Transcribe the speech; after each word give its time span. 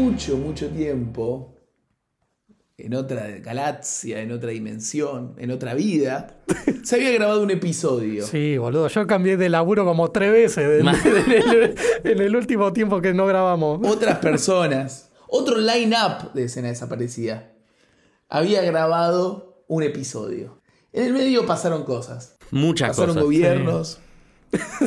mucho, 0.00 0.36
mucho 0.36 0.68
tiempo, 0.68 1.54
en 2.78 2.94
otra 2.94 3.28
galaxia, 3.40 4.20
en 4.20 4.32
otra 4.32 4.50
dimensión, 4.50 5.34
en 5.38 5.50
otra 5.50 5.74
vida, 5.74 6.38
se 6.84 6.96
había 6.96 7.10
grabado 7.12 7.42
un 7.42 7.50
episodio. 7.50 8.26
Sí, 8.26 8.56
boludo. 8.56 8.88
Yo 8.88 9.06
cambié 9.06 9.36
de 9.36 9.48
laburo 9.50 9.84
como 9.84 10.10
tres 10.10 10.32
veces 10.32 10.80
en, 10.80 10.88
en 11.06 11.32
el, 11.52 11.74
en 12.04 12.20
el 12.20 12.36
último 12.36 12.72
tiempo 12.72 13.00
que 13.00 13.12
no 13.12 13.26
grabamos. 13.26 13.80
Otras 13.86 14.18
personas, 14.18 15.10
otro 15.28 15.58
line-up 15.58 16.32
de 16.32 16.44
escena 16.44 16.68
desaparecida, 16.68 17.52
había 18.28 18.62
grabado 18.62 19.62
un 19.68 19.82
episodio. 19.82 20.60
En 20.92 21.04
el 21.04 21.12
medio 21.12 21.46
pasaron 21.46 21.84
cosas. 21.84 22.36
Muchas 22.50 22.88
Pasaron 22.90 23.10
cosas. 23.14 23.24
gobiernos, 23.24 24.00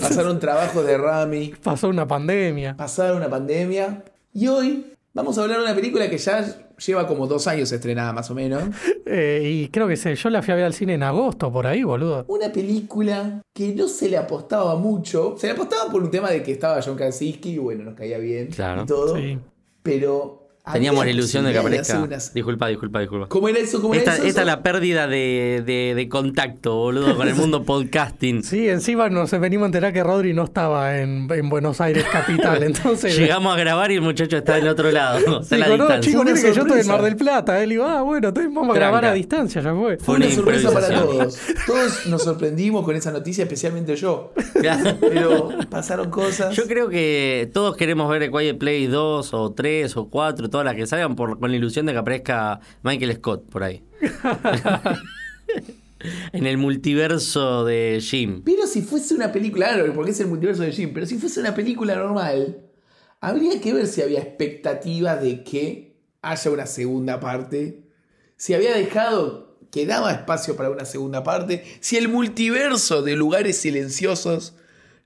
pasaron 0.02 0.40
trabajos 0.40 0.86
de 0.86 0.98
Rami, 0.98 1.54
Pasó 1.64 1.88
una 1.88 2.08
pandemia. 2.08 2.76
pasaron 2.76 3.18
una 3.18 3.30
pandemia. 3.30 4.04
Y 4.34 4.48
hoy 4.48 4.93
vamos 5.13 5.38
a 5.38 5.41
hablar 5.44 5.59
de 5.59 5.63
una 5.66 5.76
película 5.76 6.09
que 6.09 6.17
ya 6.17 6.70
lleva 6.77 7.08
como 7.08 7.27
dos 7.27 7.48
años 7.48 7.71
estrenada 7.71 8.12
más 8.13 8.30
o 8.31 8.35
menos. 8.35 8.63
Eh, 9.05 9.41
y 9.44 9.67
creo 9.70 9.88
que 9.88 9.95
se, 9.95 10.16
yo 10.16 10.30
la 10.30 10.41
fui 10.41 10.54
a 10.54 10.55
ver 10.55 10.66
al 10.66 10.73
cine 10.73 10.94
en 10.95 11.04
agosto, 11.04 11.52
por 11.52 11.67
ahí, 11.67 11.84
boludo. 11.84 12.26
Una 12.27 12.52
película 12.52 13.41
que 13.54 13.73
no 13.76 13.88
se 13.88 14.09
le 14.09 14.18
apostaba 14.18 14.76
mucho. 14.76 15.35
Se 15.38 15.48
le 15.48 15.54
apostaba 15.54 15.91
por 15.91 16.04
un 16.04 16.09
tema 16.12 16.30
de 16.31 16.41
que 16.44 16.52
estaba 16.52 16.81
John 16.81 16.95
Krasinski 16.95 17.52
y 17.52 17.57
bueno, 17.59 17.84
nos 17.84 17.95
caía 17.95 18.18
bien 18.18 18.48
Claro. 18.48 18.84
y 18.84 18.85
todo. 18.85 19.16
Sí. 19.16 19.38
Pero 19.84 20.43
Teníamos 20.72 21.03
la 21.03 21.12
ilusión 21.12 21.44
de 21.44 21.52
que 21.52 21.58
aparezca. 21.58 22.08
Disculpa, 22.34 22.67
disculpa, 22.67 22.99
disculpa. 23.02 23.27
¿Cómo 23.27 23.49
era 23.49 23.59
eso? 23.59 23.81
¿Cómo 23.81 23.94
era 23.95 24.04
Esta, 24.04 24.16
eso? 24.16 24.24
esta 24.26 24.41
es 24.41 24.48
la 24.48 24.63
pérdida 24.63 25.07
de, 25.07 25.62
de- 25.65 25.93
de 25.93 26.07
contacto, 26.10 26.76
boludo, 26.76 27.18
con 27.18 27.27
el 27.27 27.35
mundo 27.35 27.63
podcasting. 27.63 28.43
Sí, 28.54 28.70
encima 28.70 29.10
nos 29.10 29.32
venimos 29.32 29.63
a 29.63 29.65
enterar 29.68 29.91
que 29.91 30.04
Rodri 30.04 30.34
no 30.34 30.43
estaba 30.46 30.99
en, 30.99 31.27
en 31.32 31.49
Buenos 31.49 31.82
Aires 31.82 32.05
capital, 32.10 32.63
entonces... 32.63 33.18
Llegamos 33.18 33.54
a 33.54 33.57
grabar 33.57 33.91
y 33.91 33.96
el 33.96 34.01
muchacho 34.01 34.38
está 34.38 34.55
del 34.55 34.68
otro 34.70 34.90
lado. 34.91 35.41
Está 35.41 35.55
a 35.55 35.60
la 35.60 35.68
no, 35.77 35.88
miren 35.90 36.35
que 36.35 36.54
yo 36.54 36.62
estoy 36.62 36.79
en. 36.82 36.88
Mar 36.88 37.01
del 37.01 37.16
Plata. 37.18 37.62
Él 37.62 37.71
digo, 37.71 37.84
ah, 37.85 38.01
bueno, 38.01 38.29
entonces 38.29 38.54
vamos 38.54 38.71
a 38.71 38.73
grabar 38.79 39.01
Tranca. 39.01 39.12
a 39.12 39.16
distancia, 39.16 39.62
ya 39.62 39.73
fue. 39.76 39.98
Fue 39.98 40.16
una 40.16 40.26
una 40.27 40.35
sorpresa 40.35 40.71
para 40.71 40.88
todos. 41.01 41.40
Todos 41.68 42.05
nos 42.07 42.23
sorprendimos 42.23 42.85
con 42.85 42.95
esa 42.95 43.12
noticia, 43.12 43.43
especialmente 43.43 43.95
yo. 43.98 44.32
Claro. 44.54 44.98
Pero 45.01 45.49
pasaron 45.70 46.10
cosas. 46.10 46.55
Yo 46.55 46.63
creo 46.68 46.88
que 46.90 47.49
todos 47.54 47.76
queremos 47.76 48.10
ver 48.10 48.23
el 48.23 48.32
Quiet 48.32 48.57
Play 48.57 48.88
2 48.88 49.34
o 49.34 49.51
3 49.51 49.98
o 49.98 50.07
4, 50.10 50.49
todas 50.54 50.65
las 50.65 50.76
que 50.76 50.85
salgan, 50.85 51.15
por, 51.15 51.40
con 51.40 51.49
la 51.49 51.57
ilusión 51.57 51.87
de 51.87 51.93
que 51.93 51.98
aparezca 51.98 52.59
Michael 52.84 53.15
Scott 53.15 53.49
por 53.49 53.63
ahí. 53.63 53.82
en 56.32 56.45
el 56.45 56.60
multiverso 56.60 57.65
de 57.65 57.99
Jim. 57.99 58.43
Pero 58.45 58.68
si 58.68 58.84
fuese 58.84 59.15
una 59.15 59.32
película, 59.32 59.70
claro, 59.70 59.91
porque 59.95 60.12
es 60.12 60.20
el 60.20 60.27
multiverso 60.27 60.62
de 60.62 60.71
Jim, 60.71 60.91
pero 60.93 61.07
si 61.07 61.18
fuese 61.18 61.40
una 61.40 61.55
película 61.55 61.95
normal, 61.95 62.68
habría 63.20 63.60
que 63.60 63.73
ver 63.73 63.87
si 63.87 64.03
había 64.03 64.19
expectativa 64.19 65.16
de 65.16 65.44
que 65.44 65.95
haya 66.22 66.51
una 66.51 66.67
segunda 66.67 67.19
parte. 67.19 67.88
Si 68.38 68.53
había 68.53 68.75
dejado, 68.75 69.57
que 69.72 69.88
daba 69.88 70.12
espacio 70.12 70.56
para 70.56 70.69
una 70.69 70.85
segunda 70.85 71.23
parte. 71.23 71.63
Si 71.79 71.97
el 71.97 72.09
multiverso 72.09 73.01
de 73.01 73.16
lugares 73.16 73.57
silenciosos 73.57 74.53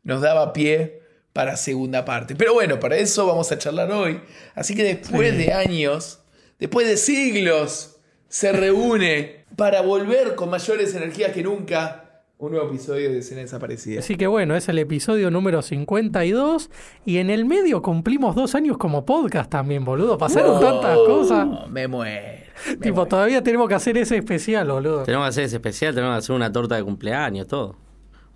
nos 0.03 0.19
daba 0.19 0.51
pie 0.51 1.03
para 1.37 1.55
segunda 1.55 2.03
parte. 2.03 2.35
Pero 2.35 2.55
bueno, 2.55 2.79
para 2.79 2.97
eso 2.97 3.27
vamos 3.27 3.51
a 3.51 3.59
charlar 3.59 3.91
hoy. 3.91 4.19
Así 4.55 4.73
que 4.73 4.83
después 4.83 5.37
de 5.37 5.53
años, 5.53 6.23
después 6.57 6.87
de 6.87 6.97
siglos, 6.97 7.97
se 8.27 8.51
reúne 8.51 9.45
para 9.55 9.81
volver 9.81 10.33
con 10.33 10.49
mayores 10.49 10.95
energías 10.95 11.33
que 11.33 11.43
nunca 11.43 12.23
un 12.39 12.53
nuevo 12.53 12.69
episodio 12.69 13.11
de 13.11 13.19
Escena 13.19 13.41
Desaparecida. 13.41 13.99
Así 13.99 14.15
que 14.15 14.25
bueno, 14.25 14.55
es 14.55 14.67
el 14.67 14.79
episodio 14.79 15.29
número 15.29 15.61
52 15.61 16.71
y 17.05 17.17
en 17.17 17.29
el 17.29 17.45
medio 17.45 17.83
cumplimos 17.83 18.35
dos 18.35 18.55
años 18.55 18.79
como 18.79 19.05
podcast 19.05 19.51
también, 19.51 19.85
boludo. 19.85 20.17
Pasaron 20.17 20.59
tantas 20.59 20.97
cosas. 20.97 21.69
Me 21.69 21.87
muero. 21.87 22.45
me 22.67 22.77
Tipo, 22.77 22.95
muero. 22.95 23.09
todavía 23.09 23.43
tenemos 23.43 23.69
que 23.69 23.75
hacer 23.75 23.95
ese 23.99 24.17
especial, 24.17 24.71
boludo. 24.71 25.03
Tenemos 25.03 25.25
que 25.25 25.29
hacer 25.29 25.43
ese 25.43 25.57
especial, 25.57 25.93
tenemos 25.93 26.15
que 26.15 26.17
hacer 26.17 26.35
una 26.35 26.51
torta 26.51 26.77
de 26.77 26.83
cumpleaños, 26.83 27.45
todo. 27.45 27.75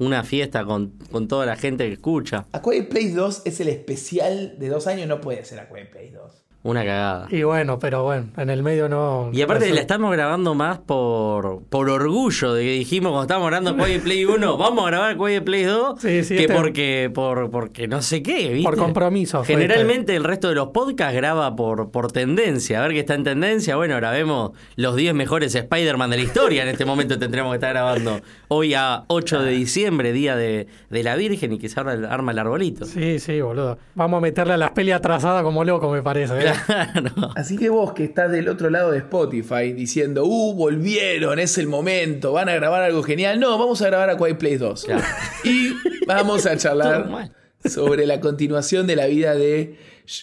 Una 0.02 0.24
fiesta 0.24 0.66
con, 0.66 0.94
con 1.12 1.28
toda 1.28 1.46
la 1.46 1.56
gente 1.56 1.86
que 1.86 1.94
escucha. 1.94 2.48
A 2.54 2.62
Quiet 2.64 2.90
Place 2.90 3.12
2 3.14 3.44
es 3.46 3.60
el 3.60 3.68
especial 3.68 4.56
de 4.58 4.68
dos 4.68 4.88
años, 4.88 5.08
no 5.08 5.22
puede 5.22 5.46
ser 5.46 5.60
A 5.60 5.70
Quiet 5.70 5.92
Place 5.92 6.10
2. 6.10 6.46
Una 6.64 6.82
cagada. 6.86 7.28
Y 7.32 7.42
bueno, 7.42 7.80
pero 7.80 8.04
bueno, 8.04 8.28
en 8.38 8.52
el 8.52 8.62
medio 8.62 8.88
no. 8.88 9.32
Y 9.34 9.42
aparte 9.42 9.66
no 9.68 9.70
la 9.74 9.80
es- 9.80 9.82
estamos 9.82 10.12
grabando 10.12 10.54
más 10.54 10.78
por, 10.78 11.64
por 11.64 11.90
orgullo 11.90 12.54
de 12.54 12.64
que 12.64 12.72
dijimos 12.74 13.10
cuando 13.12 13.24
estábamos 13.24 13.50
grabando 13.50 13.84
Quiet 13.84 14.04
Play 14.04 14.26
1, 14.26 14.58
vamos 14.60 14.84
a 14.86 14.88
grabar 14.88 15.18
Quiet 15.18 15.44
Play 15.44 15.64
2, 15.64 16.00
Sí, 16.00 16.24
sí, 16.24 16.36
que 16.36 16.42
este- 16.44 16.54
porque, 16.54 17.12
por, 17.12 17.50
porque 17.50 17.88
no 17.88 18.04
sé 18.04 18.22
qué, 18.22 18.50
¿viste? 18.54 18.70
Por 18.70 18.78
compromiso 18.78 19.44
Generalmente 19.44 20.16
el 20.16 20.24
resto 20.24 20.50
de 20.50 20.56
los 20.56 20.68
podcasts 20.68 21.16
graba 21.16 21.56
por, 21.56 21.90
por 21.90 22.12
tendencia, 22.12 22.78
a 22.80 22.84
ver 22.84 22.92
qué 22.94 23.00
está 23.00 23.16
en 23.16 23.24
tendencia. 23.24 23.76
Bueno, 23.76 23.96
grabemos 23.96 24.52
los 24.76 24.96
10 24.96 25.16
mejores 25.16 25.56
Spider-Man 25.56 26.12
de 26.12 26.18
la 26.18 26.24
historia. 26.24 26.62
En 26.62 26.70
este 26.70 26.86
momento 26.86 27.18
tendremos 27.18 27.52
que 27.54 27.56
estar 27.56 27.72
grabando 27.72 28.22
hoy 28.50 28.76
a 28.76 29.04
8 29.08 29.42
de 29.42 29.52
diciembre, 29.52 30.12
día 30.14 30.36
de, 30.36 30.68
de 30.92 31.04
la 31.04 31.16
Virgen, 31.16 31.54
y 31.54 31.58
que 31.58 31.70
se 31.70 31.80
arma 31.80 31.94
el, 31.94 32.06
arma 32.06 32.34
el 32.34 32.40
arbolito. 32.40 32.86
Sí, 32.86 33.18
sí, 33.20 33.42
boludo. 33.42 33.80
Vamos 33.96 34.20
a 34.20 34.22
meterle 34.22 34.54
a 34.54 34.58
las 34.58 34.72
peli 34.72 34.92
atrasadas 34.92 35.42
como 35.44 35.64
loco, 35.64 35.90
me 35.92 36.04
parece. 36.04 36.38
¿eh? 36.40 36.51
Claro. 36.66 37.32
Así 37.36 37.58
que 37.58 37.70
vos 37.70 37.94
que 37.94 38.04
estás 38.04 38.32
del 38.32 38.48
otro 38.50 38.70
lado 38.70 38.92
de 38.92 39.00
Spotify 39.00 39.74
diciendo, 39.74 40.26
uh, 40.26 40.54
volvieron, 40.54 41.40
es 41.40 41.58
el 41.58 41.68
momento, 41.68 42.34
van 42.34 42.50
a 42.50 42.54
grabar 42.56 42.84
algo 42.84 43.04
genial. 43.04 43.40
No, 43.40 43.58
vamos 43.58 43.82
a 43.82 43.88
grabar 43.88 44.10
a 44.10 44.18
Quiet 44.18 44.38
Place 44.38 44.58
2. 44.58 44.84
Claro. 44.86 45.04
Y 45.44 45.74
vamos 46.08 46.46
a 46.46 46.58
charlar 46.58 47.32
sobre 47.66 48.06
la 48.06 48.20
continuación 48.20 48.88
de 48.88 48.96
la 48.96 49.08
vida 49.08 49.36
de 49.36 49.78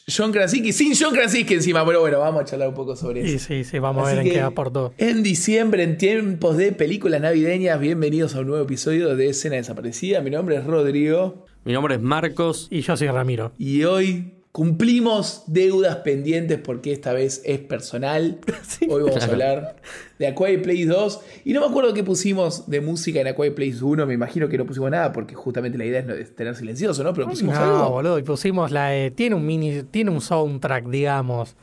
John 0.06 0.32
Krasinski, 0.32 0.72
sin 0.72 0.94
John 0.98 1.14
Krasinski 1.14 1.54
encima, 1.54 1.84
pero 1.86 2.00
bueno, 2.00 2.18
vamos 2.18 2.42
a 2.42 2.44
charlar 2.44 2.68
un 2.68 2.74
poco 2.74 2.96
sobre 2.96 3.20
eso. 3.20 3.38
Sí, 3.38 3.38
sí, 3.38 3.64
sí, 3.64 3.78
vamos 3.78 4.06
a 4.06 4.14
ver 4.14 4.26
en 4.26 4.32
qué 4.32 4.40
aportó. 4.40 4.92
En 4.98 5.22
diciembre, 5.22 5.82
en 5.82 5.96
tiempos 5.96 6.56
de 6.56 6.72
películas 6.72 7.20
navideñas, 7.20 7.78
bienvenidos 7.80 8.34
a 8.34 8.40
un 8.40 8.48
nuevo 8.48 8.64
episodio 8.64 9.16
de 9.16 9.28
Escena 9.30 9.56
Desaparecida. 9.56 10.20
Mi 10.20 10.30
nombre 10.30 10.56
es 10.56 10.64
Rodrigo 10.64 11.46
Mi 11.64 11.72
nombre 11.72 11.94
es 11.94 12.00
Marcos. 12.00 12.68
Y 12.70 12.80
yo 12.80 12.96
soy 12.96 13.08
Ramiro. 13.08 13.52
y 13.58 13.84
hoy 13.84 14.37
cumplimos 14.52 15.44
deudas 15.46 15.96
pendientes 15.96 16.58
porque 16.58 16.92
esta 16.92 17.12
vez 17.12 17.42
es 17.44 17.58
personal. 17.60 18.38
hoy 18.88 19.02
vamos 19.02 19.22
a 19.22 19.26
hablar 19.26 19.76
de 20.18 20.26
A 20.26 20.34
Quiet 20.34 20.62
Place 20.62 20.86
2 20.86 21.20
y 21.44 21.52
no 21.52 21.60
me 21.60 21.66
acuerdo 21.66 21.94
qué 21.94 22.02
pusimos 22.02 22.68
de 22.68 22.80
música 22.80 23.20
en 23.20 23.28
A 23.28 23.34
Quiet 23.34 23.54
Place 23.54 23.84
1, 23.84 24.06
me 24.06 24.14
imagino 24.14 24.48
que 24.48 24.58
no 24.58 24.66
pusimos 24.66 24.90
nada 24.90 25.12
porque 25.12 25.34
justamente 25.34 25.78
la 25.78 25.84
idea 25.84 26.00
es 26.00 26.06
no- 26.06 26.14
es 26.14 26.34
tener 26.34 26.56
silencioso, 26.56 27.04
¿no? 27.04 27.12
Pero 27.14 27.28
pusimos 27.28 27.54
No, 27.54 27.60
algo. 27.62 27.90
boludo, 27.90 28.18
y 28.18 28.22
pusimos 28.22 28.70
la. 28.72 28.96
eh, 28.96 29.10
tiene 29.10 29.36
un 29.36 29.46
mini. 29.46 29.82
Tiene 29.84 30.10
un 30.10 30.20
soundtrack, 30.20 30.86
digamos. 30.88 31.54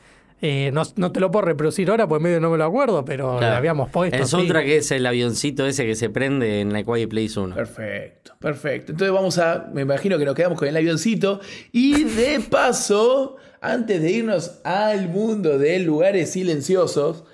Eh, 0.42 0.70
no, 0.72 0.82
no 0.96 1.12
te 1.12 1.20
lo 1.20 1.30
puedo 1.30 1.46
reproducir 1.46 1.88
ahora, 1.90 2.06
pues 2.06 2.20
medio 2.20 2.40
no 2.40 2.50
me 2.50 2.58
lo 2.58 2.64
acuerdo, 2.64 3.04
pero 3.06 3.38
Claro. 3.38 3.52
le 3.52 3.56
habíamos 3.56 3.88
puesto. 3.90 4.16
El 4.16 4.24
sí. 4.24 4.30
soundtrack 4.32 4.66
es 4.66 4.90
el 4.90 5.06
avioncito 5.06 5.66
ese 5.66 5.86
que 5.86 5.94
se 5.94 6.10
prende 6.10 6.60
en 6.60 6.72
la 6.74 6.82
Quiet 6.82 7.08
Place 7.08 7.40
1. 7.40 7.54
Perfecto, 7.54 8.32
perfecto. 8.38 8.92
Entonces 8.92 9.14
vamos 9.14 9.38
a, 9.38 9.70
me 9.72 9.80
imagino 9.82 10.18
que 10.18 10.26
nos 10.26 10.34
quedamos 10.34 10.58
con 10.58 10.68
el 10.68 10.76
avioncito 10.76 11.40
y 11.72 12.04
de 12.04 12.40
paso, 12.50 13.36
antes 13.62 14.02
de 14.02 14.10
irnos 14.12 14.60
al 14.64 15.08
mundo 15.08 15.58
de 15.58 15.78
lugares 15.78 16.32
silenciosos, 16.32 17.24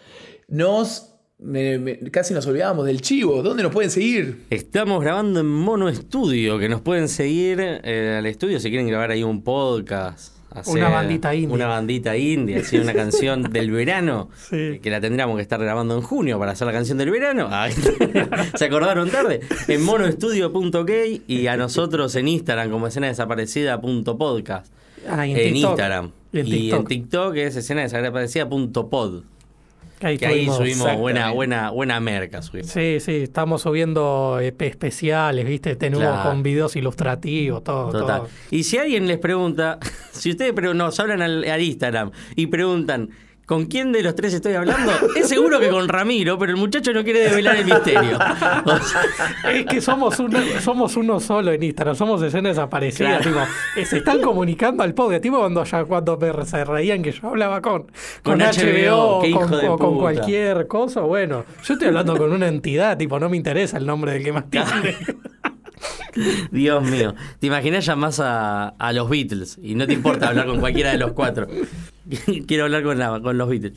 nos 0.49 1.09
me- 1.39 1.79
me- 1.81 1.99
casi 2.13 2.35
nos 2.35 2.47
olvidábamos 2.47 2.87
del 2.87 3.01
chivo. 3.01 3.43
¿Dónde 3.43 3.65
nos 3.65 3.73
pueden 3.73 3.91
seguir? 3.91 4.45
Estamos 4.51 5.03
grabando 5.03 5.41
en 5.41 5.47
Mono 5.47 5.89
Estudio, 5.89 6.57
que 6.61 6.69
nos 6.69 6.81
pueden 6.83 7.09
seguir 7.09 7.59
eh, 7.61 8.17
al 8.19 8.27
estudio 8.27 8.61
si 8.61 8.69
quieren 8.71 8.87
grabar 8.87 9.11
ahí 9.11 9.25
un 9.25 9.43
podcast. 9.43 10.37
Hacer 10.55 10.77
Una 10.77 10.89
bandita 10.89 11.35
india. 11.35 11.55
Una 11.55 11.67
bandita 11.67 12.17
india, 12.17 12.59
así 12.61 12.79
una 12.79 12.93
canción 12.95 13.43
del 13.53 13.71
verano, 13.71 14.31
Sí. 14.37 14.57
eh, 14.57 14.81
que 14.83 14.91
la 14.91 15.01
tendríamos 15.01 15.37
que 15.37 15.43
estar 15.43 15.61
grabando 15.61 15.95
en 15.97 16.03
junio 16.03 16.39
para 16.39 16.53
hacer 16.53 16.67
la 16.67 16.73
canción 16.73 16.99
del 16.99 17.11
verano. 17.11 17.49
Ay, 17.53 17.73
Se 18.55 18.65
acordaron 18.67 19.11
tarde. 19.11 19.41
En 19.69 19.83
monoestudio.ok 19.85 20.91
y 21.27 21.47
a 21.47 21.57
nosotros 21.57 22.15
en 22.17 22.29
Instagram 22.29 22.71
como 22.71 22.87
escena 22.87 23.09
desaparecida.podcast. 23.09 24.73
Ah, 25.09 25.27
en 25.27 25.37
En 25.37 25.53
TikTok. 25.55 25.71
Instagram. 25.71 26.11
Y 26.33 26.39
en 26.41 26.47
Y 26.47 26.51
en 26.51 26.61
TikTok. 26.61 26.89
TikTok 26.89 27.37
es 27.37 27.57
escena 27.57 27.83
desaparecida.pod. 27.83 29.23
Ahí 30.03 30.19
Que 30.19 30.27
ahí 30.27 30.47
subimos 30.47 30.97
buena, 30.97 31.31
buena, 31.31 31.71
buena 31.71 32.01
merca. 32.01 32.43
Subimos. 32.43 32.71
Sí, 32.71 32.99
sí, 33.01 33.17
estamos 33.23 33.63
subiendo 33.63 34.39
EP 34.41 34.61
especiales, 34.63 35.47
¿viste? 35.47 35.77
Tenemos 35.77 36.07
Claro. 36.07 36.31
con 36.31 36.43
videos 36.43 36.75
ilustrativos, 36.77 37.63
todo. 37.65 37.91
Total. 37.91 38.19
todo. 38.23 38.29
Y 38.51 38.65
si 38.65 38.79
alguien 38.79 39.07
les 39.07 39.19
pregunta, 39.19 39.79
si 40.13 40.31
ustedes 40.31 40.53
pero 40.55 40.75
nos 40.75 40.99
hablan 41.01 41.23
al, 41.23 41.45
al 41.45 41.61
Instagram 41.63 42.11
y 42.37 42.47
preguntan, 42.47 43.11
¿con 43.53 43.67
quién 43.67 43.93
de 43.93 44.03
los 44.03 44.15
tres 44.15 44.33
estoy 44.35 44.55
hablando? 44.55 44.91
Es 45.17 45.29
seguro 45.29 45.61
que 45.61 45.69
con 45.69 45.87
Ramiro, 45.89 46.39
pero 46.39 46.53
el 46.53 46.57
muchacho 46.59 46.93
no 46.93 47.05
quiere 47.05 47.21
develar 47.21 47.57
el 47.57 47.65
misterio. 47.67 48.17
O 48.65 48.79
sea, 48.79 49.03
Es 49.53 49.67
que 49.67 49.81
somos 49.81 50.19
uno, 50.19 50.39
somos 50.61 50.97
uno 50.97 51.21
solo 51.21 51.53
en 51.53 51.63
Instagram, 51.63 51.95
somos 51.97 52.23
escenas 52.23 52.57
desaparecidas. 52.57 53.21
Claro. 53.23 53.47
tipo, 53.47 53.81
eh, 53.81 53.85
se 53.85 53.99
están 53.99 54.21
comunicando 54.23 54.83
al 54.83 54.95
podcast, 54.95 55.23
tipo 55.23 55.39
cuando 55.39 55.65
ya 55.65 55.85
cuando 55.85 56.17
me- 56.17 56.45
se 56.47 56.65
reían 56.65 57.03
que 57.03 57.13
yo 57.13 57.29
hablaba 57.29 57.61
con, 57.61 57.83
con, 58.23 58.39
Con 58.39 58.41
HBO, 58.41 59.21
con, 59.33 59.55
o 59.69 59.79
con 59.79 59.99
cualquier 59.99 60.67
cosa. 60.67 61.01
Bueno, 61.03 61.45
yo 61.65 61.75
estoy 61.75 61.89
hablando 61.89 62.17
con 62.17 62.33
una 62.33 62.49
entidad, 62.49 62.97
tipo, 62.97 63.19
no 63.21 63.29
me 63.29 63.37
interesa 63.37 63.77
el 63.77 63.87
nombre 63.87 64.13
del 64.13 64.25
que 64.25 64.33
más 64.33 64.49
tiene. 64.51 64.97
Dios 66.51 66.83
mío. 66.85 67.15
¿Te 67.39 67.47
imaginas 67.47 67.85
llamás 67.87 68.21
a, 68.21 68.69
a 68.79 68.93
los 68.93 69.09
Beatles 69.09 69.59
y 69.63 69.75
no 69.75 69.87
te 69.87 69.95
importa 69.95 70.29
hablar 70.29 70.47
con 70.47 70.61
cualquiera 70.61 70.91
de 70.93 70.99
los 70.99 71.13
cuatro? 71.13 71.47
quiero 72.47 72.65
hablar 72.65 72.83
con, 72.83 72.99
la- 72.99 73.21
con 73.21 73.37
los 73.39 73.49
Beatles. 73.49 73.73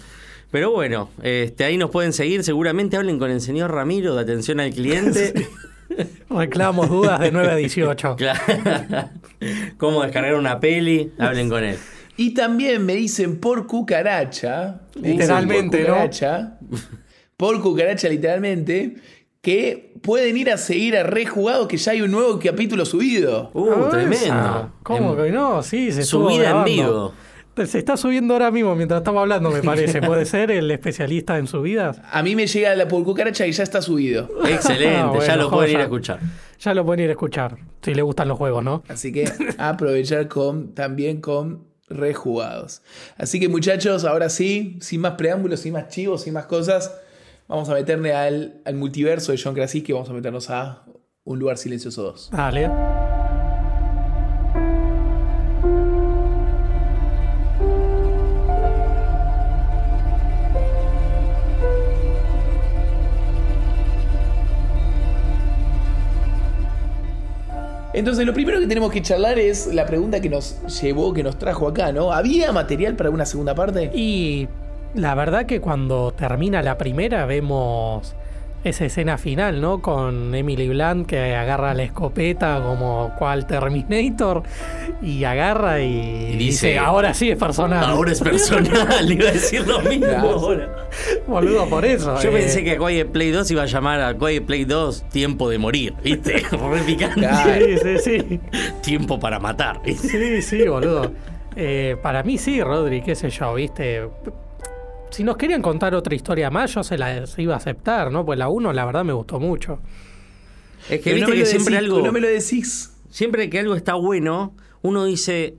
Pero 0.52 0.72
bueno, 0.72 1.10
este, 1.22 1.66
ahí 1.66 1.78
nos 1.78 1.90
pueden 1.90 2.14
seguir. 2.14 2.44
Seguramente 2.44 2.96
hablen 2.98 3.20
con 3.20 3.30
el 3.32 3.42
señor 3.42 3.72
Ramiro 3.72 4.16
de 4.16 4.22
atención 4.22 4.60
al 4.60 4.72
cliente. 4.74 5.34
Reclamos 6.30 6.90
dudas 6.90 7.20
de 7.20 7.32
9 7.32 7.52
a 7.52 7.56
18. 7.56 8.16
Claro. 8.18 8.40
Cómo 9.78 10.02
descargar 10.04 10.36
una 10.36 10.60
peli. 10.60 11.12
Hablen 11.20 11.50
con 11.50 11.64
él. 11.64 11.78
Y 12.18 12.34
también 12.34 12.86
me 12.86 12.96
dicen 12.96 13.40
por 13.40 13.68
cucaracha. 13.68 14.82
Literalmente, 14.96 15.80
por 15.80 15.88
¿no? 15.88 15.94
cucaracha, 15.96 16.58
Por 17.38 17.62
cucaracha, 17.62 18.08
literalmente. 18.10 18.96
Que 19.42 19.94
pueden 20.02 20.38
ir 20.38 20.50
a 20.50 20.58
seguir 20.58 20.98
a 20.98 21.04
Rejugado, 21.04 21.68
que 21.68 21.78
ya 21.78 21.92
hay 21.92 22.02
un 22.02 22.10
nuevo 22.12 22.40
capítulo 22.40 22.84
subido. 22.86 23.52
Uh, 23.54 23.70
Ah, 23.74 23.90
tremendo. 23.92 24.74
¿Cómo 24.82 25.12
En- 25.18 25.26
que 25.26 25.32
no? 25.32 25.62
Sí, 25.62 25.92
se 25.92 26.02
estuvo 26.02 26.32
Subida 26.32 26.50
en 26.52 26.64
vivo. 26.64 27.14
Se 27.66 27.80
está 27.80 27.96
subiendo 27.96 28.34
ahora 28.34 28.52
mismo 28.52 28.76
mientras 28.76 29.00
estamos 29.00 29.22
hablando, 29.22 29.50
me 29.50 29.62
parece. 29.62 30.02
¿Puede 30.06 30.26
ser 30.26 30.52
el 30.52 30.70
especialista 30.72 31.38
en 31.38 31.48
subidas? 31.48 32.02
A 32.12 32.22
mí 32.22 32.36
me 32.36 32.48
llega 32.48 32.76
la 32.76 32.88
por 32.88 33.04
cucaracha 33.04 33.48
y 33.48 33.52
ya 33.54 33.64
está 33.64 33.82
subido. 33.82 34.30
Excelente, 34.46 34.98
Ah, 34.98 35.08
bueno, 35.08 35.26
ya 35.26 35.36
lo 35.38 35.50
pueden 35.50 35.72
ir 35.72 35.78
a 35.78 35.84
escuchar. 35.84 36.20
Ya 36.60 36.74
lo 36.74 36.86
pueden 36.86 37.04
ir 37.06 37.10
a 37.10 37.14
escuchar, 37.14 37.58
si 37.82 37.94
le 37.94 38.02
gustan 38.02 38.28
los 38.28 38.38
juegos, 38.38 38.64
¿no? 38.64 38.84
Así 38.88 39.12
que 39.12 39.30
aprovechar 39.58 40.28
con, 40.28 40.74
también 40.74 41.22
con 41.22 41.68
rejugados. 41.90 42.82
Así 43.18 43.40
que 43.40 43.48
muchachos, 43.50 44.06
ahora 44.06 44.30
sí, 44.30 44.78
sin 44.82 45.02
más 45.02 45.14
preámbulos, 45.14 45.60
sin 45.62 45.74
más 45.74 45.90
chivos, 45.90 46.24
sin 46.24 46.34
más 46.34 46.46
cosas, 46.46 46.94
vamos 47.48 47.70
a 47.70 47.74
meterle 47.74 48.14
al, 48.14 48.62
al 48.66 48.76
multiverso 48.76 49.32
de 49.32 49.40
John 49.42 49.54
Krasinski, 49.54 49.94
vamos 49.94 50.10
a 50.10 50.14
meternos 50.14 50.50
a 50.50 50.84
Un 51.24 51.40
lugar 51.40 51.58
silencioso 51.58 52.04
2. 52.04 52.30
Dale. 52.32 52.70
Entonces, 67.96 68.26
lo 68.26 68.34
primero 68.34 68.60
que 68.60 68.68
tenemos 68.68 68.92
que 68.92 69.02
charlar 69.02 69.40
es 69.40 69.68
la 69.68 69.86
pregunta 69.86 70.20
que 70.20 70.30
nos 70.30 70.82
llevó, 70.82 71.14
que 71.14 71.24
nos 71.24 71.40
trajo 71.40 71.66
acá, 71.70 71.94
¿no? 71.94 72.12
¿Había 72.12 72.52
material 72.52 72.98
para 72.98 73.10
una 73.10 73.26
segunda 73.26 73.56
parte? 73.56 73.90
Y 73.94 74.50
la 74.96 75.16
verdad 75.16 75.46
que 75.46 75.62
cuando 75.62 76.12
termina 76.12 76.62
la 76.62 76.78
primera 76.78 77.26
vemos 77.26 78.14
esa 78.66 78.86
escena 78.86 79.18
final, 79.20 79.62
¿no? 79.62 79.80
Con 79.80 80.34
Emily 80.34 80.68
Blunt 80.68 81.08
que 81.08 81.36
agarra 81.36 81.74
la 81.76 81.84
escopeta 81.84 82.62
como 82.64 83.14
cual 83.18 83.46
Terminator 83.46 84.42
y 85.04 85.24
agarra 85.24 85.82
y, 85.82 86.32
Y 86.34 86.36
dice, 86.38 86.68
dice, 86.68 86.80
ahora 86.80 87.14
sí 87.14 87.30
es 87.30 87.38
personal. 87.38 87.84
Ahora 87.84 88.12
es 88.12 88.22
personal, 88.22 89.12
iba 89.12 89.30
a 89.30 89.32
decir 89.32 89.68
lo 89.68 89.82
mismo 89.82 90.08
ahora. 90.08 90.90
Boludo, 91.28 91.70
por 91.70 91.86
eso. 91.86 92.20
Yo 92.22 92.30
eh. 92.30 92.34
pensé 92.34 92.64
que 92.64 92.78
Quiet 92.78 93.12
Play 93.12 93.30
2 93.30 93.52
iba 93.52 93.62
a 93.62 93.68
llamar 93.68 94.02
a 94.02 94.18
Quiet 94.18 94.46
Play 94.46 94.66
2 94.66 95.10
Tiempo 95.10 95.48
de 95.48 95.60
morir, 95.60 95.94
¿viste? 96.04 96.44
Re 96.52 96.82
picante. 96.86 97.80
Sí, 97.84 98.00
sí, 98.00 98.20
sí. 98.20 98.40
Tiempo 98.82 99.20
para 99.20 99.40
matar, 99.40 99.80
¿viste? 99.84 100.08
Sí, 100.08 100.42
sí, 100.42 100.68
boludo. 100.68 101.12
Eh, 101.56 101.98
para 102.02 102.24
mí 102.24 102.40
sí, 102.40 102.64
Rodri, 102.64 103.02
qué 103.02 103.14
sé 103.14 103.30
yo, 103.30 103.54
viste. 103.54 104.10
Si 105.12 105.24
nos 105.24 105.38
querían 105.38 105.62
contar 105.62 105.96
otra 105.96 106.14
historia 106.14 106.50
más, 106.50 106.74
yo 106.74 106.84
se 106.84 106.98
la 106.98 107.24
iba 107.38 107.54
a 107.54 107.58
aceptar, 107.58 108.12
¿no? 108.12 108.26
Pues 108.26 108.38
la 108.38 108.50
1, 108.50 108.74
la 108.74 108.86
verdad, 108.86 109.06
me 109.06 109.14
gustó 109.14 109.40
mucho. 109.40 109.80
Es 110.90 111.02
que 111.02 111.12
no 111.12 111.28
viste 111.28 111.34
que 111.34 111.46
siempre 111.46 111.76
decís, 111.76 111.90
algo. 111.90 112.02
No 112.06 112.12
me 112.12 112.20
lo 112.20 112.28
decís. 112.28 112.94
Siempre 113.10 113.50
que 113.50 113.60
algo 113.60 113.76
está 113.76 113.94
bueno, 113.94 114.56
uno 114.82 115.06
dice, 115.06 115.58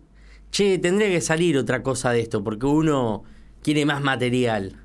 che, 0.50 0.78
tendría 0.78 1.08
que 1.08 1.20
salir 1.20 1.56
otra 1.56 1.82
cosa 1.82 2.10
de 2.12 2.20
esto, 2.20 2.44
porque 2.44 2.66
uno 2.66 3.24
quiere 3.62 3.86
más 3.86 4.02
material. 4.02 4.76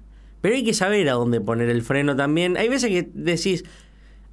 Pero 0.42 0.56
hay 0.56 0.64
que 0.64 0.74
saber 0.74 1.08
a 1.10 1.14
dónde 1.14 1.42
poner 1.42 1.70
el 1.70 1.84
freno 1.84 2.16
también. 2.16 2.58
Hay 2.58 2.70
veces 2.70 2.90
que 2.90 3.10
decís, 3.14 3.64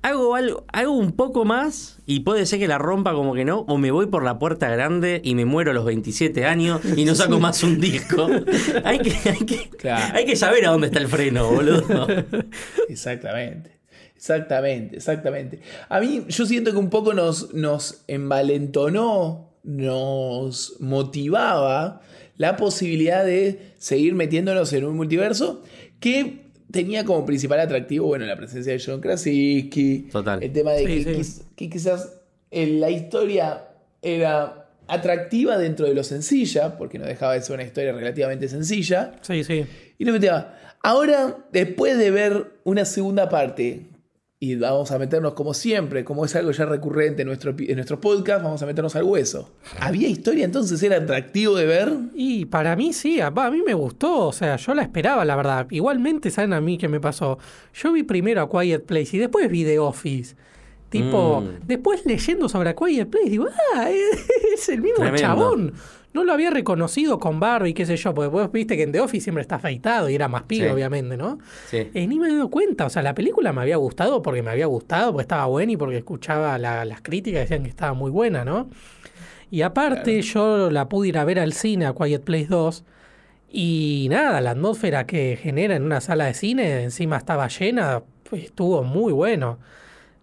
hago 0.03 0.35
algo, 0.35 0.65
hago 0.73 0.93
un 0.93 1.13
poco 1.13 1.45
más 1.45 1.99
y 2.07 2.21
puede 2.21 2.47
ser 2.47 2.59
que 2.59 2.69
la 2.69 2.79
rompa 2.79 3.13
como 3.13 3.35
que 3.35 3.45
no, 3.45 3.61
o 3.61 3.79
me 3.79 3.91
voy 3.91 4.07
por 4.07 4.23
la 4.23 4.39
puerta 4.39 4.69
grande 4.69 5.21
y 5.25 5.35
me 5.35 5.45
muero 5.45 5.71
a 5.73 5.75
los 5.75 5.85
27 5.85 6.45
años 6.45 6.81
y 6.97 7.05
no 7.05 7.15
saco 7.15 7.39
más 7.41 7.63
un 7.63 7.81
disco. 7.81 8.27
hay, 8.85 8.99
que, 9.01 9.17
hay, 9.29 9.39
que, 9.45 9.71
Claro. 9.71 10.15
hay 10.17 10.25
que 10.25 10.37
saber 10.37 10.67
a 10.67 10.71
dónde 10.71 10.89
está 10.89 10.99
el 11.01 11.09
freno, 11.09 11.51
boludo. 11.51 12.07
Exactamente. 12.89 13.79
Exactamente, 14.17 14.97
exactamente. 14.97 15.61
A 15.89 16.01
mí 16.01 16.25
yo 16.29 16.45
siento 16.45 16.73
que 16.73 16.77
un 16.77 16.91
poco 16.91 17.15
nos, 17.15 17.55
nos 17.55 18.03
envalentonó, 18.09 19.53
nos 19.63 20.75
motivaba 20.81 22.01
la 22.37 22.57
posibilidad 22.57 23.25
de 23.25 23.75
seguir 23.79 24.17
metiéndonos 24.17 24.73
en 24.73 24.87
un 24.87 24.97
multiverso 24.97 25.63
que 26.01 26.48
tenía 26.71 27.05
como 27.05 27.25
principal 27.25 27.61
atractivo, 27.61 28.07
bueno, 28.07 28.27
la 28.27 28.37
presencia 28.37 28.73
de 28.73 28.83
John 28.85 29.01
Krasinski, 29.01 30.09
Total. 30.13 30.43
el 30.43 30.53
tema 30.53 30.73
de 30.73 30.79
Sí, 30.87 31.05
que, 31.05 31.25
sí. 31.25 31.43
que 31.57 31.71
quizás 31.71 32.15
eh, 32.51 32.67
la 32.67 32.91
historia 32.91 33.65
era 34.03 34.67
atractiva 34.87 35.59
dentro 35.59 35.87
de 35.87 35.95
lo 35.95 36.03
sencilla, 36.05 36.79
porque 36.79 36.99
no 36.99 37.05
dejaba 37.07 37.35
de 37.35 37.43
ser 37.43 37.55
una 37.55 37.63
historia 37.65 37.93
relativamente 37.93 38.49
sencilla, 38.49 39.13
Sí, 39.21 39.45
sí. 39.45 39.65
y 39.99 40.05
le 40.05 40.13
metía. 40.13 40.55
Ahora, 40.83 41.37
después 41.53 41.99
de 41.99 42.11
ver 42.11 42.53
una 42.65 42.85
segunda 42.85 43.29
parte, 43.29 43.83
y 44.41 44.55
vamos 44.55 44.93
a 44.93 44.99
meternos 45.01 45.35
como 45.35 45.53
siempre, 45.53 46.05
como 46.05 46.25
es 46.25 46.37
algo 46.37 46.53
ya 46.53 46.65
recurrente 46.65 47.23
en 47.23 47.27
nuestro, 47.29 47.57
pi- 47.57 47.69
en 47.71 47.75
nuestro 47.77 48.01
podcast, 48.01 48.45
vamos 48.45 48.63
a 48.63 48.67
meternos 48.67 48.95
al 48.95 49.03
hueso. 49.03 49.51
¿Había 49.81 50.09
historia 50.09 50.45
entonces? 50.45 50.81
¿Era 50.83 50.97
atractivo 50.99 51.57
de 51.57 51.67
ver? 51.67 51.93
Y 52.15 52.45
para 52.45 52.77
mí 52.77 52.93
sí, 52.93 53.21
a, 53.21 53.27
a 53.29 53.51
mí 53.51 53.63
me 53.67 53.75
gustó, 53.75 54.29
o 54.29 54.33
sea, 54.33 54.55
yo 54.57 54.75
la 54.75 54.83
esperaba, 54.83 55.25
la 55.25 55.35
verdad. 55.35 55.67
Igualmente, 55.71 56.31
¿saben 56.31 56.53
a 56.53 56.61
mí 56.61 56.79
qué 56.79 56.87
me 56.89 57.01
pasó? 57.01 57.39
Yo 57.75 57.93
vi 57.93 58.05
primero 58.05 58.41
a 58.43 58.49
Quiet 58.49 58.85
Place 58.85 59.17
y 59.17 59.19
después 59.19 59.51
vi 59.51 59.65
The 59.65 59.81
Office. 59.81 60.37
Tipo, 60.89 61.41
Mm. 61.43 61.67
después 61.67 62.07
leyendo 62.07 62.49
sobre 62.49 62.71
a 62.71 62.75
Quiet 62.77 63.09
Place, 63.11 63.29
digo, 63.31 63.47
ah, 63.75 63.91
es 64.55 64.69
el 64.69 64.81
mismo 64.83 64.99
Tremendo. 64.99 65.19
chabón. 65.21 65.75
No 66.15 66.25
lo 66.25 66.33
había 66.33 66.51
reconocido 66.51 67.19
con 67.19 67.39
Barbie, 67.39 67.75
qué 67.75 67.85
sé 67.85 67.97
yo, 67.97 68.15
porque 68.15 68.29
vos 68.29 68.51
viste 68.51 68.77
que 68.77 68.83
en 68.85 68.93
The 68.93 69.01
Office 69.01 69.25
siempre 69.25 69.43
está 69.43 69.57
afeitado 69.57 70.09
y 70.09 70.15
era 70.15 70.27
más 70.27 70.45
pibe, 70.45 70.67
Sí. 70.69 70.73
obviamente, 70.73 71.17
¿no? 71.17 71.39
Sí. 71.69 71.91
Eh, 71.93 72.07
ni 72.07 72.19
me 72.19 72.29
he 72.29 72.33
dado 72.35 72.49
cuenta, 72.49 72.87
o 72.87 72.91
sea, 72.91 73.03
la 73.03 73.15
película 73.15 73.53
me 73.53 73.61
había 73.61 73.77
gustado 73.77 74.23
porque 74.23 74.43
me 74.43 74.51
había 74.51 74.67
gustado, 74.67 75.13
porque 75.13 75.23
estaba 75.23 75.45
buena 75.47 75.73
y 75.73 75.77
porque 75.77 75.99
escuchaba 75.99 76.57
la- 76.59 76.85
las 76.87 77.03
críticas, 77.03 77.43
decían 77.43 77.63
que 77.63 77.69
estaba 77.69 77.93
muy 77.93 78.11
buena, 78.11 78.45
¿no? 78.45 78.69
Y 79.51 79.63
aparte 79.63 80.21
yo 80.23 80.71
la 80.71 80.89
pude 80.89 81.09
ir 81.09 81.19
a 81.19 81.25
ver 81.25 81.39
al 81.39 81.53
cine, 81.53 81.87
a 81.87 81.95
Quiet 81.95 82.23
Place 82.25 82.47
2, 82.49 82.85
y 83.51 84.09
nada, 84.11 84.41
la 84.41 84.51
atmósfera 84.53 85.07
que 85.07 85.39
genera 85.41 85.77
en 85.77 85.85
una 85.85 86.01
sala 86.01 86.27
de 86.27 86.35
cine, 86.35 86.83
encima 86.85 87.17
estaba 87.17 87.49
llena, 87.49 88.03
pues 88.29 88.45
estuvo 88.45 88.83
muy 88.83 89.13
bueno. 89.13 89.59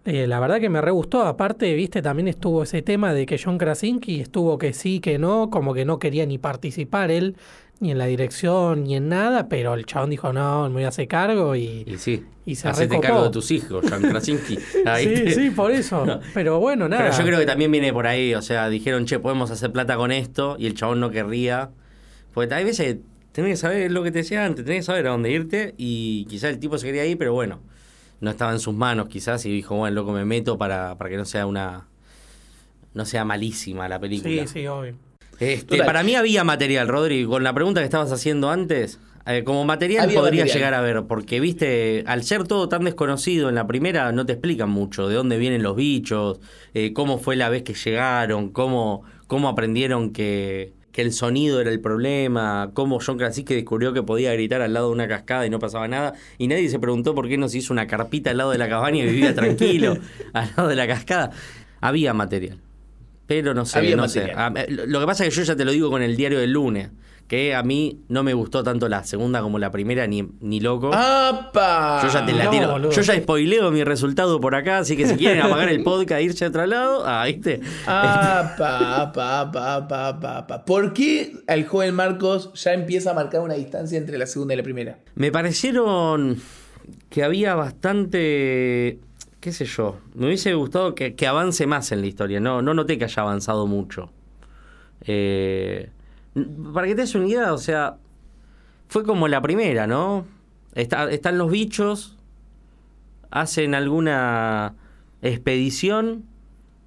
Eh, 0.06 0.26
la 0.26 0.38
verdad 0.40 0.60
que 0.60 0.68
me 0.70 0.80
re 0.80 0.92
gustó, 0.92 1.22
aparte, 1.22 1.74
viste, 1.74 2.00
también 2.00 2.28
estuvo 2.28 2.62
ese 2.62 2.80
tema 2.80 3.12
de 3.12 3.26
que 3.26 3.38
John 3.42 3.58
Krasinski 3.58 4.20
estuvo 4.20 4.56
que 4.56 4.72
sí, 4.72 5.00
que 5.00 5.18
no, 5.18 5.50
como 5.50 5.74
que 5.74 5.84
no 5.84 5.98
quería 5.98 6.24
ni 6.26 6.38
participar 6.38 7.10
él, 7.10 7.36
ni 7.80 7.90
en 7.90 7.98
la 7.98 8.06
dirección, 8.06 8.84
ni 8.84 8.94
en 8.96 9.08
nada, 9.08 9.48
pero 9.48 9.74
el 9.74 9.84
chabón 9.84 10.10
dijo, 10.10 10.32
no, 10.32 10.68
me 10.68 10.74
voy 10.74 10.84
a 10.84 10.88
hacer 10.88 11.08
cargo 11.08 11.56
y... 11.56 11.84
Y 11.86 11.98
sí. 11.98 12.24
Y 12.46 12.54
se 12.54 12.68
Hacete 12.68 13.00
cargo 13.00 13.24
de 13.24 13.30
tus 13.30 13.50
hijos, 13.50 13.84
Jan 13.90 14.00
Krasinski. 14.02 14.56
Ahí 14.86 15.04
Sí, 15.04 15.24
te- 15.24 15.30
sí, 15.32 15.50
por 15.50 15.72
eso. 15.72 16.20
Pero 16.32 16.60
bueno, 16.60 16.88
nada. 16.88 17.02
Pero 17.10 17.18
yo 17.18 17.24
creo 17.24 17.38
que 17.40 17.46
también 17.46 17.72
viene 17.72 17.92
por 17.92 18.06
ahí, 18.06 18.32
o 18.34 18.40
sea, 18.42 18.68
dijeron, 18.68 19.04
che, 19.06 19.18
podemos 19.18 19.50
hacer 19.50 19.72
plata 19.72 19.96
con 19.96 20.12
esto, 20.12 20.54
y 20.58 20.66
el 20.66 20.74
chabón 20.74 21.00
no 21.00 21.10
querría. 21.10 21.70
Porque 22.32 22.54
hay 22.54 22.64
veces 22.64 22.98
tenés 23.32 23.50
que 23.50 23.56
saber 23.56 23.90
lo 23.90 24.04
que 24.04 24.12
te 24.12 24.18
decía 24.18 24.44
antes, 24.44 24.64
tenés 24.64 24.82
que 24.82 24.84
saber 24.84 25.08
a 25.08 25.10
dónde 25.10 25.32
irte, 25.32 25.74
y 25.76 26.24
quizás 26.30 26.50
el 26.50 26.60
tipo 26.60 26.78
se 26.78 26.86
quería 26.86 27.04
ir, 27.04 27.18
pero 27.18 27.34
bueno, 27.34 27.58
no 28.20 28.30
estaba 28.30 28.52
en 28.52 28.60
sus 28.60 28.74
manos 28.74 29.08
quizás, 29.08 29.44
y 29.46 29.50
dijo, 29.50 29.76
bueno, 29.76 29.94
loco, 29.94 30.12
me 30.12 30.24
meto 30.24 30.56
para, 30.58 30.96
para 30.96 31.10
que 31.10 31.16
no 31.16 31.24
sea 31.24 31.46
una... 31.46 31.86
no 32.94 33.04
sea 33.04 33.24
malísima 33.24 33.88
la 33.88 33.98
película. 34.00 34.46
Sí, 34.46 34.60
sí, 34.60 34.66
obvio. 34.66 34.94
Este, 35.38 35.82
para 35.84 36.02
mí 36.02 36.14
había 36.14 36.44
material, 36.44 36.88
Rodri, 36.88 37.26
con 37.26 37.44
la 37.44 37.52
pregunta 37.52 37.80
que 37.80 37.84
estabas 37.84 38.10
haciendo 38.10 38.48
antes. 38.50 38.98
eh, 39.26 39.44
como 39.44 39.64
material 39.64 40.04
Había 40.04 40.18
podría 40.20 40.44
material. 40.44 40.56
llegar 40.56 40.74
a 40.74 40.80
ver, 40.80 41.04
porque 41.06 41.40
viste, 41.40 42.04
al 42.06 42.22
ser 42.22 42.44
todo 42.44 42.68
tan 42.70 42.84
desconocido 42.84 43.48
en 43.50 43.54
la 43.54 43.66
primera, 43.66 44.12
no 44.12 44.24
te 44.24 44.32
explican 44.32 44.70
mucho 44.70 45.08
de 45.08 45.14
dónde 45.16 45.36
vienen 45.36 45.62
los 45.62 45.76
bichos, 45.76 46.40
eh, 46.72 46.92
cómo 46.94 47.18
fue 47.18 47.36
la 47.36 47.50
vez 47.50 47.64
que 47.64 47.74
llegaron, 47.74 48.48
cómo, 48.50 49.02
cómo 49.26 49.48
aprendieron 49.50 50.12
que, 50.12 50.72
que 50.96 51.02
el 51.02 51.12
sonido 51.12 51.60
era 51.60 51.68
el 51.70 51.78
problema, 51.78 52.70
cómo 52.72 52.98
John 53.04 53.18
Krasinski 53.18 53.54
descubrió 53.54 53.92
que 53.92 54.02
podía 54.02 54.32
gritar 54.32 54.62
al 54.62 54.72
lado 54.72 54.86
de 54.88 54.94
una 54.94 55.06
cascada 55.06 55.46
y 55.46 55.50
no 55.50 55.58
pasaba 55.58 55.86
nada, 55.86 56.14
y 56.38 56.48
nadie 56.48 56.70
se 56.70 56.78
preguntó 56.78 57.14
por 57.14 57.28
qué 57.28 57.36
no 57.36 57.50
se 57.50 57.58
hizo 57.58 57.74
una 57.74 57.86
carpita 57.86 58.30
al 58.30 58.38
lado 58.38 58.50
de 58.50 58.56
la 58.56 58.66
cabaña 58.66 59.04
y 59.04 59.06
vivía 59.10 59.34
tranquilo 59.34 59.98
al 60.32 60.50
lado 60.56 60.68
de 60.70 60.74
la 60.74 60.86
cascada. 60.88 61.32
Había 61.82 62.14
material. 62.14 62.58
Pero 63.26 63.52
no 63.52 63.66
sé, 63.66 63.78
Había 63.78 63.96
no 63.96 64.04
material. 64.04 64.30
sé. 64.30 64.34
Ah, 64.34 64.52
eh, 64.56 64.66
Lo 64.70 64.86
lo 64.86 65.00
que 65.00 65.06
pasa 65.06 65.26
es 65.26 65.34
que 65.34 65.40
yo 65.40 65.42
ya 65.44 65.54
te 65.54 65.66
lo 65.66 65.72
digo 65.72 65.90
con 65.90 66.00
el 66.02 66.16
diario 66.16 66.38
del 66.38 66.52
lunes, 66.52 66.88
que 67.28 67.54
a 67.56 67.62
mí 67.64 68.00
no 68.08 68.22
me 68.22 68.34
gustó 68.34 68.62
tanto 68.62 68.88
la 68.88 69.02
segunda 69.02 69.40
como 69.42 69.58
la 69.58 69.70
primera, 69.72 70.06
ni, 70.06 70.28
ni 70.40 70.60
loco. 70.60 70.92
¡Apa! 70.94 72.00
Yo 72.04 72.08
ya 72.08 72.24
te 72.24 72.32
la 72.32 72.44
No, 72.44 72.50
tiro. 72.50 72.70
boludo. 72.72 72.90
Yo 72.92 73.02
ya 73.02 73.16
spoileo 73.16 73.70
mi 73.72 73.82
resultado 73.82 74.40
por 74.40 74.54
acá, 74.54 74.78
así 74.78 74.96
que 74.96 75.06
si 75.08 75.16
quieren 75.16 75.42
apagar 75.42 75.68
el 75.68 75.82
podcast 75.82 76.20
e 76.20 76.24
irse 76.24 76.44
a 76.44 76.48
otro 76.48 76.66
lado, 76.66 77.02
ah, 77.04 77.24
¿viste? 77.26 77.60
Apa, 77.86 79.02
apa, 79.02 79.40
apa, 79.40 79.74
apa, 79.76 80.08
apa, 80.08 80.38
apa. 80.38 80.64
¿Por 80.64 80.92
qué 80.92 81.32
el 81.48 81.66
joven 81.66 81.94
Marcos 81.94 82.52
ya 82.54 82.72
empieza 82.74 83.10
a 83.10 83.14
marcar 83.14 83.40
una 83.40 83.54
distancia 83.54 83.98
entre 83.98 84.18
la 84.18 84.26
segunda 84.26 84.54
y 84.54 84.56
la 84.58 84.62
primera? 84.62 84.98
Me 85.16 85.32
parecieron 85.32 86.36
que 87.10 87.24
había 87.24 87.56
bastante, 87.56 89.00
qué 89.40 89.52
sé 89.52 89.64
yo, 89.64 89.96
me 90.14 90.26
hubiese 90.26 90.54
gustado 90.54 90.94
que, 90.94 91.16
que 91.16 91.26
avance 91.26 91.66
más 91.66 91.90
en 91.90 92.02
la 92.02 92.06
historia. 92.06 92.38
No, 92.38 92.62
no 92.62 92.72
noté 92.72 92.98
que 92.98 93.04
haya 93.04 93.22
avanzado 93.22 93.66
mucho. 93.66 94.10
Eh, 95.08 95.90
para 96.74 96.86
que 96.86 96.94
te 96.94 97.00
des 97.02 97.14
una 97.14 97.26
idea, 97.26 97.52
o 97.52 97.58
sea, 97.58 97.96
fue 98.88 99.04
como 99.04 99.26
la 99.28 99.40
primera, 99.40 99.86
¿no? 99.86 100.26
Está- 100.74 101.10
están 101.10 101.38
los 101.38 101.50
bichos, 101.50 102.16
hacen 103.30 103.74
alguna 103.74 104.74
expedición, 105.22 106.24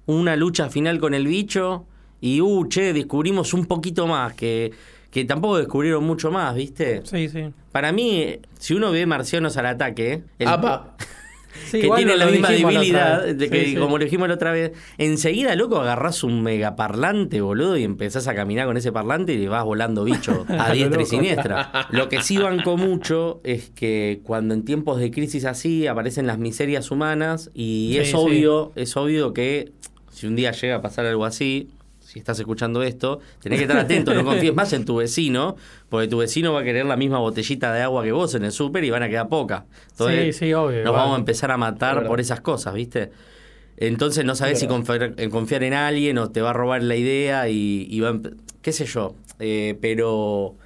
una 0.06 0.36
lucha 0.36 0.68
final 0.70 0.98
con 1.00 1.14
el 1.14 1.26
bicho 1.26 1.84
y, 2.20 2.40
uh, 2.40 2.66
che, 2.68 2.92
descubrimos 2.92 3.54
un 3.54 3.66
poquito 3.66 4.06
más, 4.06 4.34
que, 4.34 4.72
que 5.10 5.24
tampoco 5.24 5.58
descubrieron 5.58 6.04
mucho 6.04 6.30
más, 6.30 6.54
¿viste? 6.54 7.02
Sí, 7.04 7.28
sí. 7.28 7.52
Para 7.72 7.92
mí, 7.92 8.38
si 8.58 8.74
uno 8.74 8.90
ve 8.92 9.06
marcianos 9.06 9.56
al 9.56 9.66
ataque, 9.66 10.22
el- 10.38 10.48
Apa. 10.48 10.94
Sí, 11.66 11.80
que 11.80 11.90
tiene 11.96 12.16
la 12.16 12.26
misma 12.26 12.50
la 12.50 12.56
debilidad, 12.56 13.26
de 13.26 13.50
que, 13.50 13.66
sí. 13.66 13.74
como 13.76 13.98
lo 13.98 14.04
dijimos 14.04 14.28
la 14.28 14.34
otra 14.34 14.52
vez, 14.52 14.72
enseguida, 14.98 15.54
loco, 15.56 15.80
agarrás 15.80 16.22
un 16.24 16.42
megaparlante, 16.42 17.40
boludo, 17.40 17.76
y 17.76 17.84
empezás 17.84 18.28
a 18.28 18.34
caminar 18.34 18.66
con 18.66 18.76
ese 18.76 18.92
parlante 18.92 19.34
y 19.34 19.38
le 19.38 19.48
vas 19.48 19.64
volando 19.64 20.04
bicho 20.04 20.46
a 20.48 20.72
diestra 20.72 21.02
y 21.02 21.06
siniestra. 21.06 21.88
Lo 21.90 22.08
que 22.08 22.22
sí 22.22 22.38
banco 22.38 22.76
mucho 22.76 23.40
es 23.44 23.70
que 23.70 24.20
cuando 24.24 24.54
en 24.54 24.64
tiempos 24.64 24.98
de 25.00 25.10
crisis 25.10 25.44
así 25.44 25.86
aparecen 25.86 26.26
las 26.26 26.38
miserias 26.38 26.90
humanas 26.90 27.50
y 27.54 27.96
es 27.98 28.14
obvio, 28.14 28.72
es 28.76 28.96
obvio 28.96 29.32
que 29.32 29.72
si 30.10 30.26
un 30.26 30.36
día 30.36 30.52
llega 30.52 30.76
a 30.76 30.82
pasar 30.82 31.06
algo 31.06 31.24
así, 31.24 31.70
si 32.10 32.18
estás 32.18 32.38
escuchando 32.40 32.82
esto, 32.82 33.20
tenés 33.40 33.58
que 33.58 33.64
estar 33.66 33.78
atento, 33.78 34.12
no 34.14 34.24
confíes 34.24 34.52
más 34.54 34.72
en 34.72 34.84
tu 34.84 34.96
vecino, 34.96 35.54
porque 35.88 36.08
tu 36.08 36.18
vecino 36.18 36.52
va 36.52 36.60
a 36.60 36.64
querer 36.64 36.84
la 36.86 36.96
misma 36.96 37.18
botellita 37.18 37.72
de 37.72 37.82
agua 37.82 38.02
que 38.02 38.10
vos 38.12 38.34
en 38.34 38.44
el 38.44 38.52
súper 38.52 38.82
y 38.84 38.90
van 38.90 39.02
a 39.04 39.08
quedar 39.08 39.28
poca. 39.28 39.66
Entonces, 39.92 40.36
Sí, 40.36 40.46
sí, 40.46 40.52
obvio, 40.54 40.82
Nos 40.82 40.92
vamos 40.92 41.14
a 41.14 41.18
empezar 41.20 41.50
a 41.52 41.56
matar 41.56 42.06
por 42.06 42.18
esas 42.20 42.40
cosas, 42.40 42.74
¿viste? 42.74 43.10
Entonces 43.76 44.24
no 44.24 44.34
sabes 44.34 44.54
Es 44.54 44.60
si 44.60 44.66
verdad. 44.66 44.76
confiar 44.78 45.14
en, 45.16 45.30
confiar 45.30 45.62
en 45.62 45.72
alguien 45.74 46.18
o 46.18 46.30
te 46.30 46.42
va 46.42 46.50
a 46.50 46.52
robar 46.52 46.82
la 46.82 46.96
idea 46.96 47.48
y, 47.48 47.86
y 47.88 48.00
va 48.00 48.10
a 48.10 48.20
qué 48.60 48.72
sé 48.72 48.84
yo. 48.86 49.14
Eh, 49.38 49.78
pero 49.80 50.56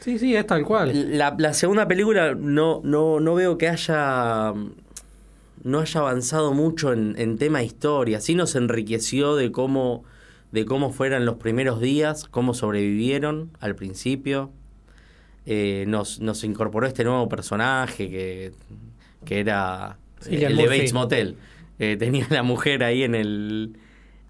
Sí, 0.00 0.18
sí, 0.18 0.34
es 0.34 0.46
tal 0.46 0.64
cual. 0.64 1.18
la, 1.18 1.34
la 1.38 1.52
segunda 1.52 1.86
película 1.88 2.34
no, 2.34 2.80
no, 2.84 3.20
no 3.20 3.34
veo 3.34 3.58
que 3.58 3.68
haya 3.68 4.52
no 5.64 5.78
haya 5.80 6.00
avanzado 6.00 6.54
mucho 6.54 6.92
en, 6.92 7.14
en 7.18 7.38
tema 7.38 7.62
historia. 7.62 8.20
Sí 8.20 8.34
nos 8.34 8.54
enriqueció 8.56 9.36
de 9.36 9.52
cómo, 9.52 10.04
de 10.52 10.66
cómo 10.66 10.92
fueran 10.92 11.24
los 11.24 11.36
primeros 11.36 11.80
días, 11.80 12.28
cómo 12.30 12.54
sobrevivieron 12.54 13.50
al 13.58 13.74
principio. 13.74 14.52
Eh, 15.46 15.86
nos, 15.88 16.20
nos 16.20 16.44
incorporó 16.44 16.86
este 16.86 17.02
nuevo 17.02 17.28
personaje 17.28 18.08
que, 18.08 18.52
que 19.24 19.40
era 19.40 19.98
eh, 20.26 20.44
el 20.44 20.56
de. 20.56 20.66
Bates 20.66 20.92
Motel. 20.92 21.36
Eh, 21.78 21.96
tenía 21.98 22.26
a 22.30 22.34
la 22.34 22.42
mujer 22.42 22.84
ahí 22.84 23.02
en 23.02 23.14
el... 23.14 23.76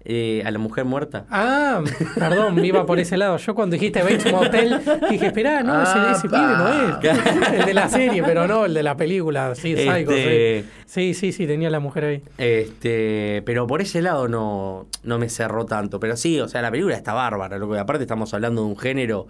eh, 0.05 0.43
a 0.45 0.51
la 0.51 0.59
mujer 0.59 0.83
muerta. 0.85 1.25
Ah, 1.29 1.81
perdón, 2.15 2.55
me 2.55 2.67
iba 2.67 2.85
por 2.85 2.99
ese 2.99 3.15
lado. 3.17 3.37
Yo 3.37 3.55
cuando 3.55 3.75
dijiste 3.75 4.01
Bates 4.03 4.31
Motel, 4.31 4.81
dije, 5.09 5.27
esperá, 5.27 5.63
no, 5.63 5.81
ese, 5.81 6.11
ese 6.11 6.27
pibe 6.29 6.41
no 6.41 6.67
es. 6.69 7.53
El 7.59 7.65
de 7.65 7.73
la 7.73 7.87
serie, 7.89 8.21
pero 8.23 8.47
no, 8.47 8.65
el 8.65 8.73
de 8.73 8.83
la 8.83 8.97
película. 8.97 9.55
Sí, 9.55 9.75
Psycho, 9.75 10.11
Este- 10.11 10.63
sí. 10.63 10.69
Sí, 10.85 11.13
sí, 11.15 11.31
sí, 11.31 11.47
tenía 11.47 11.69
la 11.69 11.79
mujer 11.79 12.03
ahí. 12.05 12.23
Este, 12.37 13.41
pero 13.45 13.65
por 13.65 13.81
ese 13.81 14.01
lado 14.01 14.27
no, 14.27 14.87
no 15.03 15.17
me 15.19 15.29
cerró 15.29 15.65
tanto. 15.65 15.99
Pero 15.99 16.17
sí, 16.17 16.39
o 16.39 16.47
sea, 16.47 16.61
la 16.61 16.69
película 16.69 16.95
está 16.95 17.13
bárbara, 17.13 17.57
loco. 17.57 17.75
Aparte 17.75 18.03
estamos 18.03 18.33
hablando 18.33 18.61
de 18.61 18.67
un 18.67 18.77
género 18.77 19.27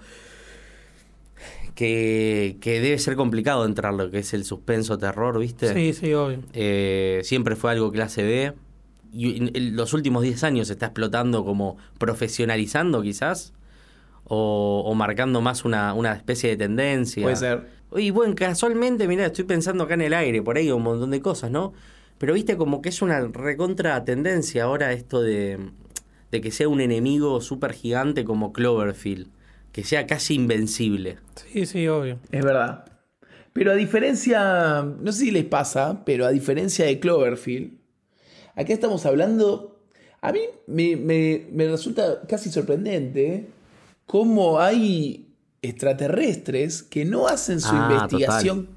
que, 1.76 2.58
que 2.62 2.80
debe 2.82 2.98
ser 3.00 3.16
complicado 3.16 3.66
entrar, 3.66 3.94
lo 3.94 4.10
que 4.12 4.20
es 4.20 4.34
el 4.34 4.44
suspenso 4.46 4.98
terror, 4.98 5.40
¿viste? 5.40 5.74
Sí, 5.74 5.94
sí, 5.94 6.14
obvio. 6.14 6.40
Eh, 6.54 7.22
siempre 7.24 7.56
fue 7.56 7.72
algo 7.72 7.92
clase 7.92 8.24
B. 8.24 8.54
Y 9.14 9.38
en- 9.38 9.76
los 9.76 9.94
últimos 9.94 10.24
10 10.24 10.44
años 10.44 10.68
se 10.68 10.74
está 10.74 10.88
explotando 10.88 11.46
como 11.46 11.78
profesionalizando 12.00 13.02
quizás. 13.02 13.54
O, 14.26 14.84
o 14.86 14.96
marcando 14.96 15.42
más 15.42 15.66
una, 15.66 15.94
una 15.94 16.14
especie 16.14 16.50
de 16.52 16.56
tendencia. 16.58 17.24
Puede 17.24 17.36
ser. 17.36 17.68
Y 17.98 18.10
bueno, 18.10 18.34
casualmente, 18.36 19.08
mira, 19.08 19.26
estoy 19.26 19.44
pensando 19.44 19.84
acá 19.84 19.96
en 19.96 20.02
el 20.02 20.14
aire, 20.14 20.42
por 20.42 20.58
ahí 20.58 20.72
un 20.72 20.82
montón 20.82 21.12
de 21.12 21.22
cosas, 21.22 21.52
¿no? 21.52 21.74
Pero 22.18 22.34
viste 22.34 22.56
como 22.56 22.82
que 22.82 22.90
es 22.90 23.02
una 23.02 23.20
recontra 23.20 24.04
tendencia 24.06 24.64
ahora 24.64 24.94
esto 24.94 25.22
de, 25.22 25.60
de 26.32 26.42
que 26.42 26.52
sea 26.52 26.70
un 26.70 26.80
enemigo 26.80 27.42
súper 27.42 27.74
gigante 27.74 28.24
como 28.24 28.54
Cloverfield, 28.54 29.28
que 29.74 29.84
sea 29.84 30.08
casi 30.08 30.36
invencible. 30.36 31.18
Sí, 31.52 31.66
sí, 31.66 31.88
obvio. 31.90 32.18
Es 32.32 32.44
verdad. 32.46 32.86
Pero 33.52 33.72
a 33.72 33.76
diferencia, 33.76 34.84
no 34.84 35.12
sé 35.12 35.26
si 35.26 35.32
les 35.32 35.46
pasa, 35.46 36.04
pero 36.06 36.26
a 36.26 36.32
diferencia 36.32 36.86
de 36.86 37.00
Cloverfield, 37.00 37.74
acá 38.56 38.74
estamos 38.74 39.06
hablando, 39.06 39.80
a 40.22 40.32
mí 40.32 40.40
me, 40.68 40.96
me- 40.96 41.46
me 41.52 41.68
resulta 41.68 42.22
casi 42.28 42.50
sorprendente 42.52 43.48
cómo 44.06 44.60
hay 44.60 45.28
extraterrestres 45.62 46.84
que 46.84 47.06
no 47.06 47.28
hacen 47.28 47.60
su 47.62 47.70
Ah, 47.72 47.90
investigación 48.02 48.70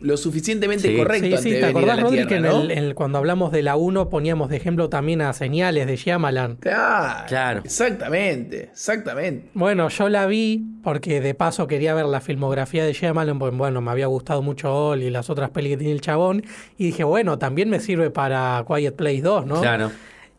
lo 0.00 0.16
suficientemente 0.18 0.88
Sí. 0.88 0.96
correcto 0.96 1.38
Sí, 1.38 1.42
sí, 1.54 1.58
¿te 1.58 1.64
acordás, 1.64 2.00
Rodri, 2.00 2.26
que 2.26 2.36
en 2.36 2.42
¿no? 2.42 2.60
el- 2.62 2.70
en 2.70 2.78
el- 2.84 2.94
cuando 2.94 3.16
hablamos 3.18 3.50
de 3.50 3.62
la 3.62 3.76
1 3.76 4.10
poníamos 4.10 4.50
de 4.50 4.56
ejemplo 4.58 4.90
también 4.90 5.22
a 5.22 5.32
señales 5.32 5.86
de 5.86 5.96
Shyamalan? 5.96 6.56
Claro, 6.56 7.24
Claro. 7.28 7.62
Exactamente, 7.64 8.64
exactamente. 8.72 9.48
Bueno, 9.54 9.88
yo 9.88 10.08
la 10.08 10.26
vi 10.26 10.64
porque 10.82 11.20
de 11.20 11.34
paso 11.34 11.66
quería 11.66 11.94
ver 11.94 12.04
la 12.06 12.20
filmografía 12.20 12.84
de 12.84 12.92
Shyamalan, 12.92 13.38
porque 13.38 13.56
bueno, 13.56 13.80
me 13.80 13.90
había 13.90 14.06
gustado 14.06 14.42
mucho 14.42 14.72
All 14.90 15.02
y 15.02 15.10
las 15.10 15.30
otras 15.30 15.50
pelis 15.50 15.72
que 15.72 15.76
tiene 15.78 15.92
el 15.94 16.00
chabón, 16.02 16.42
y 16.76 16.84
dije, 16.86 17.02
bueno, 17.04 17.38
también 17.38 17.70
me 17.70 17.80
sirve 17.80 18.10
para 18.10 18.64
Quiet 18.68 18.94
Place 18.96 19.22
2, 19.22 19.46
¿no? 19.46 19.60
Claro. 19.62 19.90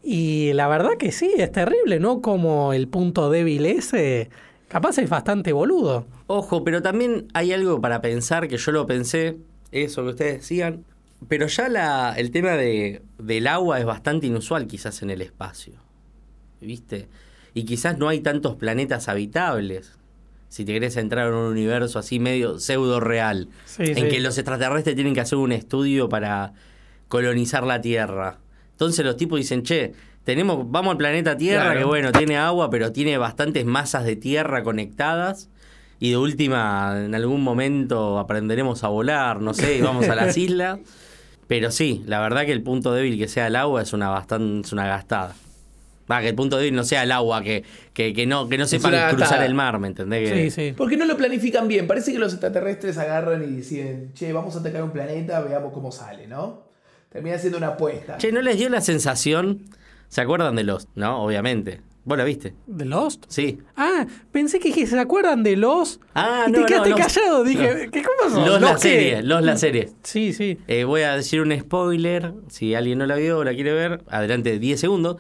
Y 0.03 0.53
la 0.53 0.67
verdad 0.67 0.91
que 0.99 1.11
sí, 1.11 1.31
es 1.37 1.51
terrible, 1.51 1.99
¿no? 1.99 2.21
Como 2.21 2.73
el 2.73 2.87
punto 2.87 3.29
débil 3.29 3.65
ese, 3.65 4.29
capaz 4.67 4.97
es 4.99 5.09
bastante 5.09 5.51
boludo. 5.51 6.05
Ojo, 6.27 6.63
pero 6.63 6.81
también 6.81 7.27
hay 7.33 7.53
algo 7.53 7.79
para 7.81 8.01
pensar 8.01 8.47
que 8.47 8.57
yo 8.57 8.71
lo 8.71 8.85
pensé, 8.85 9.37
eso 9.71 10.03
que 10.03 10.09
ustedes 10.09 10.33
decían, 10.41 10.83
pero 11.27 11.47
ya 11.47 11.69
la, 11.69 12.13
el 12.17 12.31
tema 12.31 12.51
de, 12.51 13.01
del 13.17 13.47
agua 13.47 13.79
es 13.79 13.85
bastante 13.85 14.27
inusual 14.27 14.67
quizás 14.67 15.01
en 15.01 15.09
el 15.09 15.21
espacio, 15.21 15.73
¿viste? 16.61 17.07
Y 17.53 17.63
quizás 17.63 17.97
no 17.97 18.09
hay 18.09 18.19
tantos 18.19 18.55
planetas 18.55 19.07
habitables, 19.07 19.93
si 20.49 20.63
te 20.65 20.73
querés 20.73 20.97
entrar 20.97 21.27
en 21.27 21.33
un 21.33 21.45
universo 21.51 21.97
así 21.99 22.19
medio 22.19 22.59
pseudo 22.59 22.99
real, 22.99 23.49
Sí, 23.65 23.83
en 23.83 23.95
sí. 23.95 24.07
que 24.09 24.19
los 24.19 24.37
extraterrestres 24.37 24.95
tienen 24.95 25.13
que 25.13 25.21
hacer 25.21 25.37
un 25.37 25.51
estudio 25.51 26.07
para 26.09 26.53
colonizar 27.07 27.63
la 27.65 27.81
Tierra. 27.81 28.39
Entonces 28.71 29.03
los 29.05 29.17
tipos 29.17 29.37
dicen, 29.39 29.63
che, 29.63 29.93
tenemos, 30.23 30.69
vamos 30.69 30.91
al 30.91 30.97
planeta 30.97 31.35
Tierra, 31.37 31.63
Claro. 31.71 31.79
que 31.79 31.85
bueno, 31.85 32.11
tiene 32.11 32.37
agua, 32.37 32.69
pero 32.69 32.91
tiene 32.91 33.17
bastantes 33.17 33.65
masas 33.65 34.03
de 34.05 34.15
tierra 34.17 34.61
conectadas. 34.63 35.49
Y 35.99 36.11
de 36.11 36.17
última, 36.17 37.05
en 37.05 37.15
algún 37.15 37.41
momento 37.41 38.19
aprenderemos 38.19 38.83
a 38.83 38.87
volar, 38.87 39.41
no 39.41 39.53
sé, 39.53 39.77
y 39.77 39.81
vamos 39.81 40.07
a 40.09 40.15
las 40.15 40.37
islas. 40.37 40.79
Pero 41.47 41.71
sí, 41.71 42.03
la 42.05 42.19
verdad 42.19 42.45
que 42.45 42.51
el 42.51 42.61
punto 42.61 42.93
débil 42.93 43.17
que 43.17 43.27
sea 43.27 43.47
el 43.47 43.55
agua 43.55 43.81
es 43.81 43.93
una 43.93 44.09
bastante, 44.09 44.67
es 44.67 44.73
una 44.73 44.85
gastada. 44.85 45.33
Va, 46.09 46.21
que 46.21 46.29
el 46.29 46.35
punto 46.35 46.57
débil 46.57 46.75
no 46.75 46.83
sea 46.83 47.03
el 47.03 47.11
agua, 47.11 47.41
que, 47.41 47.63
que, 47.93 48.13
que 48.13 48.25
no, 48.25 48.47
que 48.47 48.57
no 48.57 48.65
sepan 48.65 48.91
cruzar 48.91 49.17
gastada. 49.17 49.45
el 49.45 49.53
mar, 49.53 49.77
¿me 49.79 49.87
entendés? 49.87 50.53
Sí, 50.53 50.67
sí. 50.69 50.73
Porque 50.75 50.95
no 50.95 51.05
lo 51.05 51.17
planifican 51.17 51.67
bien. 51.67 51.85
Parece 51.87 52.13
que 52.13 52.19
los 52.19 52.31
extraterrestres 52.33 52.97
agarran 52.97 53.43
y 53.43 53.47
dicen, 53.47 54.11
che, 54.13 54.31
vamos 54.31 54.55
a 54.55 54.59
atacar 54.59 54.83
un 54.83 54.91
planeta, 54.91 55.41
veamos 55.41 55.73
cómo 55.73 55.91
sale, 55.91 56.27
¿no? 56.27 56.67
Termina 57.09 57.37
siendo 57.37 57.57
una 57.57 57.69
apuesta. 57.69 58.17
Che, 58.17 58.31
¿no 58.31 58.41
les 58.41 58.57
dio 58.57 58.69
la 58.69 58.81
sensación? 58.81 59.63
¿Se 60.07 60.21
acuerdan 60.21 60.55
de 60.55 60.63
los? 60.63 60.87
No, 60.95 61.23
obviamente. 61.23 61.81
¿Vos 62.07 62.17
la 62.17 62.23
viste? 62.23 62.53
¿De 62.67 62.85
Lost? 62.85 63.25
Sí. 63.27 63.57
Ah, 63.75 64.07
pensé 64.31 64.59
que 64.59 64.87
¿se 64.87 64.97
acuerdan 64.97 65.43
de 65.43 65.57
Lost? 65.57 66.01
Ah, 66.15 66.45
y 66.47 66.51
no, 66.51 66.59
te 66.59 66.65
quedaste 66.67 66.89
no, 66.91 66.95
no. 66.95 67.03
callado, 67.03 67.43
dije. 67.43 67.89
¿qué, 67.91 68.01
¿qué 68.01 68.07
pasó? 68.23 68.45
Los 68.45 68.61
la 68.61 68.75
qué? 68.75 68.79
serie, 68.79 69.23
los 69.23 69.43
la 69.43 69.57
serie. 69.57 69.89
Sí, 70.03 70.31
sí. 70.31 70.57
Eh, 70.69 70.85
voy 70.85 71.01
a 71.01 71.17
decir 71.17 71.41
un 71.41 71.53
spoiler, 71.59 72.31
si 72.47 72.75
alguien 72.75 72.99
no 72.99 73.05
la 73.07 73.17
vio 73.17 73.39
o 73.39 73.43
la 73.43 73.53
quiere 73.53 73.73
ver, 73.73 74.05
adelante 74.07 74.57
10 74.57 74.79
segundos. 74.79 75.17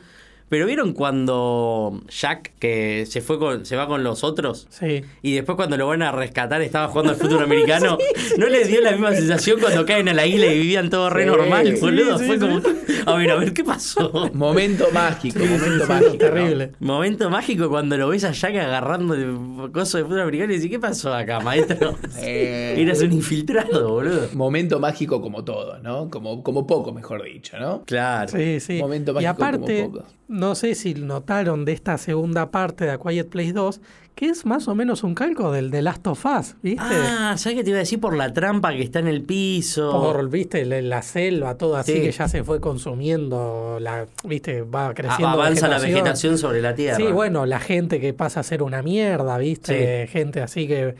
Pero 0.49 0.65
¿vieron 0.65 0.93
cuando 0.93 2.01
Jack, 2.09 2.53
que 2.59 3.05
se 3.05 3.21
fue 3.21 3.37
con, 3.37 3.65
se 3.65 3.75
va 3.75 3.87
con 3.87 4.03
los 4.03 4.23
otros? 4.23 4.67
Sí. 4.69 5.03
Y 5.21 5.33
después 5.35 5.55
cuando 5.55 5.75
lo 5.77 5.87
van 5.87 6.01
a 6.01 6.11
rescatar 6.11 6.61
estaba 6.61 6.87
jugando 6.87 7.11
al 7.13 7.17
fútbol 7.17 7.43
americano. 7.43 7.97
¿No 8.37 8.47
les 8.47 8.67
dio 8.67 8.81
la 8.81 8.91
misma 8.91 9.13
sensación 9.13 9.59
cuando 9.59 9.85
caen 9.85 10.07
a 10.09 10.13
la 10.13 10.25
isla 10.25 10.45
y 10.47 10.59
vivían 10.59 10.89
todo 10.89 11.09
re 11.09 11.23
Sí, 11.23 11.29
normal, 11.29 11.67
sí, 11.75 11.81
boludo? 11.81 12.17
sí, 12.17 12.25
Fue 12.25 12.35
sí. 12.35 12.41
como, 12.41 12.61
a 13.05 13.15
ver, 13.17 13.31
a 13.31 13.35
ver, 13.35 13.53
¿qué 13.53 13.63
pasó? 13.63 14.29
Momento 14.33 14.87
mágico, 14.93 15.39
momento 15.39 15.85
Sí, 15.85 15.91
mágico. 15.91 16.11
¿no? 16.13 16.17
terrible. 16.17 16.71
Momento 16.79 17.29
mágico 17.29 17.69
cuando 17.69 17.97
lo 17.97 18.07
ves 18.09 18.23
a 18.23 18.31
Jack 18.31 18.55
agarrando 18.55 19.13
el 19.15 19.71
coso 19.73 19.97
de 19.97 20.05
fútbol 20.05 20.21
americano 20.21 20.53
y 20.53 20.55
dices, 20.55 20.71
¿qué 20.71 20.79
pasó 20.79 21.13
acá, 21.13 21.39
maestro? 21.39 21.95
Eh, 22.19 22.75
Eras 22.77 23.01
un 23.01 23.11
infiltrado, 23.13 23.89
boludo. 23.89 24.29
momento 24.33 24.79
mágico 24.79 25.21
como 25.21 25.43
todo, 25.43 25.77
¿no? 25.79 26.09
Como, 26.09 26.41
como 26.43 26.65
poco, 26.65 26.91
mejor 26.93 27.23
dicho, 27.23 27.57
¿no? 27.59 27.83
Claro. 27.85 28.29
Sí, 28.29 28.59
sí. 28.59 28.79
Momento 28.79 29.11
y 29.11 29.15
mágico 29.15 29.31
aparte, 29.31 29.81
como 29.83 29.93
poco. 29.93 30.05
No 30.37 30.55
sé 30.55 30.75
si 30.75 30.93
notaron 30.93 31.65
de 31.65 31.73
esta 31.73 31.97
segunda 31.97 32.51
parte 32.51 32.85
de 32.85 32.91
A 32.91 32.97
Quiet 32.97 33.27
Place 33.29 33.53
2, 33.53 33.81
que 34.15 34.27
es 34.29 34.45
más 34.45 34.67
o 34.67 34.73
menos 34.75 35.03
un 35.03 35.13
calco 35.13 35.51
del 35.51 35.69
de 35.69 35.81
Last 35.83 36.07
of 36.07 36.25
Us, 36.25 36.55
¿viste? 36.63 36.81
Ah, 36.89 37.35
¿sabes 37.37 37.57
qué 37.57 37.63
te 37.63 37.69
iba 37.69 37.77
a 37.77 37.81
decir? 37.81 37.99
Por 37.99 38.15
la 38.15 38.33
trampa 38.33 38.71
que 38.73 38.81
está 38.81 38.97
en 38.99 39.07
el 39.07 39.21
piso. 39.21 39.91
Por, 39.91 40.27
viste, 40.29 40.65
la, 40.65 40.81
la 40.81 41.01
selva, 41.03 41.55
todo 41.55 41.75
así 41.75 41.93
Sí. 41.93 42.01
que 42.01 42.11
ya 42.11 42.27
se 42.27 42.43
fue 42.43 42.59
consumiendo, 42.59 43.77
la, 43.79 44.07
viste, 44.23 44.61
va 44.63 44.87
A- 44.89 44.93
creciendo. 44.93 45.27
avanza 45.29 45.67
la 45.67 45.79
vegetación 45.79 46.37
sobre 46.37 46.61
la 46.61 46.73
tierra. 46.75 46.97
Sí, 46.97 47.03
bueno, 47.11 47.45
la 47.45 47.59
gente 47.59 47.99
que 47.99 48.13
pasa 48.13 48.39
a 48.39 48.43
ser 48.43 48.63
una 48.63 48.81
mierda, 48.81 49.37
¿viste? 49.37 50.07
Gente 50.07 50.41
así 50.41 50.67
que. 50.67 50.95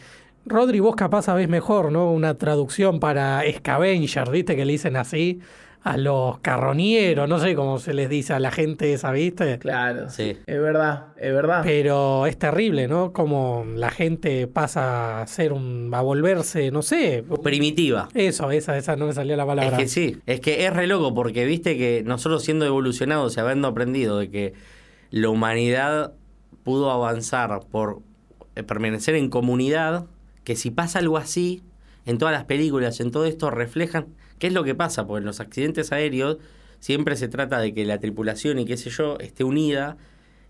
Rodri, 0.46 0.80
vos 0.80 0.96
capaz 0.96 1.24
sabés 1.24 1.50
mejor, 1.50 1.92
¿no? 1.92 2.10
Una 2.14 2.36
traducción 2.38 3.00
para 3.02 3.42
scavenger, 3.52 4.30
¿viste? 4.32 4.56
Que 4.56 4.64
le 4.64 4.72
dicen 4.74 4.96
así 4.96 5.40
a 5.94 5.98
los 5.98 6.40
carroñeros, 6.40 7.28
no 7.30 7.40
sé 7.40 7.56
cómo 7.56 7.80
se 7.80 7.94
les 7.94 8.10
dice 8.10 8.34
a 8.34 8.40
la 8.40 8.52
gente 8.52 8.94
esa, 8.94 9.12
¿viste? 9.12 9.58
Claro, 9.60 10.10
Sí. 10.10 10.38
Es 10.46 10.62
verdad, 10.62 11.08
es 11.18 11.34
verdad. 11.34 11.62
Pero 11.64 12.26
es 12.26 12.38
terrible, 12.38 12.88
¿no? 12.88 13.14
Como 13.14 13.66
la 13.76 13.90
gente 13.90 14.48
pasa 14.48 15.22
a 15.22 15.28
ser 15.28 15.54
un. 15.54 15.90
a 15.94 16.02
volverse, 16.02 16.72
no 16.72 16.82
sé. 16.82 17.24
Primitiva. 17.44 18.10
Eso, 18.14 18.52
esa, 18.52 18.78
esa 18.78 18.96
no 18.96 19.08
me 19.08 19.14
salió 19.14 19.36
la 19.36 19.44
Es 19.44 19.48
palabra. 19.48 19.78
que 19.78 19.88
sí, 19.88 20.18
es 20.26 20.40
que 20.40 20.66
es 20.66 20.74
re 20.74 20.88
loco 20.88 21.14
porque 21.14 21.46
viste 21.46 21.78
que 21.78 22.04
nosotros 22.06 22.44
siendo 22.44 22.66
evolucionados 22.66 23.38
y 23.38 23.40
habiendo 23.40 23.68
aprendido 23.68 24.18
de 24.20 24.30
que 24.30 24.54
la 25.12 25.30
humanidad 25.30 26.14
pudo 26.64 26.92
avanzar 26.92 27.62
por 27.72 28.02
eh, 28.56 28.64
permanecer 28.64 29.16
en 29.16 29.30
comunidad, 29.30 30.06
que 30.44 30.56
si 30.56 30.70
pasa 30.72 31.00
algo 31.00 31.18
así, 31.18 31.64
en 32.06 32.18
todas 32.18 32.34
las 32.34 32.44
películas, 32.46 33.00
en 33.00 33.12
todo 33.12 33.26
esto 33.26 33.50
reflejan 33.50 34.08
qué 34.40 34.48
es 34.48 34.54
lo 34.54 34.64
que 34.64 34.76
pasa, 34.76 35.06
porque 35.08 35.20
en 35.22 35.26
los 35.26 35.40
accidentes 35.40 35.92
aéreos 35.92 36.38
siempre 36.80 37.16
se 37.16 37.28
trata 37.28 37.60
de 37.60 37.74
que 37.74 37.86
la 37.86 38.00
tripulación 38.00 38.60
y 38.60 38.66
qué 38.66 38.78
sé 38.78 38.90
yo 38.90 39.18
esté 39.20 39.44
unida 39.44 39.98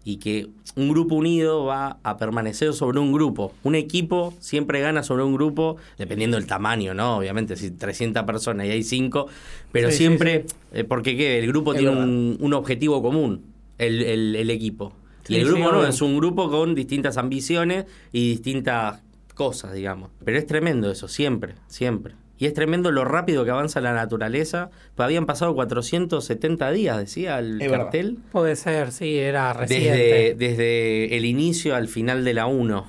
y 0.03 0.17
que 0.17 0.48
un 0.77 0.89
grupo 0.89 1.15
unido 1.15 1.65
va 1.65 1.98
a 2.03 2.15
permanecer 2.17 2.72
sobre 2.74 3.00
un 3.00 3.12
grupo. 3.12 3.53
Un 3.63 3.75
equipo 3.75 4.34
siempre 4.39 4.79
gana 4.79 5.03
sobre 5.03 5.24
un 5.24 5.34
grupo, 5.34 5.75
dependiendo 5.98 6.38
del 6.38 6.48
tamaño, 6.48 6.94
¿no? 6.94 7.17
Obviamente, 7.17 7.58
si 7.58 7.72
300 7.72 8.24
personas 8.24 8.67
y 8.67 8.70
hay 8.72 8.84
5, 8.84 9.27
pero 9.74 9.89
Sí, 9.89 9.98
sí, 9.98 9.98
siempre, 10.06 10.46
eh, 10.72 10.86
porque 10.86 11.17
¿qué? 11.17 11.39
el 11.39 11.48
grupo 11.48 11.74
Es 11.74 11.79
tiene 11.79 11.94
un, 11.94 12.38
un 12.39 12.53
objetivo 12.53 13.01
común, 13.01 13.44
el, 13.77 14.01
el- 14.01 14.36
el 14.38 14.50
equipo. 14.50 14.94
Y 15.27 15.36
el 15.36 15.46
grupo 15.46 15.72
no, 15.74 15.86
es 15.86 16.01
un 16.01 16.15
grupo 16.17 16.50
con 16.50 16.74
distintas 16.74 17.17
ambiciones 17.17 17.84
y 18.13 18.29
distintas 18.29 19.01
cosas, 19.34 19.74
digamos. 19.74 20.10
Pero 20.24 20.38
es 20.38 20.48
tremendo 20.48 20.89
eso, 20.89 21.10
siempre, 21.10 21.56
siempre. 21.67 22.13
Y 22.39 22.46
es 22.46 22.53
tremendo 22.53 22.91
lo 22.91 23.03
rápido 23.03 23.44
que 23.46 23.51
avanza 23.51 23.82
la 23.82 23.94
naturaleza. 23.94 24.70
Pues 24.96 25.06
habían 25.06 25.25
pasado 25.25 25.56
470 25.56 26.70
días, 26.72 26.98
decía 26.98 27.39
el 27.39 27.60
Es 27.62 27.70
verdad. 27.72 27.86
cartel. 27.86 28.20
Puede 28.32 28.56
ser, 28.56 28.91
sí, 28.91 29.17
era 29.17 29.53
Desde, 29.53 29.60
reciente. 29.62 30.36
desde 30.38 31.17
el 31.17 31.25
inicio 31.25 31.75
al 31.75 31.88
final 31.88 32.24
de 32.24 32.34
la 32.36 32.46
1. 32.46 32.86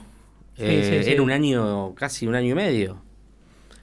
Sí, 0.56 0.64
Eh, 0.64 0.98
sí, 0.98 1.04
sí. 1.04 1.10
Era 1.12 1.22
un 1.22 1.30
año, 1.30 1.94
casi 1.94 2.26
un 2.26 2.34
año 2.34 2.52
y 2.52 2.54
medio. 2.54 3.00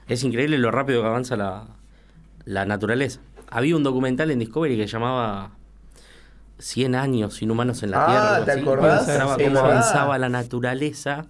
Es 0.08 0.22
increíble 0.22 0.56
lo 0.58 0.70
rápido 0.70 1.02
que 1.02 1.08
avanza 1.08 1.36
la, 1.36 1.66
la 2.44 2.64
naturaleza. 2.64 3.20
Había 3.50 3.74
un 3.76 3.82
documental 3.82 4.30
en 4.30 4.38
Discovery 4.38 4.76
que 4.76 4.86
llamaba 4.86 5.50
100 6.58 6.94
años 6.94 7.42
inhumanos 7.42 7.82
en 7.82 7.90
la 7.90 8.04
Ah, 8.04 8.06
Tierra. 8.06 8.44
¿te 8.44 8.50
así. 8.52 8.60
acordás? 8.60 9.36
Cómo 9.42 9.58
avanzaba 9.58 10.18
la 10.18 10.28
naturaleza. 10.28 11.26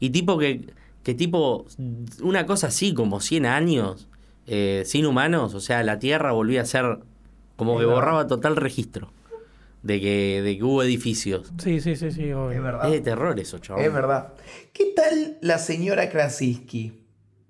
Y 0.00 0.10
tipo 0.10 0.36
que, 0.36 0.66
que 1.02 1.14
tipo, 1.14 1.66
una 2.22 2.46
cosa 2.46 2.68
así 2.68 2.94
como 2.94 3.20
100 3.20 3.46
años 3.46 4.08
eh, 4.46 4.82
sin 4.86 5.06
humanos, 5.06 5.54
o 5.54 5.60
sea, 5.60 5.82
la 5.82 5.98
Tierra 5.98 6.32
volvía 6.32 6.62
a 6.62 6.64
ser 6.64 6.98
como 7.56 7.72
Es 7.72 7.80
que 7.80 7.86
verdad. 7.86 7.94
borraba 8.00 8.26
total 8.26 8.56
registro 8.56 9.12
de 9.82 10.00
que, 10.00 10.42
de 10.42 10.56
que 10.56 10.64
hubo 10.64 10.82
edificios. 10.82 11.52
Sí, 11.58 11.80
sí, 11.80 11.96
sí, 11.96 12.10
sí, 12.12 12.32
obvio. 12.32 12.52
Es 12.52 12.62
verdad. 12.62 12.86
Es 12.86 12.92
de 12.92 13.00
terror 13.00 13.38
eso, 13.40 13.58
chaval. 13.58 13.84
Es 13.84 13.92
verdad. 13.92 14.32
¿Qué 14.72 14.92
tal 14.94 15.38
la 15.40 15.58
señora 15.58 16.08
Krasinski? 16.08 17.00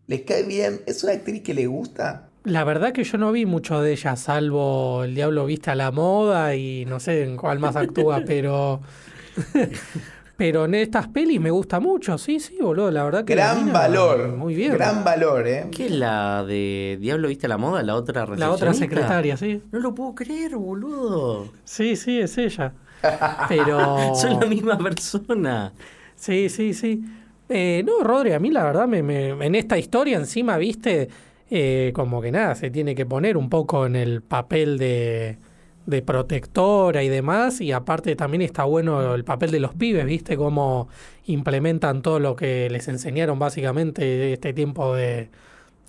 ¿Les 0.07 0.23
cae 0.23 0.43
bien? 0.45 0.81
¿Es 0.87 1.05
una 1.05 1.13
actriz 1.13 1.43
que 1.43 1.55
le 1.55 1.67
gusta? 1.67 2.29
La 2.45 2.65
verdad 2.65 2.93
que 2.93 3.05
yo 3.05 3.19
no 3.19 3.31
vi 3.33 3.47
mucho 3.47 3.81
de 3.83 3.93
ella, 3.93 4.17
salvo 4.17 5.05
El 5.05 5.15
Diablo 5.15 5.47
Viste 5.47 5.71
a 5.71 5.75
la 5.77 5.93
Moda 5.93 6.57
y 6.57 6.85
no 6.87 6.99
sé 7.01 7.23
en 7.23 7.37
cuál 7.37 7.59
más 7.61 7.77
actúa, 7.77 8.23
pero. 8.27 8.81
Pero 10.43 10.65
en 10.65 10.75
estas 10.75 11.07
pelis 11.07 11.41
me 11.41 11.53
gusta 11.53 11.79
mucho, 11.79 12.19
sí, 12.19 12.41
sí, 12.41 12.57
boludo, 12.61 12.91
la 12.91 13.05
verdad 13.05 13.25
que. 13.25 13.33
Gran 13.37 13.65
mina, 13.67 13.79
valor. 13.79 14.27
Muy 14.37 14.57
bien. 14.57 14.73
Gran 14.73 15.05
valor, 15.05 15.47
¿eh? 15.47 15.69
¿Qué 15.71 15.87
es 15.87 15.93
la 15.93 16.43
de 16.43 16.99
Diablo 17.01 17.29
Viste 17.29 17.47
la 17.47 17.59
Moda? 17.59 17.81
¿La 17.85 17.95
otra 17.95 18.27
La 18.27 18.51
otra 18.51 18.75
secretaria, 18.75 19.37
sí. 19.37 19.63
No 19.71 19.79
lo 19.79 19.95
puedo 19.95 20.17
creer, 20.17 20.57
boludo. 20.57 21.47
Sí, 21.63 21.95
sí, 21.95 22.19
es 22.19 22.37
ella. 22.39 22.73
Pero. 23.49 24.15
Son 24.17 24.41
la 24.41 24.47
misma 24.47 24.77
persona. 24.79 25.73
Sí, 26.17 26.49
sí, 26.49 26.75
sí. 26.75 27.05
Eh, 27.49 27.85
no, 27.87 28.01
Rodri, 28.03 28.33
a 28.33 28.41
mí 28.41 28.51
la 28.51 28.65
verdad, 28.65 28.89
me, 28.89 29.01
me- 29.01 29.29
en 29.47 29.55
esta 29.55 29.79
historia 29.79 30.17
encima, 30.17 30.57
viste, 30.57 31.09
eh, 31.51 31.93
como 31.95 32.21
que 32.21 32.33
nada, 32.33 32.57
se 32.57 32.69
tiene 32.69 32.97
que 32.97 33.07
poner 33.07 33.37
un 33.37 33.49
poco 33.49 33.87
en 33.87 33.95
el 33.95 34.23
papel 34.23 34.77
de, 34.77 35.39
de 35.87 36.03
protectora 36.03 37.03
y 37.03 37.09
demás, 37.09 37.61
y 37.61 37.73
aparte 37.73 38.15
también 38.17 38.43
está 38.43 38.65
bueno 38.65 39.15
el 39.15 39.25
papel 39.25 39.51
de 39.51 39.61
los 39.61 39.75
pibes, 39.75 40.05
viste, 40.07 40.37
cómo 40.37 40.89
implementan 41.27 42.03
todo 42.03 42.19
lo 42.21 42.37
que 42.37 42.69
les 42.71 42.89
enseñaron 42.89 43.39
básicamente 43.39 44.33
este 44.33 44.53
tiempo 44.53 44.95
de, 44.95 45.31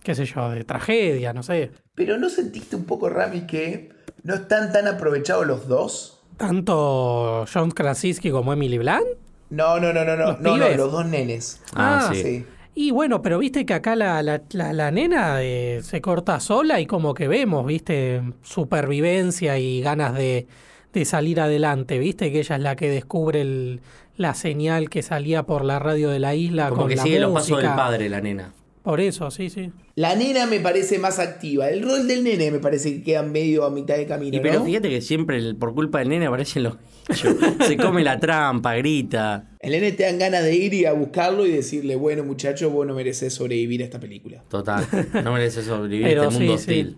qué 0.04 0.16
sé 0.16 0.26
yo, 0.26 0.50
de 0.50 0.64
tragedia, 0.64 1.34
no 1.34 1.44
sé. 1.44 1.72
Pero 1.96 2.18
¿no 2.18 2.30
sentiste 2.30 2.76
un 2.76 2.86
poco, 2.86 3.10
Rami, 3.10 3.42
que 3.42 3.90
no 4.24 4.34
están 4.36 4.72
tan 4.72 4.88
aprovechados 4.88 5.46
los 5.46 5.68
dos? 5.68 6.22
Tanto 6.38 7.46
John 7.54 7.72
Krasinski 7.72 8.32
como 8.32 8.54
Emily 8.54 8.78
Blunt. 8.80 9.06
No, 9.50 9.80
no, 9.80 9.94
no, 9.94 10.04
no, 10.04 10.16
no, 10.16 10.26
¿Los 10.32 10.40
no, 10.40 10.58
no, 10.58 10.64
pibes? 10.64 10.78
los 10.78 10.92
dos 10.92 11.06
nenes. 11.06 11.62
Ah, 11.76 12.08
Ah, 12.10 12.14
sí. 12.14 12.22
Sí. 12.22 12.46
Y 12.76 12.92
bueno, 12.92 13.22
pero 13.22 13.38
viste 13.38 13.66
que 13.66 13.74
acá 13.76 13.96
la, 13.96 14.24
la, 14.24 14.42
la, 14.52 14.74
la 14.74 14.90
nena 14.92 15.44
eh, 15.44 15.82
se 15.84 16.02
corta 16.02 16.40
sola 16.40 16.80
y 16.80 16.86
como 16.88 17.14
que 17.14 17.28
vemos, 17.28 17.66
viste, 17.66 18.22
supervivencia 18.42 19.60
y 19.60 19.82
ganas 19.82 20.16
de, 20.16 20.48
de 20.92 21.06
salir 21.06 21.40
adelante, 21.40 22.00
viste, 22.00 22.32
que 22.32 22.40
ella 22.40 22.56
es 22.56 22.62
la 22.62 22.76
que 22.76 22.90
descubre 22.90 23.42
el- 23.42 23.82
la 24.16 24.36
señal 24.36 24.90
que 24.90 25.02
salía 25.02 25.42
por 25.44 25.66
la 25.66 25.80
radio 25.80 26.10
de 26.10 26.20
la 26.20 26.36
isla 26.36 26.70
Como 26.70 26.82
con 26.82 26.90
que 26.90 26.96
la 26.96 27.04
sigue 27.04 27.20
los 27.20 27.32
pasos 27.34 27.58
del 27.58 27.66
padre, 27.76 28.10
la 28.10 28.22
nena. 28.22 28.54
Por 28.84 29.00
eso, 29.00 29.32
sí, 29.32 29.50
sí. 29.50 29.72
La 29.96 30.14
nena 30.16 30.46
me 30.46 30.60
parece 30.60 31.00
más 31.00 31.18
activa. 31.18 31.70
El 31.70 31.84
rol 31.84 32.06
del 32.08 32.24
nene 32.24 32.52
me 32.52 32.60
parece 32.60 32.94
que 32.94 33.02
queda 33.04 33.24
medio 33.24 33.64
a 33.64 33.70
mitad 33.70 33.96
de 33.96 34.06
camino. 34.06 34.36
Y 34.36 34.40
pero 34.42 34.60
¿no? 34.60 34.66
fíjate 34.66 34.90
que 34.90 35.00
siempre 35.02 35.38
el- 35.38 35.56
por 35.56 35.74
culpa 35.74 36.00
del 36.00 36.10
nene 36.10 36.26
aparecen 36.26 36.64
los. 36.64 36.76
Se 37.68 37.78
come 37.78 38.04
la 38.04 38.20
trampa, 38.20 38.76
grita. 38.76 39.52
El 39.60 39.72
nene 39.72 39.94
te 39.94 40.04
dan 40.04 40.20
ganas 40.20 40.44
de 40.44 40.54
ir 40.56 40.74
y 40.74 40.86
a 40.86 40.92
buscarlo 40.94 41.46
y 41.46 41.52
decirle, 41.52 41.96
bueno 41.96 42.24
muchacho, 42.26 42.70
vos 42.70 42.86
no 42.86 42.94
mereces 42.94 43.34
sobrevivir 43.34 43.82
a 43.82 43.86
esta 43.86 44.00
película. 44.00 44.44
Total. 44.50 44.86
No 45.24 45.32
merece 45.32 45.62
sobrevivir 45.64 46.20
a 46.20 46.26
este 46.26 46.40
mundo 46.40 46.58
sí, 46.58 46.64
sí. 46.84 46.96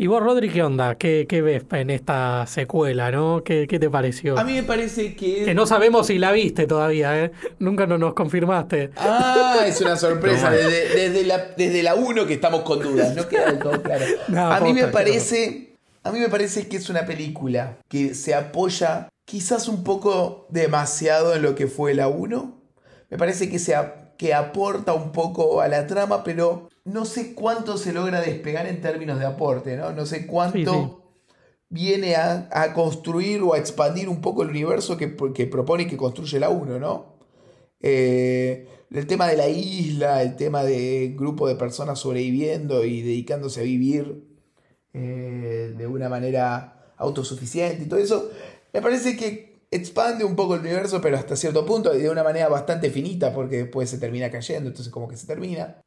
¿Y 0.00 0.06
vos, 0.06 0.22
Rodri, 0.22 0.48
qué 0.48 0.62
onda? 0.62 0.94
¿Qué, 0.94 1.26
qué 1.28 1.42
ves 1.42 1.64
en 1.72 1.90
esta 1.90 2.46
secuela, 2.46 3.10
no? 3.10 3.42
¿Qué, 3.44 3.66
qué 3.68 3.80
te 3.80 3.90
pareció? 3.90 4.38
A 4.38 4.44
mí 4.44 4.52
me 4.52 4.62
parece 4.62 5.16
que... 5.16 5.44
Que 5.44 5.54
no 5.54 5.66
sabemos 5.66 6.06
si 6.06 6.18
la 6.18 6.30
viste 6.30 6.68
todavía, 6.68 7.24
¿eh? 7.24 7.32
Nunca 7.58 7.84
no 7.88 7.98
nos 7.98 8.14
confirmaste. 8.14 8.90
Ah, 8.96 9.64
es 9.66 9.80
una 9.80 9.96
sorpresa. 9.96 10.52
Desde, 10.52 10.88
desde 11.10 11.24
la 11.26 11.38
desde 11.56 11.82
la 11.82 11.96
1 11.96 12.26
que 12.26 12.34
estamos 12.34 12.62
con 12.62 12.78
dudas. 12.80 13.16
No 13.16 13.26
queda 13.26 13.46
del 13.46 13.58
todo 13.58 13.82
claro. 13.82 14.04
No, 14.28 14.52
a 14.52 14.60
mí 14.60 14.72
me 14.72 14.86
parece. 14.86 15.74
A 16.04 16.12
mí 16.12 16.20
me 16.20 16.28
parece 16.28 16.68
que 16.68 16.76
es 16.76 16.88
una 16.88 17.04
película 17.04 17.78
que 17.88 18.14
se 18.14 18.34
apoya 18.36 19.08
quizás 19.24 19.66
un 19.66 19.82
poco 19.82 20.46
demasiado 20.50 21.34
en 21.34 21.42
lo 21.42 21.56
que 21.56 21.66
fue 21.66 21.94
la 21.94 22.06
1. 22.06 22.56
Me 23.10 23.18
parece 23.18 23.50
que, 23.50 23.58
se 23.58 23.74
a- 23.74 24.12
que 24.16 24.32
aporta 24.32 24.92
un 24.92 25.10
poco 25.10 25.60
a 25.60 25.66
la 25.66 25.88
trama, 25.88 26.22
pero 26.22 26.68
no 26.92 27.04
sé 27.04 27.34
cuánto 27.34 27.76
se 27.76 27.92
logra 27.92 28.20
despegar 28.20 28.66
en 28.66 28.80
términos 28.80 29.18
de 29.18 29.26
aporte, 29.26 29.76
¿no? 29.76 29.92
No 29.92 30.06
sé 30.06 30.26
cuánto 30.26 31.04
viene 31.68 32.16
a, 32.16 32.48
a 32.50 32.72
construir 32.72 33.42
o 33.42 33.54
a 33.54 33.58
expandir 33.58 34.08
un 34.08 34.20
poco 34.20 34.42
el 34.42 34.48
universo 34.48 34.96
que, 34.96 35.16
que 35.34 35.46
propone 35.46 35.84
y 35.84 35.86
que 35.86 35.96
construye 35.96 36.40
la 36.40 36.48
1, 36.48 36.78
¿no? 36.78 37.18
Eh, 37.80 38.66
el 38.90 39.06
tema 39.06 39.28
de 39.28 39.36
la 39.36 39.48
isla, 39.48 40.22
el 40.22 40.36
tema 40.36 40.64
de 40.64 41.14
grupo 41.16 41.46
de 41.46 41.54
personas 41.56 41.98
sobreviviendo 41.98 42.84
y 42.84 43.02
dedicándose 43.02 43.60
a 43.60 43.64
vivir 43.64 44.24
eh, 44.94 45.74
de 45.76 45.86
una 45.86 46.08
manera 46.08 46.94
autosuficiente 46.96 47.84
y 47.84 47.86
todo 47.86 48.00
eso, 48.00 48.30
Me 48.72 48.82
parece 48.82 49.16
que 49.16 49.62
expande 49.70 50.24
un 50.24 50.34
poco 50.36 50.54
el 50.54 50.60
universo, 50.60 51.00
pero 51.00 51.16
hasta 51.16 51.36
cierto 51.36 51.64
punto, 51.66 51.94
y 51.94 52.02
de 52.02 52.10
una 52.10 52.24
manera 52.24 52.48
bastante 52.48 52.90
finita, 52.90 53.32
porque 53.32 53.58
después 53.58 53.90
se 53.90 53.98
termina 53.98 54.30
cayendo, 54.30 54.68
entonces 54.68 54.92
como 54.92 55.08
que 55.08 55.16
se 55.16 55.26
termina. 55.26 55.80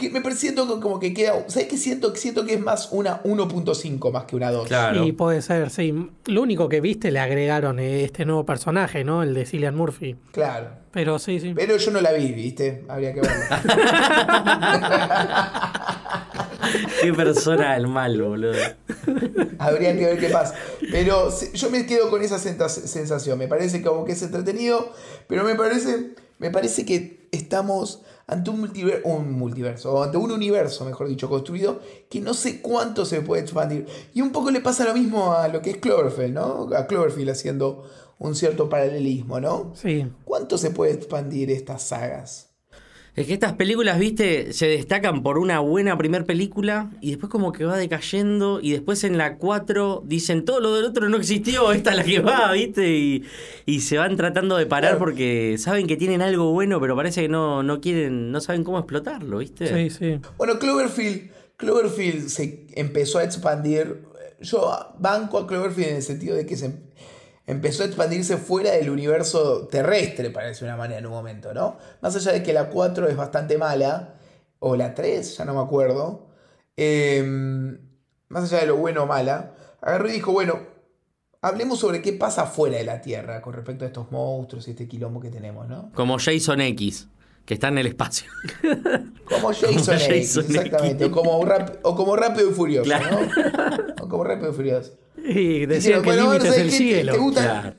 Que 0.00 0.10
me 0.10 0.34
siento 0.34 0.80
como 0.80 0.98
que 0.98 1.12
queda. 1.12 1.44
¿Sabes 1.48 1.68
qué 1.68 1.76
siento? 1.76 2.14
Siento 2.16 2.44
que 2.46 2.54
es 2.54 2.60
más 2.60 2.88
una 2.90 3.22
1.5 3.22 4.12
más 4.12 4.24
que 4.24 4.36
una 4.36 4.50
2. 4.50 4.66
Claro. 4.66 5.04
Y 5.04 5.12
puede 5.12 5.42
ser, 5.42 5.70
sí. 5.70 5.94
Lo 6.26 6.42
único 6.42 6.68
que 6.68 6.80
viste 6.80 7.10
le 7.10 7.20
agregaron 7.20 7.78
eh, 7.78 8.04
este 8.04 8.24
nuevo 8.24 8.46
personaje, 8.46 9.04
¿no? 9.04 9.22
El 9.22 9.34
de 9.34 9.44
Cillian 9.44 9.76
Murphy. 9.76 10.16
Claro. 10.32 10.70
Pero 10.92 11.18
sí, 11.18 11.38
sí. 11.38 11.52
Pero 11.54 11.76
yo 11.76 11.90
no 11.90 12.00
la 12.00 12.12
vi, 12.12 12.32
¿viste? 12.32 12.84
Habría 12.88 13.12
que 13.14 13.20
verla. 13.20 13.62
Qué 17.00 17.12
persona 17.12 17.74
del 17.74 17.86
mal, 17.86 18.20
boludo. 18.20 18.54
Habría 19.58 19.96
que 19.96 20.04
ver 20.06 20.18
qué 20.18 20.28
pasa. 20.28 20.54
Pero 20.90 21.30
yo 21.52 21.70
me 21.70 21.86
quedo 21.86 22.10
con 22.10 22.22
esa 22.22 22.38
sensación. 22.38 23.38
Me 23.38 23.48
parece 23.48 23.82
como 23.82 24.04
que 24.04 24.12
es 24.12 24.22
entretenido, 24.22 24.92
pero 25.26 25.44
me 25.44 25.54
parece, 25.54 26.10
me 26.40 26.50
parece 26.50 26.84
que 26.84 27.28
estamos 27.30 28.02
ante 28.26 28.50
un, 28.50 28.62
multiver- 28.62 29.02
un 29.04 29.32
multiverso, 29.32 29.92
o 29.92 30.02
ante 30.02 30.16
un 30.16 30.32
universo, 30.32 30.84
mejor 30.84 31.08
dicho, 31.08 31.28
construido, 31.28 31.80
que 32.08 32.20
no 32.20 32.34
sé 32.34 32.60
cuánto 32.60 33.04
se 33.04 33.20
puede 33.20 33.42
expandir. 33.42 33.86
Y 34.14 34.20
un 34.20 34.32
poco 34.32 34.50
le 34.50 34.60
pasa 34.60 34.84
lo 34.84 34.94
mismo 34.94 35.32
a 35.32 35.46
lo 35.48 35.62
que 35.62 35.70
es 35.70 35.76
Cloverfield, 35.76 36.34
¿no? 36.34 36.68
A 36.76 36.86
Cloverfield 36.86 37.30
haciendo 37.30 37.84
un 38.18 38.34
cierto 38.34 38.68
paralelismo, 38.68 39.40
¿no? 39.40 39.72
Sí. 39.74 40.06
¿Cuánto 40.24 40.58
se 40.58 40.70
puede 40.70 40.92
expandir 40.92 41.50
estas 41.50 41.82
sagas? 41.82 42.49
Es 43.16 43.26
que 43.26 43.32
estas 43.32 43.54
películas, 43.54 43.98
viste, 43.98 44.52
se 44.52 44.66
destacan 44.66 45.22
por 45.22 45.36
una 45.38 45.58
buena 45.58 45.98
primer 45.98 46.24
película 46.26 46.90
y 47.00 47.10
después 47.10 47.28
como 47.30 47.52
que 47.52 47.64
va 47.64 47.76
decayendo 47.76 48.60
y 48.62 48.70
después 48.70 49.02
en 49.04 49.18
la 49.18 49.36
4 49.36 50.04
dicen 50.06 50.44
todo 50.44 50.60
lo 50.60 50.74
del 50.74 50.84
otro 50.84 51.08
no 51.08 51.16
existió, 51.16 51.72
esta 51.72 51.90
es 51.90 51.96
la 51.96 52.04
que 52.04 52.20
va, 52.20 52.52
viste, 52.52 52.88
y, 52.88 53.24
y 53.66 53.80
se 53.80 53.98
van 53.98 54.16
tratando 54.16 54.56
de 54.56 54.66
parar 54.66 54.92
Claro. 54.92 54.98
porque 55.00 55.56
saben 55.58 55.86
que 55.88 55.96
tienen 55.96 56.22
algo 56.22 56.52
bueno, 56.52 56.80
pero 56.80 56.94
parece 56.94 57.22
que 57.22 57.28
no, 57.28 57.62
no 57.64 57.80
quieren, 57.80 58.30
no 58.30 58.40
saben 58.40 58.62
cómo 58.64 58.78
explotarlo, 58.78 59.38
viste. 59.38 59.66
Sí, 59.66 59.90
sí. 59.90 60.20
Bueno, 60.38 60.58
Cloverfield, 60.58 61.30
Cloverfield 61.56 62.28
se 62.28 62.66
empezó 62.74 63.18
a 63.18 63.24
expandir. 63.24 64.02
Yo 64.40 64.72
banco 64.98 65.36
a 65.38 65.46
Cloverfield 65.46 65.88
en 65.90 65.96
el 65.96 66.02
sentido 66.02 66.34
de 66.36 66.46
que 66.46 66.56
se 66.56 66.72
empezó 67.46 67.82
a 67.82 67.86
expandirse 67.86 68.36
fuera 68.36 68.72
del 68.72 68.90
universo 68.90 69.66
terrestre, 69.68 70.30
para 70.30 70.46
decir 70.48 70.64
una 70.68 70.76
manera, 70.76 70.98
en 71.00 71.06
un 71.06 71.12
momento, 71.12 71.52
¿no? 71.54 71.76
Más 72.00 72.14
allá 72.16 72.32
de 72.32 72.42
que 72.42 72.52
la 72.52 72.68
4 72.68 73.08
es 73.08 73.16
bastante 73.16 73.58
mala, 73.58 74.14
o 74.58 74.76
la 74.76 74.94
3, 74.94 75.36
ya 75.38 75.44
no 75.44 75.54
me 75.54 75.60
acuerdo. 75.60 76.26
eh, 76.76 77.22
más 78.28 78.44
allá 78.44 78.60
de 78.60 78.66
lo 78.68 78.76
bueno 78.76 79.02
o 79.02 79.06
mala, 79.06 79.54
agarró 79.80 80.08
y 80.08 80.12
dijo, 80.12 80.30
bueno, 80.32 80.60
hablemos 81.42 81.80
sobre 81.80 82.00
qué 82.02 82.12
pasa 82.12 82.46
fuera 82.46 82.76
de 82.76 82.84
la 82.84 83.00
Tierra 83.00 83.42
con 83.42 83.54
respecto 83.54 83.84
a 83.84 83.88
estos 83.88 84.10
monstruos 84.12 84.68
y 84.68 84.72
este 84.72 84.86
quilombo 84.86 85.20
que 85.20 85.30
tenemos, 85.30 85.68
¿no? 85.68 85.90
Como 85.94 86.16
Jason 86.18 86.60
X, 86.60 87.08
que 87.44 87.54
está 87.54 87.68
en 87.68 87.78
el 87.78 87.86
espacio. 87.88 88.30
Como 89.28 89.48
Jason, 89.48 89.74
Como 89.74 89.92
X, 89.92 90.34
Jason 90.36 90.44
exactamente. 90.48 91.04
X. 91.06 91.06
O 91.06 91.10
como, 91.22 91.44
Rap- 91.44 91.78
o 91.82 91.94
como 91.96 92.16
Rápido 92.16 92.50
y 92.50 92.52
Furioso, 92.54 92.84
Claro. 92.84 93.18
¿no? 93.20 94.04
O 94.04 94.08
como 94.08 94.24
Rápido 94.24 94.50
y 94.50 94.54
Furioso. 94.54 94.92
Y 95.24 95.66
decían 95.66 96.02
que 96.02 96.10
el 96.10 96.16
límite 96.16 96.36
es 96.38 96.42
¿sabes 96.44 96.58
el 96.58 96.70
cielo. 96.70 97.12
¿Te 97.12 97.18
gustan? 97.18 97.44
Claro. 97.44 97.76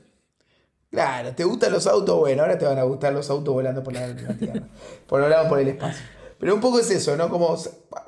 Claro, 0.90 1.34
¿te 1.34 1.44
gustan 1.44 1.72
los 1.72 1.86
autos? 1.86 2.18
Bueno, 2.18 2.42
ahora 2.42 2.58
te 2.58 2.66
van 2.66 2.78
a 2.78 2.82
gustar 2.82 3.12
los 3.14 3.30
autos 3.30 3.54
volando 3.54 3.82
por 3.82 3.94
la, 3.94 4.08
la 4.08 4.34
Tierra. 4.36 4.68
Por 5.06 5.22
volando 5.22 5.48
por 5.48 5.58
el 5.58 5.68
espacio. 5.68 6.04
Pero 6.38 6.54
un 6.54 6.60
poco 6.60 6.80
es 6.80 6.90
eso, 6.90 7.16
¿no? 7.16 7.30
Como 7.30 7.56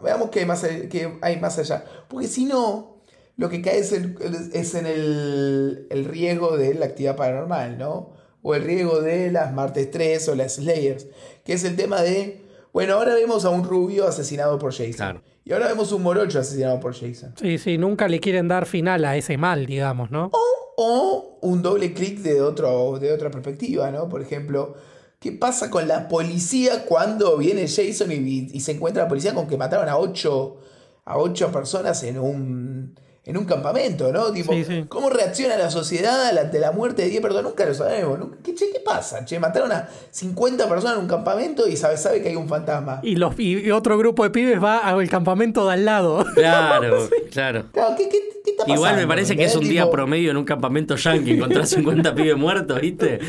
veamos 0.03 0.29
qué 0.31 0.41
hay 0.41 0.47
más, 0.47 0.65
allá- 0.65 0.89
qué 0.89 1.17
hay 1.23 1.41
más 1.41 1.59
allá. 1.59 1.85
Porque 2.09 2.27
si 2.27 2.45
no, 2.45 2.99
lo 3.37 3.49
que 3.49 3.63
cae 3.63 3.79
es, 3.79 3.93
el- 3.93 4.17
es 4.53 4.75
en 4.75 4.85
el, 4.87 5.87
el 5.89 6.05
riesgo 6.05 6.57
de 6.59 6.75
la 6.75 6.87
actividad 6.87 7.17
paranormal, 7.17 7.79
¿no? 7.79 8.13
O 8.43 8.55
el 8.55 8.63
riesgo 8.65 9.01
de 9.01 9.31
las 9.33 9.55
Martes 9.55 9.91
3 9.91 10.29
o 10.29 10.35
las 10.35 10.57
Slayers. 10.57 11.07
Que 11.45 11.55
es 11.55 11.65
el 11.65 11.77
tema 11.77 12.03
de, 12.03 12.44
bueno, 12.75 12.95
ahora 12.95 13.15
vemos 13.15 13.45
a 13.45 13.51
un 13.51 13.63
rubio 13.63 14.05
asesinado 14.09 14.59
por 14.59 14.73
Jason. 14.73 14.93
Claro. 14.95 15.23
Y 15.45 15.53
ahora 15.53 15.69
vemos 15.69 15.93
un 15.93 16.03
morocho 16.03 16.41
asesinado 16.41 16.81
por 16.81 16.93
Jason. 16.93 17.33
Sí, 17.41 17.57
sí, 17.57 17.79
nunca 17.79 18.09
le 18.09 18.19
quieren 18.19 18.49
dar 18.49 18.67
final 18.67 19.05
a 19.05 19.17
ese 19.17 19.39
mal, 19.39 19.65
digamos, 19.65 20.11
¿no? 20.11 20.33
O 20.77 21.39
un 21.41 21.63
doble 21.63 21.95
clic 21.95 22.19
de, 22.19 22.43
otro, 22.43 22.99
de 22.99 23.13
otra 23.13 23.31
perspectiva, 23.31 23.93
¿no? 23.93 24.09
Por 24.09 24.23
ejemplo, 24.23 24.75
¿qué 25.21 25.31
pasa 25.31 25.71
con 25.71 25.87
la 25.87 26.09
policía 26.09 26.85
cuando 26.85 27.37
viene 27.37 27.69
Jason 27.69 28.11
y, 28.11 28.49
y 28.53 28.61
se 28.61 28.73
encuentra 28.73 29.05
la 29.05 29.09
policía 29.09 29.35
con 29.35 29.47
que 29.47 29.57
mataron 29.57 29.89
a 29.89 29.97
ocho, 29.97 30.57
a 31.05 31.17
ocho 31.17 31.53
personas 31.53 32.03
en 32.03 32.19
un, 32.19 32.97
en 33.27 33.39
un 33.39 33.47
campamento, 33.47 34.13
¿no? 34.13 34.31
Tipo, 34.33 34.53
Sí, 34.53 34.65
sí. 34.65 34.85
¿cómo 34.89 35.09
reacciona 35.09 35.57
la 35.57 35.71
sociedad 35.71 36.37
ante 36.37 36.59
la 36.59 36.73
muerte 36.73 37.03
de 37.03 37.09
10 37.09 37.23
personas? 37.23 37.45
Nunca 37.45 37.65
lo 37.65 37.73
sabemos. 37.73 38.19
nunca- 38.19 38.37
¿Qué, 38.45 38.55
che, 38.55 38.71
¿Qué 38.71 38.81
pasa? 38.81 39.25
Che, 39.25 39.39
mataron 39.39 39.73
a 39.73 39.89
50 40.11 40.69
personas 40.69 40.97
en 40.97 41.03
un 41.05 41.09
campamento 41.09 41.67
y 41.67 41.77
sabe, 41.77 41.97
sabe 41.97 42.21
que 42.23 42.29
hay 42.29 42.37
un 42.37 42.49
fantasma. 42.49 43.01
Y, 43.03 43.17
los, 43.17 43.35
y 43.39 43.71
otro 43.71 43.97
grupo 43.97 44.25
de 44.25 44.31
pibes 44.31 44.63
va 44.63 44.79
al 44.79 45.09
campamento 45.09 45.67
de 45.67 45.73
al 45.73 45.85
lado. 45.87 46.25
Claro, 46.35 47.09
claro. 47.33 47.65
Claro, 47.73 47.95
¿qué, 47.97 48.11
qué, 48.11 48.19
qué 48.45 48.51
está 48.51 48.65
pasando? 48.65 48.75
Igual 48.75 48.97
me 48.97 49.07
parece 49.07 49.37
que 49.37 49.45
es 49.45 49.53
un 49.55 49.63
¿Entendés? 49.63 49.83
día 49.85 49.91
promedio 49.91 50.31
en 50.31 50.37
un 50.37 50.45
campamento 50.45 50.97
yankee 50.97 51.31
encontrar 51.33 51.67
50 51.67 52.15
pibes 52.15 52.37
muertos, 52.37 52.79
¿viste? 52.81 53.21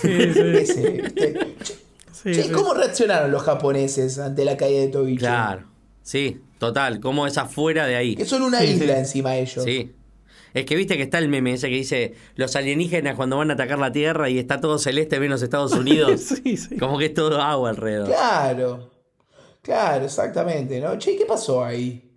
Sí, 0.00 0.32
sí. 0.32 0.42
¿viste? 0.52 1.34
Che, 1.62 1.74
sí, 2.12 2.32
che, 2.32 2.42
sí. 2.44 2.50
¿Cómo 2.52 2.72
reaccionaron 2.72 3.30
los 3.30 3.42
japoneses 3.42 4.18
ante 4.18 4.44
la 4.46 4.56
caída 4.56 4.80
de 4.80 4.88
Tobicho? 4.88 5.20
Claro. 5.20 5.64
Sí, 6.02 6.40
total. 6.66 7.00
Como 7.00 7.26
es 7.26 7.36
afuera 7.38 7.86
de 7.86 7.96
ahí. 7.96 8.14
Que 8.16 8.24
son 8.24 8.42
una 8.42 8.60
Sí, 8.60 8.66
isla 8.66 8.94
sí. 8.94 8.98
encima 9.00 9.36
ellos. 9.36 9.64
Sí. 9.64 9.94
Es 10.54 10.64
que 10.66 10.76
viste 10.76 10.96
que 10.96 11.02
está 11.02 11.18
el 11.18 11.28
meme 11.28 11.54
ese 11.54 11.68
que 11.68 11.74
dice 11.76 12.14
los 12.36 12.54
alienígenas 12.56 13.16
cuando 13.16 13.36
van 13.38 13.50
a 13.50 13.54
atacar 13.54 13.78
la 13.78 13.90
Tierra 13.90 14.28
y 14.30 14.38
está 14.38 14.60
todo 14.60 14.78
celeste 14.78 15.18
menos 15.18 15.42
Estados 15.42 15.72
Unidos. 15.72 16.20
Sí, 16.44 16.56
sí. 16.56 16.76
Como 16.76 16.98
que 16.98 17.06
es 17.06 17.14
todo 17.14 17.40
agua 17.40 17.70
alrededor. 17.70 18.06
Claro. 18.08 18.90
Claro, 19.62 20.04
exactamente, 20.04 20.80
¿no? 20.80 20.96
Che, 20.98 21.16
¿qué 21.16 21.24
pasó 21.24 21.64
ahí? 21.64 22.10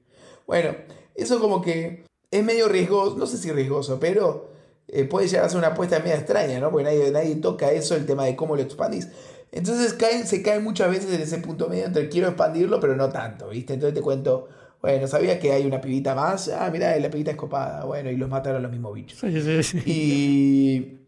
Bueno, 0.47 0.75
eso 1.15 1.39
como 1.39 1.61
que 1.61 2.03
es 2.31 2.43
medio 2.43 2.67
riesgoso, 2.67 3.17
no 3.17 3.25
sé 3.27 3.37
si 3.37 3.51
riesgoso, 3.51 3.99
pero 3.99 4.51
eh, 4.87 5.05
puede 5.05 5.27
llegar 5.27 5.45
a 5.45 5.49
ser 5.49 5.57
una 5.59 5.67
apuesta 5.67 5.99
media 5.99 6.15
extraña, 6.15 6.59
¿no? 6.59 6.71
Porque 6.71 6.83
nadie, 6.85 7.11
nadie 7.11 7.35
toca 7.37 7.71
eso, 7.71 7.95
el 7.95 8.05
tema 8.05 8.25
de 8.25 8.35
cómo 8.35 8.55
lo 8.55 8.61
expandís. 8.63 9.07
Entonces 9.55 9.93
caen, 9.93 10.27
se 10.27 10.41
caen 10.43 10.63
muchas 10.63 10.89
veces 10.91 11.11
en 11.13 11.21
ese 11.21 11.37
punto 11.39 11.67
medio 11.69 11.85
entre 11.85 12.09
quiero 12.09 12.27
expandirlo, 12.27 12.79
pero 12.79 12.95
no 12.95 13.09
tanto, 13.09 13.49
¿viste? 13.49 13.73
Entonces 13.73 13.95
te 13.95 14.01
cuento, 14.01 14.49
bueno, 14.81 15.07
¿sabías 15.07 15.39
que 15.39 15.51
hay 15.53 15.65
una 15.65 15.79
pibita 15.81 16.13
más? 16.13 16.49
Ah, 16.49 16.69
mirá, 16.71 16.95
la 16.99 17.09
pibita 17.09 17.31
es 17.31 17.37
copada, 17.37 17.85
bueno, 17.85 18.11
y 18.11 18.17
los 18.17 18.29
mataron 18.29 18.61
los 18.61 18.71
mismos 18.71 18.93
bichos. 18.93 19.17
Sí, 19.17 19.41
sí, 19.41 19.63
sí. 19.63 19.77
Y, 19.89 20.99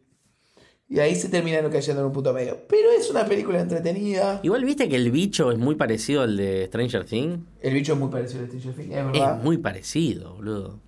y 0.96 1.00
ahí 1.00 1.14
se 1.16 1.28
terminan 1.28 1.70
cayendo 1.70 2.02
en 2.02 2.08
un 2.08 2.14
punto 2.14 2.34
medio. 2.34 2.58
Pero 2.70 2.90
es 2.98 3.10
una 3.12 3.26
película 3.26 3.60
entretenida. 3.60 4.40
Igual 4.44 4.64
viste 4.64 4.88
que 4.88 4.96
el 4.96 5.12
bicho 5.12 5.52
es 5.52 5.58
muy 5.58 5.76
parecido 5.76 6.22
al 6.22 6.38
de 6.38 6.68
Stranger 6.68 7.04
Things. 7.04 7.40
El 7.62 7.74
bicho 7.74 7.94
es 7.94 8.00
muy 8.00 8.10
parecido 8.10 8.44
a 8.44 8.48
Stranger 8.48 8.74
Things, 8.74 8.90
es 8.90 8.96
Es 8.98 9.06
verdad. 9.06 9.44
muy 9.44 9.58
parecido, 9.58 10.36
boludo. 10.36 10.80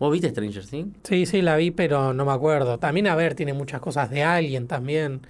¿Vos 0.00 0.12
viste 0.12 0.30
Stranger 0.30 0.66
Things? 0.66 0.96
Sí, 1.04 1.26
sí, 1.26 1.42
la 1.42 1.56
vi, 1.56 1.70
pero 1.70 2.12
no 2.12 2.24
me 2.24 2.32
acuerdo. 2.32 2.78
También, 2.78 3.06
a 3.06 3.14
ver, 3.14 3.34
tiene 3.36 3.52
muchas 3.52 3.80
cosas 3.80 4.10
de 4.10 4.24
Alien 4.24 4.66
también. 4.66 5.20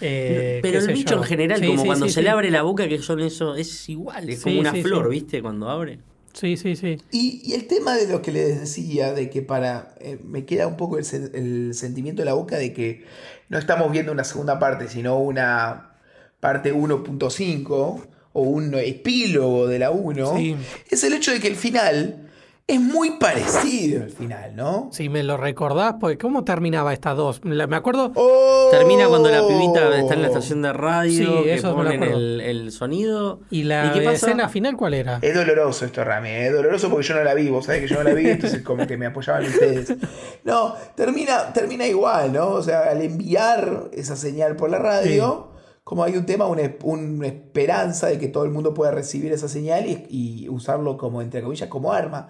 Eh, 0.00 0.58
Pero 0.62 0.78
el 0.80 0.88
bicho 0.92 1.14
yo. 1.14 1.18
en 1.22 1.24
general, 1.24 1.60
Sí, 1.60 1.66
como 1.66 1.80
sí, 1.82 1.86
cuando 1.86 2.06
sí, 2.06 2.12
se 2.12 2.20
sí. 2.20 2.24
le 2.24 2.30
abre 2.30 2.50
la 2.50 2.62
boca, 2.62 2.88
que 2.88 2.98
son 2.98 3.20
eso, 3.20 3.54
es 3.56 3.88
igual, 3.88 4.28
es 4.28 4.38
Sí, 4.38 4.44
como 4.44 4.60
una 4.60 4.72
sí, 4.72 4.82
flor, 4.82 5.04
sí. 5.06 5.10
¿viste? 5.10 5.42
Cuando 5.42 5.68
abre. 5.70 6.00
Sí, 6.34 6.58
sí, 6.58 6.76
sí. 6.76 6.98
Y, 7.12 7.40
y 7.44 7.54
el 7.54 7.66
tema 7.66 7.96
de 7.96 8.06
lo 8.08 8.20
que 8.20 8.30
les 8.30 8.60
decía, 8.60 9.14
de 9.14 9.30
que 9.30 9.40
para. 9.40 9.94
eh, 10.00 10.18
me 10.22 10.44
queda 10.44 10.66
un 10.66 10.76
poco 10.76 10.98
el, 10.98 11.04
el 11.34 11.72
sentimiento 11.74 12.20
en 12.22 12.26
la 12.26 12.34
boca 12.34 12.58
de 12.58 12.74
que 12.74 13.04
no 13.48 13.56
estamos 13.58 13.90
viendo 13.90 14.12
una 14.12 14.24
segunda 14.24 14.58
parte, 14.58 14.88
sino 14.88 15.18
una 15.18 15.92
parte 16.40 16.74
1.5 16.74 18.06
o 18.34 18.42
un 18.42 18.74
epílogo 18.74 19.66
de 19.66 19.78
la 19.78 19.90
1. 19.90 20.36
Sí. 20.36 20.56
Es 20.90 21.04
el 21.04 21.14
hecho 21.14 21.32
de 21.32 21.40
que 21.40 21.48
el 21.48 21.56
final 21.56 22.25
es 22.68 22.80
muy 22.80 23.12
parecido 23.12 24.02
al 24.02 24.10
final, 24.10 24.56
¿no? 24.56 24.88
Si 24.90 25.08
me 25.08 25.22
lo 25.22 25.36
recordás, 25.36 25.94
pues, 26.00 26.18
¿cómo 26.18 26.42
terminaba 26.42 26.92
esta 26.92 27.14
dos? 27.14 27.40
Me 27.44 27.62
acuerdo. 27.76 28.10
¡Oh! 28.16 28.68
Termina 28.72 29.06
cuando 29.06 29.30
la 29.30 29.46
pibita 29.46 29.96
está 29.96 30.14
en 30.14 30.22
la 30.22 30.26
estación 30.28 30.62
de 30.62 30.72
radio, 30.72 31.12
Sí, 31.12 31.42
que 31.44 31.54
eso 31.54 31.76
ponen 31.76 32.02
el, 32.02 32.40
el 32.40 32.72
sonido. 32.72 33.38
¿Y 33.50 33.62
la 33.62 33.92
qué 33.94 34.00
pasa? 34.00 34.16
escena 34.16 34.48
final 34.48 34.76
cuál 34.76 34.94
era? 34.94 35.20
Es 35.22 35.32
doloroso 35.32 35.84
esto, 35.84 36.02
Rami, 36.02 36.30
es 36.30 36.52
doloroso 36.52 36.90
porque 36.90 37.06
yo 37.06 37.14
no 37.14 37.22
la 37.22 37.34
vi, 37.34 37.48
vos 37.48 37.66
sabés 37.66 37.82
que 37.82 37.88
yo 37.88 37.98
no 37.98 38.02
la 38.02 38.14
vi, 38.14 38.30
entonces 38.30 38.62
como 38.62 38.84
que 38.84 38.96
me 38.96 39.06
apoyaban 39.06 39.44
ustedes. 39.44 39.94
No, 40.44 40.74
termina, 40.94 41.52
termina 41.52 41.86
igual, 41.88 42.32
¿no? 42.32 42.50
O 42.50 42.62
sea, 42.62 42.90
al 42.90 43.02
enviar 43.02 43.90
esa 43.92 44.14
señal 44.14 44.54
por 44.54 44.70
la 44.70 44.78
radio, 44.78 45.45
como 45.86 46.02
hay 46.02 46.16
un 46.16 46.26
tema, 46.26 46.48
una, 46.48 46.68
una 46.82 47.28
esperanza 47.28 48.08
de 48.08 48.18
que 48.18 48.26
todo 48.26 48.42
el 48.42 48.50
mundo 48.50 48.74
pueda 48.74 48.90
recibir 48.90 49.30
esa 49.30 49.48
señal 49.48 49.86
y, 49.86 50.04
y 50.10 50.48
usarlo 50.48 50.98
como, 50.98 51.22
entre 51.22 51.42
comillas, 51.42 51.68
como 51.68 51.92
arma. 51.92 52.28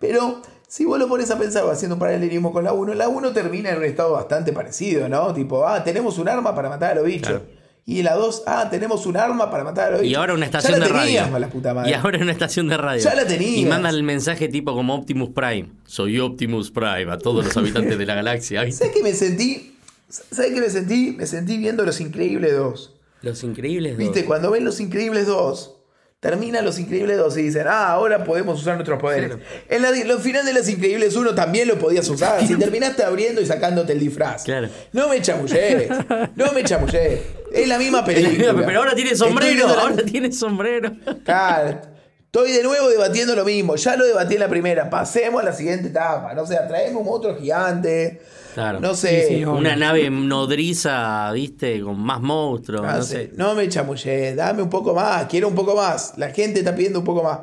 Pero 0.00 0.42
si 0.66 0.84
vos 0.84 0.98
lo 0.98 1.06
pones 1.06 1.30
a 1.30 1.38
pensar, 1.38 1.62
haciendo 1.70 1.94
un 1.94 2.00
paralelismo 2.00 2.52
con 2.52 2.64
la 2.64 2.72
1, 2.72 2.94
la 2.94 3.06
1 3.06 3.32
termina 3.32 3.70
en 3.70 3.76
un 3.76 3.84
estado 3.84 4.10
bastante 4.10 4.52
parecido, 4.52 5.08
¿no? 5.08 5.32
Tipo, 5.32 5.68
ah, 5.68 5.84
tenemos 5.84 6.18
un 6.18 6.28
arma 6.28 6.52
para 6.52 6.68
matar 6.68 6.90
a 6.90 6.94
los 6.96 7.04
bichos. 7.04 7.28
Claro. 7.28 7.44
Y 7.84 8.02
la 8.02 8.16
2, 8.16 8.42
ah, 8.48 8.68
tenemos 8.70 9.06
un 9.06 9.16
arma 9.16 9.52
para 9.52 9.62
matar 9.62 9.92
a 9.94 9.98
los 9.98 10.04
Y 10.04 10.16
ahora 10.16 10.34
una 10.34 10.46
Ya 10.50 10.58
estación 10.58 10.80
la 10.80 10.86
de 10.86 10.92
radio. 10.92 11.04
teníamos, 11.06 11.40
la 11.40 11.48
puta 11.48 11.74
madre. 11.74 11.90
Y 11.90 11.94
ahora 11.94 12.18
una 12.18 12.32
estación 12.32 12.66
de 12.66 12.76
radio. 12.76 13.04
Ya 13.04 13.14
la 13.14 13.24
tenías. 13.24 13.58
Y 13.58 13.66
mandan 13.66 13.94
el 13.94 14.02
mensaje 14.02 14.48
tipo 14.48 14.74
como 14.74 14.96
Optimus 14.96 15.30
Prime. 15.30 15.68
Soy 15.84 16.18
Optimus 16.18 16.72
Prime 16.72 17.12
a 17.12 17.18
todos 17.18 17.44
los 17.44 17.56
habitantes 17.56 17.96
de 17.96 18.04
la 18.04 18.16
galaxia. 18.16 18.62
¿Sabes 18.72 18.92
qué 18.92 19.02
me 19.04 19.12
sentí? 19.12 19.76
¿Sabes 20.08 20.52
qué 20.52 20.60
me 20.60 20.70
sentí? 20.70 21.14
Me 21.16 21.26
sentí 21.26 21.56
viendo 21.58 21.84
Los 21.84 22.00
Increíbles 22.00 22.56
2. 22.56 22.95
Los 23.22 23.42
increíbles. 23.44 23.96
¿Viste? 23.96 24.20
dos. 24.20 24.26
Cuando 24.26 24.50
ven 24.50 24.64
Los 24.64 24.78
Increíbles 24.80 25.26
2, 25.26 25.72
termina 26.20 26.60
Los 26.62 26.78
Increíbles 26.78 27.16
2 27.18 27.36
y 27.38 27.42
dicen, 27.42 27.66
ah, 27.68 27.88
ahora 27.90 28.24
podemos 28.24 28.60
usar 28.60 28.74
nuestros 28.74 29.00
poderes. 29.00 29.28
Claro. 29.36 29.42
En 29.68 29.82
la, 29.82 29.90
lo 29.90 30.18
final 30.18 30.44
de 30.46 30.52
Los 30.52 30.68
Increíbles 30.68 31.16
1 31.16 31.34
también 31.34 31.68
lo 31.68 31.78
podías 31.78 32.08
usar. 32.08 32.46
Si 32.46 32.56
terminaste 32.56 33.02
abriendo 33.04 33.40
y 33.40 33.46
sacándote 33.46 33.92
el 33.92 34.00
disfraz. 34.00 34.44
Claro. 34.44 34.68
No 34.92 35.08
me 35.08 35.20
chamulles. 35.22 35.88
No 36.34 36.52
me 36.52 36.62
chamulles. 36.64 37.20
Es 37.52 37.68
la 37.68 37.78
misma 37.78 38.04
película. 38.04 38.54
Pero 38.66 38.78
ahora 38.80 38.94
tiene 38.94 39.14
sombrero. 39.16 39.66
la- 39.66 39.80
Ahora 39.82 39.96
tiene 40.04 40.32
sombrero. 40.32 40.92
Claro. 41.24 41.80
Estoy 42.26 42.52
de 42.52 42.62
nuevo 42.62 42.88
debatiendo 42.90 43.34
lo 43.34 43.44
mismo. 43.46 43.76
Ya 43.76 43.96
lo 43.96 44.04
debatí 44.04 44.34
en 44.34 44.40
la 44.40 44.48
primera. 44.48 44.90
Pasemos 44.90 45.40
a 45.40 45.44
la 45.44 45.52
siguiente 45.54 45.88
etapa. 45.88 46.34
No 46.34 46.44
sé, 46.44 46.58
traemos 46.68 47.00
un 47.02 47.08
otro 47.10 47.34
gigante. 47.36 48.20
Claro. 48.56 48.80
No 48.80 48.94
sé. 48.94 49.26
Sí, 49.28 49.34
sí, 49.34 49.44
obvio. 49.44 49.58
Una 49.58 49.76
nave 49.76 50.08
nodriza, 50.08 51.30
viste, 51.32 51.82
con 51.82 52.00
más 52.00 52.22
monstruos. 52.22 52.80
No, 52.80 52.90
no 52.96 53.02
sé, 53.02 53.30
no 53.36 53.54
me 53.54 53.68
chamullé, 53.68 54.34
dame 54.34 54.62
un 54.62 54.70
poco 54.70 54.94
más, 54.94 55.26
quiero 55.26 55.48
un 55.48 55.54
poco 55.54 55.76
más. 55.76 56.14
La 56.16 56.30
gente 56.30 56.60
está 56.60 56.74
pidiendo 56.74 57.00
un 57.00 57.04
poco 57.04 57.22
más. 57.22 57.40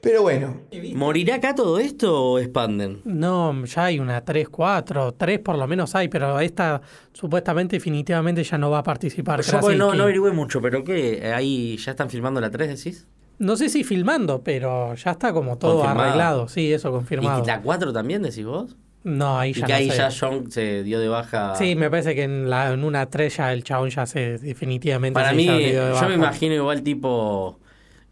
Pero 0.00 0.22
bueno, 0.22 0.60
¿Morirá 0.94 1.36
acá 1.36 1.56
todo 1.56 1.80
esto 1.80 2.22
o 2.24 2.38
expanden? 2.38 3.00
No, 3.04 3.64
ya 3.64 3.86
hay 3.86 3.98
una 3.98 4.24
3, 4.24 4.48
4, 4.48 5.14
3 5.14 5.40
por 5.40 5.58
lo 5.58 5.66
menos 5.66 5.92
hay, 5.96 6.06
pero 6.06 6.38
esta 6.38 6.80
supuestamente 7.12 7.74
definitivamente 7.74 8.44
ya 8.44 8.56
no 8.56 8.70
va 8.70 8.78
a 8.78 8.82
participar. 8.84 9.40
Yo 9.42 9.58
pues, 9.58 9.76
no, 9.76 9.92
no 9.92 10.04
averigüé 10.04 10.30
mucho, 10.30 10.60
pero 10.60 10.84
¿qué? 10.84 11.32
¿Ahí 11.34 11.76
ya 11.78 11.90
están 11.90 12.10
filmando 12.10 12.40
la 12.40 12.50
3, 12.50 12.68
decís? 12.68 13.08
No 13.38 13.56
sé 13.56 13.68
si 13.68 13.82
filmando, 13.82 14.42
pero 14.44 14.94
ya 14.94 15.10
está 15.10 15.32
como 15.32 15.58
todo 15.58 15.78
Confirmado. 15.78 16.08
arreglado. 16.08 16.48
Sí, 16.48 16.72
eso 16.72 16.92
confirmado. 16.92 17.42
¿Y 17.42 17.46
la 17.46 17.60
4 17.60 17.92
también 17.92 18.22
decís 18.22 18.44
vos? 18.46 18.76
No, 19.04 19.38
ahí 19.38 19.50
Y 19.50 19.54
ya 19.54 19.66
que 19.66 19.72
no 19.72 19.76
ahí 19.78 19.90
sé. 19.90 19.96
ya 19.98 20.08
John 20.18 20.50
se 20.50 20.82
dio 20.82 20.98
de 20.98 21.08
baja. 21.08 21.54
Sí, 21.56 21.76
me 21.76 21.90
parece 21.90 22.14
que 22.14 22.22
en, 22.24 22.48
la, 22.50 22.72
en 22.72 22.82
una 22.84 23.06
3 23.06 23.36
ya 23.36 23.52
el 23.52 23.62
chabón 23.62 23.90
ya 23.90 24.06
se 24.06 24.38
definitivamente 24.38 25.14
Para 25.14 25.30
se 25.30 25.34
mí, 25.36 25.44
dio 25.44 25.54
de 25.58 25.72
yo 25.88 25.92
baja. 25.94 26.08
me 26.08 26.14
imagino 26.14 26.54
igual 26.54 26.82
tipo. 26.82 27.60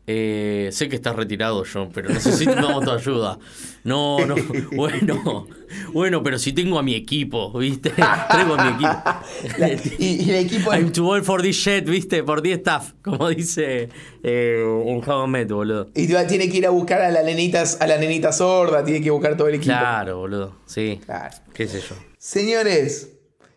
Eh, 0.06 0.68
sé 0.72 0.88
que 0.88 0.96
estás 0.96 1.14
retirado, 1.16 1.62
John, 1.70 1.90
pero 1.92 2.08
necesitamos 2.10 2.84
tu 2.84 2.90
ayuda. 2.90 3.38
No, 3.84 4.24
no, 4.26 4.34
bueno, 4.72 5.46
bueno, 5.92 6.22
pero 6.22 6.38
si 6.38 6.52
tengo 6.52 6.78
a 6.78 6.82
mi 6.82 6.94
equipo, 6.94 7.56
¿viste? 7.58 7.90
Traigo 7.90 8.54
a 8.54 8.64
mi 8.64 8.70
equipo. 8.74 9.02
la- 9.58 9.72
y, 9.72 10.22
y 10.24 10.30
el 10.30 10.36
equipo. 10.46 10.72
I'm 10.72 10.92
too 10.92 11.08
old 11.08 11.24
for 11.24 11.40
this 11.42 11.56
shit, 11.56 11.84
¿viste? 11.88 12.22
Por 12.24 12.42
10 12.42 12.58
staff, 12.58 12.92
como 13.02 13.28
dice 13.28 13.88
eh, 14.22 14.82
en 14.86 15.08
How 15.08 15.26
Met, 15.26 15.50
boludo. 15.50 15.88
Y 15.94 16.06
tiene 16.26 16.48
que 16.50 16.58
ir 16.58 16.66
a 16.66 16.70
buscar 16.70 17.00
a 17.02 17.10
la 17.10 17.22
nenita, 17.22 17.62
a 17.80 17.86
la 17.86 17.98
nenita 17.98 18.32
sorda, 18.32 18.84
tiene 18.84 19.00
que 19.00 19.10
buscar 19.10 19.36
todo 19.36 19.48
el 19.48 19.54
equipo. 19.54 19.70
Claro, 19.72 20.18
boludo, 20.18 20.56
sí. 20.66 21.00
Claro. 21.04 21.34
¿Qué 21.54 21.66
sé 21.68 21.80
yo? 21.80 21.94
Señores, 22.18 23.10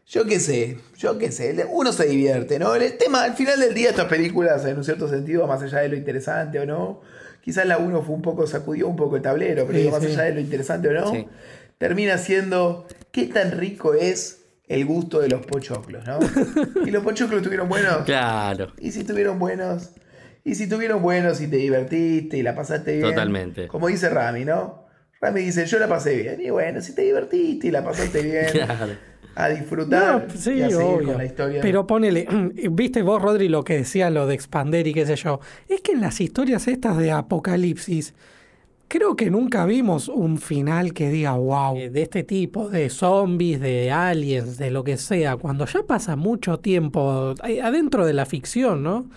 yo 0.07 0.25
qué 0.25 0.39
sé, 0.39 0.77
yo 0.97 1.17
qué 1.17 1.31
sé, 1.31 1.65
uno 1.69 1.91
se 1.91 2.05
divierte, 2.05 2.59
¿no? 2.59 2.75
El 2.75 2.97
tema, 2.97 3.23
al 3.23 3.33
final 3.33 3.59
del 3.59 3.73
día, 3.73 3.89
estas 3.89 4.05
películas, 4.05 4.63
en 4.65 4.77
un 4.77 4.83
cierto 4.83 5.07
sentido, 5.09 5.47
más 5.47 5.61
allá 5.63 5.79
de 5.79 5.89
lo 5.89 5.95
interesante 5.95 6.59
o 6.59 6.65
no, 6.65 7.01
quizás 7.41 7.65
la 7.65 7.77
uno 7.77 8.01
fue 8.03 8.15
un 8.15 8.21
poco, 8.21 8.45
sacudió 8.47 8.87
un 8.87 8.95
poco 8.95 9.15
el 9.15 9.21
tablero, 9.21 9.65
pero 9.65 9.79
Sí, 9.79 9.89
más 9.89 10.01
sí. 10.03 10.07
allá 10.11 10.23
de 10.23 10.33
lo 10.35 10.39
interesante 10.39 10.89
o 10.89 10.93
no, 10.93 11.11
Sí. 11.11 11.27
termina 11.77 12.17
siendo 12.17 12.85
qué 13.11 13.25
tan 13.25 13.51
rico 13.51 13.93
es 13.95 14.41
el 14.67 14.85
gusto 14.85 15.19
de 15.19 15.29
los 15.29 15.45
pochoclos, 15.45 16.05
¿no? 16.05 16.19
y 16.85 16.91
los 16.91 17.03
pochoclos 17.03 17.37
estuvieron 17.37 17.67
buenos. 17.69 18.03
Claro, 18.05 18.73
Y 18.79 18.91
si 18.91 19.01
estuvieron 19.01 19.39
buenos, 19.39 19.89
y 20.43 20.53
si 20.55 20.63
estuvieron 20.63 21.01
buenos 21.01 21.41
y 21.41 21.47
te 21.47 21.57
divertiste 21.57 22.37
y 22.37 22.43
la 22.43 22.53
pasaste 22.55 22.97
bien. 22.97 23.09
Totalmente. 23.09 23.67
Como 23.67 23.87
dice 23.87 24.09
Rami, 24.09 24.45
¿no? 24.45 24.85
Rami 25.25 25.41
dice, 25.41 25.65
yo 25.65 25.79
la 25.79 25.88
pasé 25.88 26.15
bien. 26.15 26.41
Y 26.41 26.49
bueno, 26.49 26.81
si 26.81 26.93
te 26.93 27.01
divertiste 27.03 27.67
y 27.67 27.71
la 27.71 27.83
pasaste 27.83 28.21
bien, 28.21 28.45
claro. 28.51 28.93
a 29.35 29.49
disfrutar 29.49 30.27
No, 30.27 30.33
sí, 30.35 30.53
y 30.53 30.61
a 30.63 30.67
obvio. 30.77 31.07
con 31.07 31.17
la 31.17 31.25
historia. 31.25 31.61
Pero 31.61 31.88
ponele, 31.88 32.27
viste 32.71 33.01
vos, 33.01 33.21
Rodri, 33.21 33.47
lo 33.49 33.63
que 33.63 33.77
decía 33.77 34.09
lo 34.09 34.27
de 34.27 34.35
expander 34.35 34.88
y 34.88 34.93
qué 34.93 35.05
sé 35.05 35.15
yo. 35.15 35.39
Es 35.67 35.81
que 35.81 35.93
en 35.93 36.01
las 36.01 36.21
historias 36.21 36.67
estas 36.67 36.97
de 36.97 37.11
apocalipsis, 37.11 38.13
creo 38.88 39.15
que 39.15 39.31
nunca 39.31 39.65
vimos 39.65 40.09
un 40.09 40.38
final 40.38 40.93
que 40.93 41.09
diga, 41.09 41.33
wow, 41.33 41.75
de 41.75 42.01
este 42.01 42.23
tipo, 42.23 42.69
de 42.69 42.89
zombies, 42.89 43.59
de 43.59 43.91
aliens, 43.91 44.57
de 44.57 44.69
lo 44.69 44.83
que 44.83 44.97
sea. 44.97 45.38
Cuando 45.38 45.65
ya 45.65 45.81
pasa 45.83 46.15
mucho 46.15 46.59
tiempo 46.59 47.33
eh, 47.47 47.61
adentro 47.61 48.05
de 48.05 48.13
la 48.13 48.25
ficción, 48.25 48.83
¿no? 48.83 49.07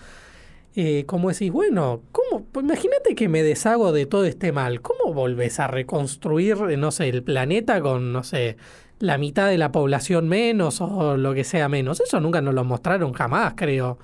Eh, 0.75 1.05
como 1.05 1.29
decís, 1.29 1.51
bueno, 1.51 2.01
¿cómo? 2.11 2.45
Pues 2.51 2.63
imagínate 2.63 3.15
que 3.15 3.27
me 3.27 3.43
deshago 3.43 3.91
de 3.91 4.05
todo 4.05 4.25
este 4.25 4.51
mal. 4.51 4.81
¿Cómo 4.81 5.13
volvés 5.13 5.59
a 5.59 5.67
reconstruir, 5.67 6.57
no 6.77 6.91
sé, 6.91 7.09
el 7.09 7.23
planeta 7.23 7.81
con, 7.81 8.13
no 8.13 8.23
sé, 8.23 8.57
la 8.99 9.17
mitad 9.17 9.49
de 9.49 9.57
la 9.57 9.71
población 9.71 10.27
menos 10.27 10.79
o 10.81 11.17
lo 11.17 11.33
que 11.33 11.43
sea 11.43 11.69
menos? 11.69 11.99
Eso 11.99 12.19
nunca 12.19 12.41
nos 12.41 12.53
lo 12.53 12.63
mostraron 12.63 13.13
jamás, 13.13 13.53
creo. 13.55 13.97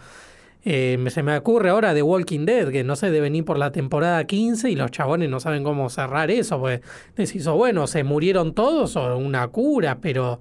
Eh, 0.68 0.98
se 1.10 1.22
me 1.22 1.38
ocurre 1.38 1.70
ahora 1.70 1.94
de 1.94 2.02
Walking 2.02 2.46
Dead, 2.46 2.70
que 2.70 2.84
no 2.84 2.96
sé, 2.96 3.12
de 3.12 3.22
venir 3.22 3.46
por 3.46 3.60
la 3.60 3.72
temporada 3.72 4.24
15 4.26 4.72
y 4.72 4.76
los 4.76 4.90
chabones 4.90 5.30
no 5.30 5.40
saben 5.40 5.64
cómo 5.64 5.90
cerrar 5.92 6.32
eso. 6.32 6.60
Pues 6.60 6.82
decís, 7.16 7.46
o 7.46 7.56
bueno, 7.56 7.86
se 7.86 8.04
murieron 8.04 8.56
todos 8.56 8.96
o 8.96 9.16
una 9.18 9.48
cura, 9.50 10.00
pero 10.02 10.40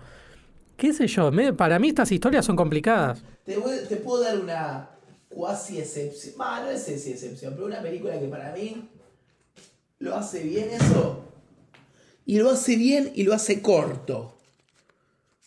qué 0.79 0.95
sé 0.95 1.07
yo, 1.07 1.31
para 1.57 1.79
mí 1.79 1.89
estas 1.89 2.11
historias 2.11 2.47
son 2.47 2.57
complicadas. 2.57 3.23
Te 3.45 3.97
puedo 3.97 4.23
dar 4.23 4.41
una 4.41 4.94
cuasi 5.35 5.79
excepción. 5.79 6.35
Va, 6.41 6.61
no 6.61 6.71
es 6.71 6.89
esa 6.89 7.11
excepción, 7.11 7.55
pero 7.55 7.67
una 7.67 7.83
película 7.83 8.19
que 8.19 8.27
para 8.27 8.53
mí 8.53 8.89
lo 9.99 10.15
hace 10.17 10.43
bien 10.43 10.71
eso. 10.71 11.25
Y 12.27 12.39
lo 12.39 12.51
hace 12.51 12.77
bien 12.77 13.13
y 13.15 13.25
lo 13.25 13.35
hace 13.35 13.61
corto. 13.61 14.39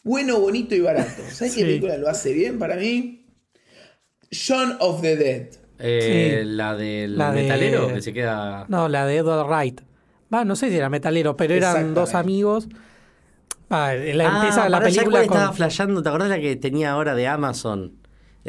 Bueno, 0.03 0.39
bonito 0.39 0.75
y 0.75 0.79
barato. 0.79 1.21
¿Sabes 1.31 1.53
Sí. 1.53 1.59
qué 1.59 1.65
película 1.65 1.97
lo 1.97 2.07
hace 2.07 2.33
bien 2.33 2.59
para 2.59 2.75
mí? 2.75 3.25
Shaun 4.31 4.77
of 4.79 5.01
the 5.01 5.15
Dead. 5.17 5.47
Eh, 5.79 6.39
Sí. 6.43 6.49
La 6.49 6.75
del 6.75 7.17
La 7.17 7.31
de- 7.31 7.41
metalero 7.43 7.87
que 7.93 8.01
se 8.01 8.13
queda. 8.13 8.65
No, 8.69 8.87
la 8.89 9.05
de 9.05 9.17
Edward 9.17 9.47
Wright. 9.47 9.81
Va, 10.33 10.43
no 10.45 10.55
sé 10.55 10.69
si 10.69 10.75
era 10.77 10.89
metalero, 10.89 11.37
pero 11.37 11.53
eran 11.53 11.93
dos 11.93 12.13
amigos. 12.13 12.67
Va, 13.71 13.93
la, 13.93 14.29
Ah, 14.29 14.35
empieza 14.37 14.69
la 14.69 14.77
pará, 14.77 14.85
¿sabes 14.91 14.95
película 14.97 15.19
con... 15.27 15.37
estaba 15.37 15.53
flasheando? 15.53 16.01
¿Te 16.03 16.09
acordás 16.09 16.29
la 16.29 16.39
que 16.39 16.55
tenía 16.55 16.91
ahora 16.91 17.15
de 17.15 17.27
Amazon? 17.27 17.96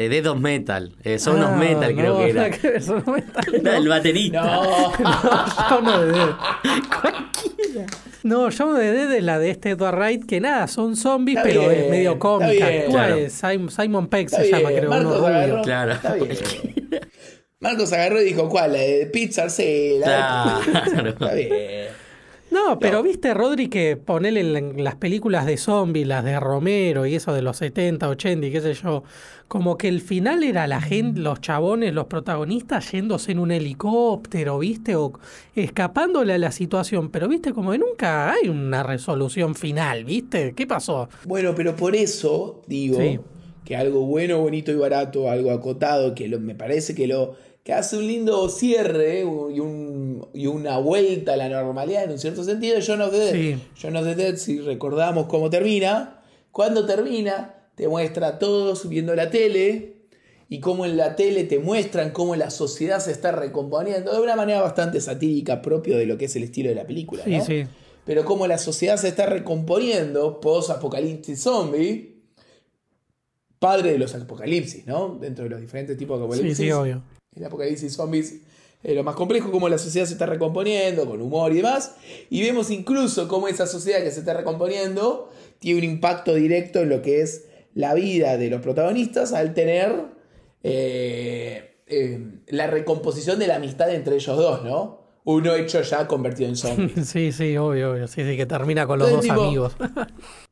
Eh, 0.00 0.08
Dead 0.08 0.24
of 0.26 0.38
Metal. 0.38 0.94
Eh, 1.02 1.18
Son 1.18 1.42
Ah, 1.42 1.50
of 1.50 1.56
Metal, 1.56 1.92
creo 1.94 2.14
no, 2.14 2.18
que 2.24 2.30
era. 2.30 2.50
que 2.50 2.70
ver, 2.70 2.82
Son 2.82 2.98
of 2.98 3.08
Metal, 3.08 3.44
no. 3.62 3.72
el 3.72 3.88
baterista. 3.88 4.42
No. 4.42 4.62
No, 4.62 5.78
of 5.78 6.00
the 6.06 6.12
Dead. 6.12 7.86
No, 8.22 8.50
Shaun 8.50 8.76
the 8.76 8.92
Dead 8.92 9.12
es 9.12 9.22
la 9.24 9.38
de 9.38 9.50
este 9.50 9.70
Edward 9.70 9.96
Wright, 9.96 10.24
que 10.26 10.40
nada, 10.40 10.66
son 10.68 10.96
zombies, 10.96 11.38
Está 11.38 11.48
pero 11.48 11.68
bien, 11.68 11.72
es 11.84 11.90
medio 11.90 12.18
cómica. 12.18 12.66
Actúa 12.66 12.90
Claro. 12.92 13.16
de 13.16 13.30
Simon, 13.30 13.70
Simon 13.70 14.06
Peck 14.08 14.26
Está 14.26 14.42
se 14.42 14.50
llama, 14.50 14.68
creo, 14.70 14.90
Marcos 14.90 15.16
uno 15.18 15.26
rubio. 15.26 15.36
agarró. 15.36 15.62
Claro. 15.62 15.92
Está 15.92 16.14
bien. 16.14 16.36
Marcos 17.60 17.92
agarró 17.92 18.20
y 18.22 18.24
dijo, 18.26 18.48
¿cuál? 18.48 18.72
La 18.74 18.78
de 18.78 19.06
Pizza 19.12 19.42
Arcela. 19.44 20.60
Claro. 20.64 21.08
Está 21.10 21.34
bien. 21.34 21.88
No, 22.66 22.78
pero 22.78 23.02
viste, 23.02 23.32
Rodri, 23.34 23.68
que 23.68 23.96
ponele 23.96 24.40
en 24.40 24.52
la- 24.52 24.58
en 24.58 24.84
las 24.84 24.96
películas 24.96 25.46
de 25.46 25.56
zombies, 25.56 26.06
las 26.06 26.24
de 26.24 26.38
Romero 26.40 27.06
y 27.06 27.14
eso 27.14 27.32
de 27.32 27.42
los 27.42 27.56
70, 27.58 28.08
80 28.08 28.46
y 28.46 28.50
qué 28.50 28.60
sé 28.60 28.74
yo, 28.74 29.04
como 29.46 29.78
que 29.78 29.88
el 29.88 30.00
final 30.00 30.42
era 30.42 30.66
la 30.66 30.80
gente, 30.80 31.20
los 31.20 31.40
chabones, 31.40 31.94
los 31.94 32.06
protagonistas 32.06 32.90
yéndose 32.92 33.32
en 33.32 33.38
un 33.38 33.50
helicóptero, 33.52 34.58
viste, 34.58 34.96
o 34.96 35.12
escapándole 35.54 36.34
a 36.34 36.38
la 36.38 36.52
situación, 36.52 37.10
pero 37.10 37.28
viste, 37.28 37.52
como 37.52 37.72
que 37.72 37.78
nunca 37.78 38.32
hay 38.32 38.48
una 38.48 38.82
resolución 38.82 39.54
final, 39.54 40.04
viste, 40.04 40.52
¿qué 40.54 40.66
pasó? 40.66 41.08
Bueno, 41.24 41.54
pero 41.54 41.74
por 41.76 41.94
eso 41.96 42.62
digo 42.66 42.98
Sí. 42.98 43.18
que 43.64 43.76
algo 43.76 44.02
bueno, 44.06 44.38
bonito 44.40 44.70
y 44.72 44.76
barato, 44.76 45.30
algo 45.30 45.50
acotado, 45.50 46.14
que 46.14 46.28
lo- 46.28 46.40
me 46.40 46.54
parece 46.54 46.94
que 46.94 47.06
lo 47.06 47.34
que 47.68 47.74
hace 47.74 47.98
un 47.98 48.06
lindo 48.06 48.48
cierre 48.48 49.20
y, 49.20 49.24
un- 49.24 50.26
y 50.32 50.46
una 50.46 50.78
vuelta 50.78 51.34
a 51.34 51.36
la 51.36 51.50
normalidad 51.50 52.04
en 52.04 52.12
un 52.12 52.18
cierto 52.18 52.42
sentido, 52.42 52.78
John 52.80 53.02
of 53.02 53.10
the 53.10 53.18
Dead. 53.18 53.32
Sí. 53.34 53.62
John 53.82 53.94
of 53.94 54.06
the 54.06 54.14
Dead, 54.14 54.36
si 54.36 54.58
recordamos 54.60 55.26
cómo 55.26 55.50
termina, 55.50 56.22
cuando 56.50 56.86
termina, 56.86 57.56
te 57.74 57.86
muestra 57.86 58.28
a 58.28 58.38
todos 58.38 58.88
viendo 58.88 59.14
la 59.14 59.28
tele 59.28 59.96
y 60.48 60.60
cómo 60.60 60.86
en 60.86 60.96
la 60.96 61.14
tele 61.14 61.44
te 61.44 61.58
muestran 61.58 62.10
cómo 62.12 62.36
la 62.36 62.48
sociedad 62.48 63.00
se 63.00 63.12
está 63.12 63.32
recomponiendo 63.32 64.14
de 64.14 64.20
una 64.22 64.34
manera 64.34 64.62
bastante 64.62 64.98
satírica, 65.02 65.60
propio 65.60 65.98
de 65.98 66.06
lo 66.06 66.16
que 66.16 66.24
es 66.24 66.36
el 66.36 66.44
estilo 66.44 66.70
de 66.70 66.74
la 66.74 66.86
película. 66.86 67.22
Sí, 67.24 67.36
¿no? 67.36 67.44
sí. 67.44 67.66
pero 68.06 68.24
cómo 68.24 68.46
la 68.46 68.56
sociedad 68.56 68.96
se 68.96 69.08
está 69.08 69.26
recomponiendo 69.26 70.40
post 70.40 70.70
apocalipsis 70.70 71.42
zombie, 71.42 72.22
padre 73.58 73.92
de 73.92 73.98
los 73.98 74.14
apocalipsis, 74.14 74.86
¿no? 74.86 75.18
Dentro 75.20 75.44
de 75.44 75.50
los 75.50 75.60
diferentes 75.60 75.98
tipos 75.98 76.18
de 76.18 76.24
Sí, 76.24 76.32
apocalipsis. 76.32 76.56
sí, 76.66 76.72
obvio. 76.72 77.02
El 77.34 77.44
apocalipsis 77.44 77.92
zombies 77.94 78.40
es 78.82 78.94
lo 78.94 79.02
más 79.02 79.16
complejo, 79.16 79.50
cómo 79.50 79.68
la 79.68 79.78
sociedad 79.78 80.06
se 80.06 80.12
está 80.12 80.26
recomponiendo, 80.26 81.06
con 81.06 81.20
humor 81.20 81.52
y 81.52 81.56
demás. 81.56 81.96
Y 82.30 82.42
vemos 82.42 82.70
incluso 82.70 83.26
cómo 83.28 83.48
esa 83.48 83.66
sociedad 83.66 84.02
que 84.02 84.10
se 84.10 84.20
está 84.20 84.34
recomponiendo 84.34 85.30
tiene 85.58 85.78
un 85.78 85.84
impacto 85.84 86.34
directo 86.34 86.80
en 86.80 86.88
lo 86.90 87.02
que 87.02 87.20
es 87.22 87.46
la 87.74 87.94
vida 87.94 88.36
de 88.36 88.50
los 88.50 88.60
protagonistas 88.60 89.32
al 89.32 89.54
tener 89.54 90.06
eh, 90.62 91.76
eh, 91.86 92.20
la 92.48 92.66
recomposición 92.66 93.38
de 93.38 93.46
la 93.46 93.56
amistad 93.56 93.92
entre 93.94 94.16
ellos 94.16 94.36
dos, 94.36 94.64
¿no? 94.64 94.98
Uno 95.24 95.54
hecho 95.54 95.82
ya 95.82 96.06
convertido 96.06 96.48
en 96.48 96.56
zombie. 96.56 96.92
Sí, 97.04 97.32
sí, 97.32 97.56
obvio, 97.56 97.92
obvio. 97.92 98.08
Sí, 98.08 98.22
sí, 98.24 98.36
que 98.36 98.46
termina 98.46 98.86
con 98.86 98.98
los 98.98 99.08
Entonces, 99.08 99.28
dos 99.28 99.36
tipo, 99.36 99.46
amigos. 99.46 99.76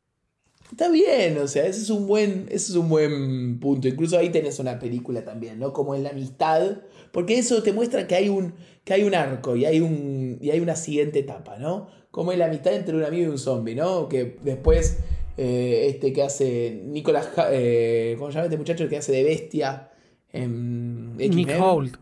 Está 0.71 0.89
bien, 0.91 1.39
o 1.39 1.47
sea, 1.49 1.67
ese 1.67 1.81
es 1.81 1.91
un 1.91 2.07
buen, 2.07 2.47
ese 2.51 2.73
es 2.73 2.75
un 2.77 2.89
buen 2.89 3.59
punto. 3.61 3.87
Incluso 3.89 4.19
ahí 4.19 4.31
tenés 4.31 4.59
una 4.59 4.79
película 4.79 5.25
también, 5.25 5.59
¿no? 5.59 5.73
Como 5.73 5.95
en 5.95 6.03
la 6.03 6.11
amistad, 6.11 6.79
porque 7.13 7.39
eso 7.39 7.63
te 7.63 7.73
muestra 7.73 8.07
que 8.07 8.15
hay 8.17 8.29
un, 8.29 8.53
que 8.85 8.93
hay 8.95 9.05
un 9.05 9.15
arco 9.15 9.57
y 9.57 9.65
hay 9.65 9.81
un, 9.81 10.39
y 10.41 10.51
hay 10.51 10.61
una 10.61 10.77
siguiente 10.77 11.21
etapa, 11.21 11.57
¿no? 11.59 11.89
Como 12.11 12.33
en 12.33 12.39
la 12.41 12.47
amistad 12.47 12.75
entre 12.75 12.97
un 12.97 13.05
amigo 13.05 13.25
y 13.25 13.29
un 13.29 13.39
zombie, 13.39 13.75
¿no? 13.75 14.09
Que 14.09 14.37
después 14.43 14.99
eh, 15.39 15.87
este 15.89 16.13
que 16.13 16.23
hace 16.23 16.81
Nicolas, 16.85 17.29
Ha- 17.37 17.49
eh, 17.53 18.15
¿cómo 18.19 18.31
se 18.31 18.35
llama 18.35 18.47
este 18.47 18.57
muchacho 18.59 18.83
el 18.85 18.89
que 18.91 18.97
hace 18.97 19.13
de 19.13 19.23
bestia 19.23 19.91
en 20.33 21.17
Nick? 21.17 21.49
Holt. 21.61 21.95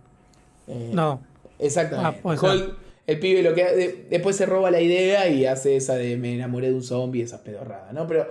Eh, 0.69 0.91
No. 0.93 1.21
Exactamente. 1.59 2.21
Ah. 2.25 2.37
Holt, 2.41 2.75
el 3.07 3.19
pibe 3.21 3.43
lo 3.43 3.55
que 3.55 4.07
después 4.11 4.35
se 4.37 4.47
roba 4.47 4.71
la 4.71 4.81
idea 4.81 5.29
y 5.29 5.45
hace 5.47 5.77
esa 5.77 5.95
de 5.97 6.17
me 6.17 6.35
enamoré 6.35 6.69
de 6.69 6.75
un 6.75 6.83
zombie, 6.83 7.23
esas 7.23 7.41
pedorradas, 7.41 7.93
¿no? 7.93 8.07
Pero 8.07 8.27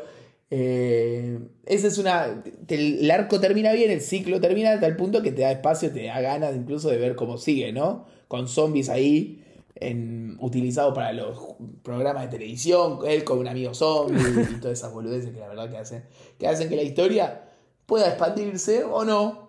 eh, 0.56 1.39
esa 1.66 1.88
es 1.88 1.98
una. 1.98 2.44
El 2.68 3.10
arco 3.10 3.39
termina 3.39 3.72
bien, 3.74 3.89
el 3.89 4.02
ciclo 4.02 4.39
termina 4.39 4.74
a 4.74 4.80
tal 4.80 4.96
punto 4.96 5.24
que 5.24 5.32
te 5.32 5.42
da 5.42 5.52
espacio, 5.52 5.92
te 5.92 6.06
da 6.06 6.22
ganas 6.22 6.56
incluso 6.56 6.89
de 6.89 6.98
ver 6.98 7.16
cómo 7.16 7.39
sigue, 7.39 7.74
¿no? 7.74 8.06
Con 8.28 8.48
zombies 8.48 8.89
ahí. 8.89 9.39
En, 9.76 10.38
utilizado 10.39 10.94
para 10.94 11.12
los 11.12 11.38
programas 11.82 12.24
de 12.24 12.30
televisión, 12.30 13.00
él 13.08 13.24
con 13.24 13.39
un 13.39 13.48
amigo 13.48 13.74
zombie 13.74 14.22
y 14.56 14.60
todas 14.62 14.78
esas 14.78 14.94
boludeces 14.94 15.32
que 15.32 15.39
la 15.39 15.48
verdad 15.48 15.70
que 15.70 15.78
hacen, 15.78 16.04
que 16.38 16.48
hacen 16.48 16.70
que 16.70 16.76
la 16.76 16.84
historia 16.84 17.42
pueda 17.88 18.08
expandirse 18.08 18.84
o 18.84 19.04
no, 19.04 19.43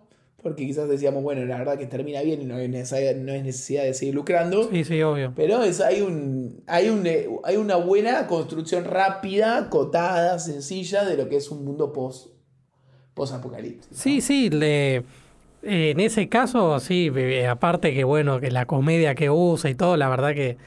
porque 0.44 0.66
quizás 0.66 0.90
decíamos, 0.90 1.22
bueno, 1.22 1.42
la 1.46 1.56
verdad 1.56 1.78
que 1.78 1.86
termina 1.86 2.20
bien 2.20 2.42
y 2.42 2.44
no 2.44 2.56
hay 2.56 2.68
necesidad, 2.68 3.16
no 3.16 3.32
necesidad 3.32 3.84
de 3.84 3.94
seguir 3.94 4.14
lucrando. 4.14 4.68
Sí, 4.70 4.84
sí, 4.84 5.00
obvio. 5.00 5.32
Pero 5.34 5.62
es, 5.62 5.80
hay, 5.80 6.02
un, 6.02 6.62
hay, 6.66 6.90
un, 6.90 7.06
eh, 7.06 7.30
hay 7.44 7.56
una 7.56 7.76
buena 7.76 8.26
construcción 8.26 8.84
rápida, 8.84 9.56
acotada, 9.56 10.38
sencilla 10.38 11.06
de 11.06 11.16
lo 11.16 11.30
que 11.30 11.36
es 11.36 11.50
un 11.50 11.64
mundo 11.64 11.94
post, 11.94 12.28
post-apocalipsis. 13.14 13.90
¿no? 13.90 13.96
Sí, 13.96 14.20
sí, 14.20 14.50
le, 14.50 14.96
eh, 14.96 15.02
en 15.62 16.00
ese 16.00 16.28
caso, 16.28 16.78
sí, 16.78 17.10
eh, 17.16 17.46
aparte 17.46 17.94
que 17.94 18.04
bueno, 18.04 18.38
que 18.38 18.50
la 18.50 18.66
comedia 18.66 19.14
que 19.14 19.30
usa 19.30 19.70
y 19.70 19.74
todo, 19.74 19.96
la 19.96 20.10
verdad 20.10 20.34
que, 20.34 20.58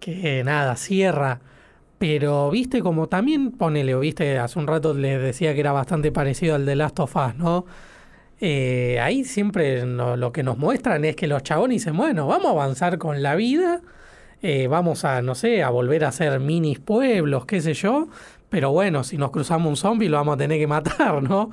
que 0.00 0.42
nada, 0.42 0.74
cierra. 0.76 1.42
Pero, 1.98 2.50
viste, 2.50 2.80
como 2.80 3.10
también, 3.10 3.52
ponele, 3.52 3.94
viste, 3.96 4.38
hace 4.38 4.58
un 4.58 4.66
rato 4.66 4.94
les 4.94 5.20
decía 5.20 5.52
que 5.52 5.60
era 5.60 5.72
bastante 5.72 6.12
parecido 6.12 6.54
al 6.54 6.64
de 6.64 6.76
Last 6.76 6.98
of 7.00 7.14
Us, 7.14 7.34
¿no? 7.34 7.66
Eh, 8.40 8.98
ahí 9.00 9.24
siempre 9.24 9.84
no- 9.84 10.16
lo 10.16 10.32
que 10.32 10.42
nos 10.42 10.58
muestran 10.58 11.04
es 11.04 11.16
que 11.16 11.26
los 11.26 11.42
chabones 11.42 11.76
dicen, 11.76 11.96
bueno, 11.96 12.26
vamos 12.26 12.46
a 12.46 12.50
avanzar 12.50 12.98
con 12.98 13.22
la 13.22 13.34
vida, 13.34 13.80
eh, 14.42 14.68
vamos 14.68 15.04
a, 15.04 15.22
no 15.22 15.34
sé, 15.34 15.62
a 15.64 15.70
volver 15.70 16.04
a 16.04 16.08
hacer 16.08 16.38
minis 16.40 16.78
pueblos, 16.78 17.46
qué 17.46 17.60
sé 17.60 17.74
yo, 17.74 18.08
pero 18.48 18.70
bueno, 18.70 19.02
si 19.04 19.18
nos 19.18 19.30
cruzamos 19.32 19.68
un 19.68 19.76
zombie 19.76 20.08
lo 20.08 20.18
vamos 20.18 20.34
a 20.34 20.38
tener 20.38 20.58
que 20.58 20.66
matar, 20.68 21.22
¿no? 21.28 21.50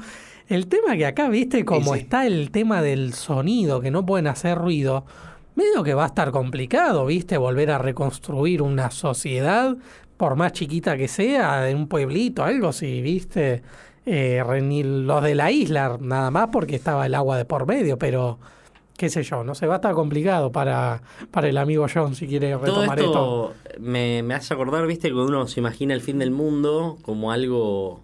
El 0.47 0.67
tema 0.67 0.95
que 0.95 1.07
acá, 1.07 1.27
viste, 1.27 1.65
como 1.65 1.93
sí. 1.95 2.01
está 2.01 2.27
el 2.27 2.51
tema 2.51 2.81
del 2.83 3.13
sonido, 3.15 3.81
que 3.81 3.89
no 3.89 4.05
pueden 4.05 4.27
hacer 4.27 4.57
ruido, 4.59 5.05
medio 5.55 5.81
que 5.83 5.95
va 5.95 6.03
a 6.03 6.07
estar 6.07 6.29
complicado, 6.29 7.05
viste, 7.07 7.37
volver 7.37 7.71
a 7.71 7.79
reconstruir 7.79 8.61
una 8.61 8.91
sociedad, 8.91 9.75
por 10.17 10.35
más 10.35 10.51
chiquita 10.53 10.95
que 10.97 11.07
sea, 11.07 11.67
un 11.75 11.87
pueblito, 11.87 12.43
algo 12.43 12.67
así, 12.69 13.01
viste. 13.01 13.63
Eh, 14.05 14.43
ni 14.61 14.83
los 14.83 15.23
de 15.23 15.35
la 15.35 15.51
isla, 15.51 15.97
nada 15.99 16.29
más 16.29 16.49
porque 16.51 16.75
estaba 16.75 17.05
el 17.05 17.15
agua 17.15 17.37
de 17.37 17.45
por 17.45 17.65
medio, 17.65 17.97
pero 17.97 18.39
qué 18.97 19.09
sé 19.09 19.23
yo, 19.23 19.43
no 19.43 19.55
sé, 19.55 19.65
va 19.67 19.75
a 19.75 19.77
estar 19.77 19.93
complicado 19.93 20.51
para, 20.51 21.01
para 21.31 21.49
el 21.49 21.57
amigo 21.57 21.87
John 21.91 22.15
si 22.15 22.27
quiere 22.27 22.51
Todo 22.51 22.65
retomar 22.65 22.99
esto. 22.99 23.53
esto 23.53 23.79
me, 23.79 24.21
me 24.23 24.35
hace 24.35 24.53
acordar, 24.53 24.85
viste, 24.85 25.09
que 25.09 25.15
uno 25.15 25.47
se 25.47 25.59
imagina 25.59 25.93
el 25.93 26.01
fin 26.01 26.19
del 26.19 26.31
mundo 26.31 26.97
como 27.01 27.31
algo 27.31 28.03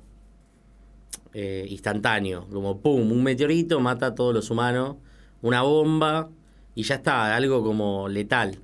eh, 1.34 1.66
instantáneo, 1.70 2.48
como 2.52 2.82
pum, 2.82 3.12
un 3.12 3.24
meteorito 3.24 3.80
mata 3.80 4.08
a 4.08 4.16
todos 4.16 4.34
los 4.34 4.50
humanos, 4.50 4.98
una 5.42 5.62
bomba 5.62 6.30
y 6.76 6.84
ya 6.84 6.96
está, 6.96 7.36
algo 7.36 7.64
como 7.64 8.10
letal. 8.10 8.60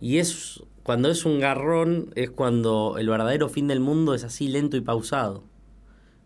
Y 0.00 0.18
es 0.18 0.62
cuando 0.82 1.10
es 1.10 1.24
un 1.24 1.40
garrón, 1.40 2.12
es 2.14 2.30
cuando 2.30 2.96
el 2.98 3.08
verdadero 3.08 3.48
fin 3.48 3.66
del 3.66 3.80
mundo 3.80 4.14
es 4.14 4.22
así 4.22 4.46
lento 4.46 4.76
y 4.76 4.82
pausado. 4.82 5.42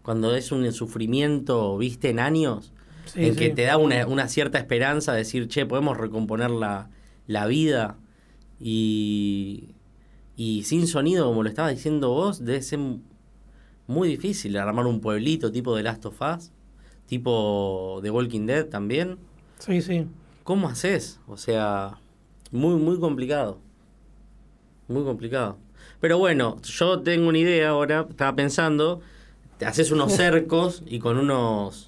Cuando 0.03 0.35
es 0.35 0.51
un 0.53 0.71
sufrimiento, 0.73 1.77
viste, 1.79 2.11
en 2.11 2.19
años, 2.21 2.73
Sí, 3.07 3.25
en 3.27 3.33
sí. 3.35 3.39
que 3.39 3.51
te 3.51 3.63
da 3.63 3.77
una, 3.77 4.07
una 4.07 4.29
cierta 4.29 4.59
esperanza 4.59 5.13
de 5.13 5.19
decir, 5.19 5.49
che, 5.49 5.67
podemos 5.67 5.97
recomponer 5.97 6.51
la, 6.51 6.89
la 7.27 7.47
vida 7.47 7.97
y, 8.61 9.71
y 10.37 10.63
sin 10.65 10.87
sonido, 10.87 11.27
como 11.27 11.43
lo 11.43 11.49
estaba 11.49 11.71
diciendo 11.71 12.11
vos, 12.11 12.45
debe 12.45 12.63
ser 12.63 12.79
muy 13.87 14.09
difícil 14.09 14.57
armar 14.57 14.87
un 14.87 15.01
pueblito 15.01 15.51
tipo 15.51 15.75
de 15.77 15.83
Last 15.83 16.07
of 16.07 16.21
Us, 16.21 16.53
tipo 17.07 17.99
The 18.03 18.11
Walking 18.11 18.47
Dead 18.47 18.67
también. 18.67 19.19
Sí, 19.59 19.83
sí. 19.83 20.07
¿Cómo 20.45 20.69
haces? 20.69 21.19
O 21.27 21.37
sea, 21.37 21.99
muy, 22.53 22.77
muy 22.77 22.99
complicado. 23.01 23.59
Muy 24.89 25.03
complicado. 25.05 25.59
Pero 26.01 26.19
bueno, 26.19 26.61
yo 26.63 27.01
tengo 27.01 27.29
una 27.29 27.39
idea 27.39 27.71
ahora, 27.71 28.07
estaba 28.09 28.35
pensando, 28.37 29.01
te 29.61 29.67
haces 29.67 29.93
unos 29.93 30.13
cercos 30.17 30.83
y 30.87 30.99
con 30.99 31.17
unos 31.19 31.87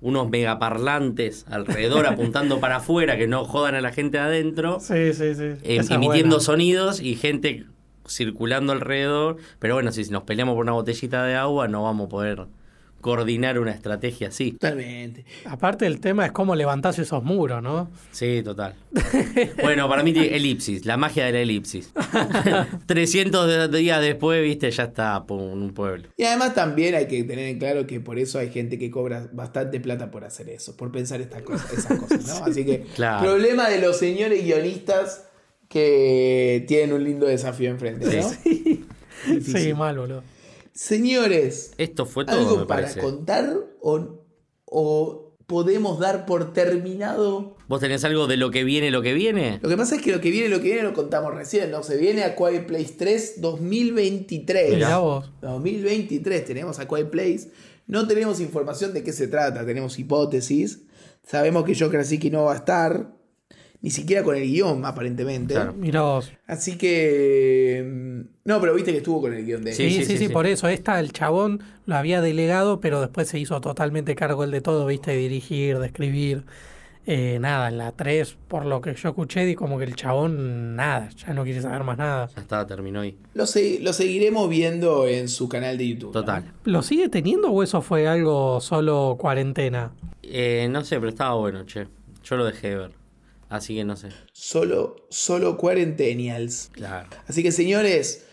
unos 0.00 0.30
megaparlantes 0.30 1.44
alrededor 1.50 2.06
apuntando 2.06 2.60
para 2.60 2.76
afuera 2.76 3.16
que 3.18 3.26
no 3.26 3.44
jodan 3.44 3.74
a 3.74 3.80
la 3.80 3.90
gente 3.92 4.18
adentro, 4.20 4.78
Sí, 4.78 5.12
sí, 5.12 5.34
sí. 5.34 5.42
em- 5.64 5.84
emitiendo 5.90 6.36
buena. 6.36 6.40
sonidos 6.40 7.00
y 7.00 7.16
gente 7.16 7.66
circulando 8.06 8.72
alrededor. 8.72 9.36
Pero 9.58 9.74
bueno, 9.74 9.90
si 9.90 10.02
nos 10.10 10.22
peleamos 10.22 10.54
por 10.54 10.62
una 10.62 10.72
botellita 10.72 11.24
de 11.24 11.34
agua, 11.34 11.66
no 11.66 11.82
vamos 11.82 12.06
a 12.06 12.08
poder 12.10 12.46
coordinar 13.00 13.58
una 13.58 13.70
estrategia 13.70 14.28
así. 14.28 14.52
Totalmente. 14.52 15.24
Aparte 15.44 15.86
el 15.86 16.00
tema 16.00 16.26
es 16.26 16.32
cómo 16.32 16.54
levantás 16.56 16.98
esos 16.98 17.22
muros, 17.22 17.62
¿no? 17.62 17.90
Sí, 18.10 18.42
total. 18.42 18.74
Bueno, 19.62 19.88
para 19.88 20.02
mí 20.02 20.12
elipsis, 20.16 20.84
la 20.84 20.96
magia 20.96 21.26
de 21.26 21.32
la 21.32 21.40
elipsis. 21.40 21.92
300 22.86 23.70
de- 23.70 23.78
días 23.78 24.00
después, 24.00 24.42
viste, 24.42 24.70
ya 24.70 24.84
está 24.84 25.24
pum, 25.26 25.40
un 25.52 25.72
pueblo. 25.74 26.08
Y 26.16 26.24
además 26.24 26.54
también 26.54 26.94
hay 26.94 27.06
que 27.06 27.22
tener 27.24 27.46
en 27.46 27.58
claro 27.58 27.86
que 27.86 28.00
por 28.00 28.18
eso 28.18 28.38
hay 28.38 28.50
gente 28.50 28.78
que 28.78 28.90
cobra 28.90 29.28
bastante 29.32 29.80
plata 29.80 30.10
por 30.10 30.24
hacer 30.24 30.48
eso, 30.48 30.76
por 30.76 30.90
pensar 30.90 31.20
estas 31.20 31.42
cosas, 31.42 31.72
esas 31.72 31.98
cosas, 31.98 32.26
¿no? 32.26 32.44
Así 32.46 32.64
que 32.64 32.82
Claro. 32.94 33.24
problema 33.26 33.68
de 33.68 33.78
los 33.80 33.96
señores 33.98 34.42
guionistas 34.44 35.24
que 35.68 36.64
tienen 36.66 36.94
un 36.94 37.04
lindo 37.04 37.26
desafío 37.26 37.70
enfrente, 37.70 38.06
¿no? 38.20 38.28
Sí, 38.28 38.84
Difícil. 39.26 39.74
mal, 39.74 39.98
boludo. 39.98 40.22
Señores, 40.78 41.72
Esto 41.76 42.06
fue 42.06 42.24
todo, 42.24 42.38
¿algo 42.38 42.58
me 42.58 42.66
para 42.66 42.82
parece. 42.82 43.00
contar 43.00 43.52
o, 43.80 44.22
o 44.64 45.34
podemos 45.48 45.98
dar 45.98 46.24
por 46.24 46.52
terminado? 46.52 47.56
¿Vos 47.66 47.80
tenés 47.80 48.04
algo 48.04 48.28
de 48.28 48.36
lo 48.36 48.52
que 48.52 48.62
viene, 48.62 48.92
lo 48.92 49.02
que 49.02 49.12
viene? 49.12 49.58
Lo 49.60 49.68
que 49.68 49.76
pasa 49.76 49.96
es 49.96 50.02
que 50.02 50.12
lo 50.12 50.20
que 50.20 50.30
viene, 50.30 50.48
lo 50.48 50.58
que 50.58 50.68
viene 50.68 50.84
lo 50.84 50.94
contamos 50.94 51.34
recién, 51.34 51.72
¿no? 51.72 51.82
Se 51.82 51.96
viene 51.96 52.22
a 52.22 52.36
Quiet 52.36 52.66
Place 52.68 52.94
3 52.96 53.40
2023. 53.40 54.74
Mirá 54.74 54.98
vos. 54.98 55.28
2023 55.42 56.44
tenemos 56.44 56.78
a 56.78 56.86
Quiet 56.86 57.10
Place. 57.10 57.50
No 57.88 58.06
tenemos 58.06 58.38
información 58.38 58.94
de 58.94 59.02
qué 59.02 59.12
se 59.12 59.26
trata, 59.26 59.66
tenemos 59.66 59.98
hipótesis. 59.98 60.82
Sabemos 61.26 61.64
que 61.64 61.74
Joe 61.74 61.90
Krasinski 61.90 62.30
no 62.30 62.44
va 62.44 62.52
a 62.52 62.56
estar, 62.58 63.17
ni 63.80 63.90
siquiera 63.90 64.22
con 64.24 64.34
el 64.36 64.42
guion, 64.42 64.84
aparentemente. 64.84 65.54
Claro. 65.54 65.72
Mirá 65.72 66.02
vos. 66.02 66.32
Así 66.46 66.76
que. 66.76 67.84
mm, 67.86 68.20
No, 68.44 68.60
pero 68.60 68.74
viste 68.74 68.90
que 68.92 68.98
estuvo 68.98 69.20
con 69.20 69.32
el 69.34 69.44
guion 69.44 69.62
de 69.64 69.72
Sí, 69.72 69.90
Sí, 69.90 70.04
sí, 70.04 70.18
sí, 70.18 70.28
por 70.28 70.46
eso. 70.46 70.68
Esta, 70.68 70.98
el 71.00 71.12
chabón 71.12 71.62
lo 71.86 71.94
había 71.96 72.20
delegado, 72.20 72.80
pero 72.80 73.00
después 73.00 73.28
se 73.28 73.38
hizo 73.38 73.60
totalmente 73.60 74.14
cargo 74.14 74.44
él 74.44 74.50
de 74.50 74.60
todo, 74.60 74.86
viste, 74.86 75.12
de 75.12 75.16
dirigir, 75.18 75.78
de 75.78 75.86
escribir. 75.86 76.44
Eh, 77.10 77.38
nada, 77.40 77.68
en 77.68 77.78
la 77.78 77.92
3, 77.92 78.36
por 78.48 78.66
lo 78.66 78.82
que 78.82 78.92
yo 78.94 79.08
escuché, 79.08 79.46
di 79.46 79.54
como 79.54 79.78
que 79.78 79.84
el 79.84 79.94
chabón, 79.96 80.76
nada, 80.76 81.08
ya 81.16 81.32
no 81.32 81.42
quiere 81.42 81.62
saber 81.62 81.82
más 81.82 81.96
nada. 81.96 82.28
Ya 82.36 82.42
está, 82.42 82.66
terminó 82.66 83.00
ahí. 83.00 83.16
Lo, 83.32 83.46
se- 83.46 83.78
lo 83.80 83.94
seguiremos 83.94 84.50
viendo 84.50 85.06
en 85.06 85.28
su 85.28 85.48
canal 85.48 85.78
de 85.78 85.88
YouTube. 85.88 86.08
¿no? 86.08 86.20
Total. 86.20 86.52
¿Lo 86.64 86.82
sigue 86.82 87.08
teniendo 87.08 87.48
o 87.50 87.62
eso 87.62 87.80
fue 87.80 88.06
algo 88.06 88.60
solo 88.60 89.16
cuarentena? 89.18 89.92
Eh, 90.22 90.68
no 90.70 90.84
sé, 90.84 90.96
pero 90.96 91.08
estaba 91.08 91.34
bueno, 91.36 91.64
che. 91.64 91.86
Yo 92.24 92.36
lo 92.36 92.44
dejé 92.44 92.68
de 92.70 92.76
ver. 92.76 92.90
Así 93.48 93.74
que 93.76 93.84
no 93.84 93.96
sé. 93.96 94.08
Solo, 94.32 94.96
solo 95.10 95.56
Quarentennials. 95.56 96.70
Claro. 96.72 97.08
Así 97.26 97.42
que 97.42 97.50
señores, 97.52 98.26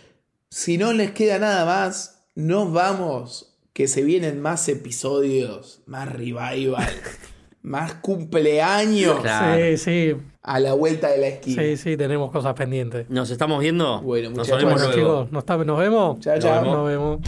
si 0.49 0.77
no 0.77 0.93
les 0.93 1.11
queda 1.11 1.39
nada 1.39 1.65
más, 1.65 2.25
nos 2.35 2.71
vamos, 2.73 3.57
que 3.73 3.87
se 3.87 4.03
vienen 4.03 4.41
más 4.41 4.67
episodios, 4.69 5.81
más 5.85 6.11
revival, 6.11 6.87
más 7.61 7.93
cumpleaños 7.95 9.19
Claro. 9.21 9.61
Sí, 9.63 9.77
sí, 9.77 10.15
a 10.41 10.59
la 10.59 10.73
vuelta 10.73 11.09
de 11.09 11.17
la 11.17 11.27
esquina. 11.27 11.61
sí, 11.63 11.77
sí, 11.77 11.97
tenemos 11.97 12.31
cosas 12.31 12.53
pendientes. 12.53 13.09
¿Nos 13.09 13.29
estamos 13.31 13.59
viendo? 13.61 14.01
Bueno, 14.01 14.29
Nos 14.31 14.39
muchachos. 14.47 14.57
vemos 14.63 14.73
Bueno, 14.81 14.95
luego. 14.95 15.23
chicos, 15.25 15.47
¿nos, 15.47 15.65
nos 15.65 15.79
vemos? 15.79 16.19
Chao, 16.19 16.39
chao. 16.39 16.65
Nos 16.65 16.87
vemos. 16.87 17.19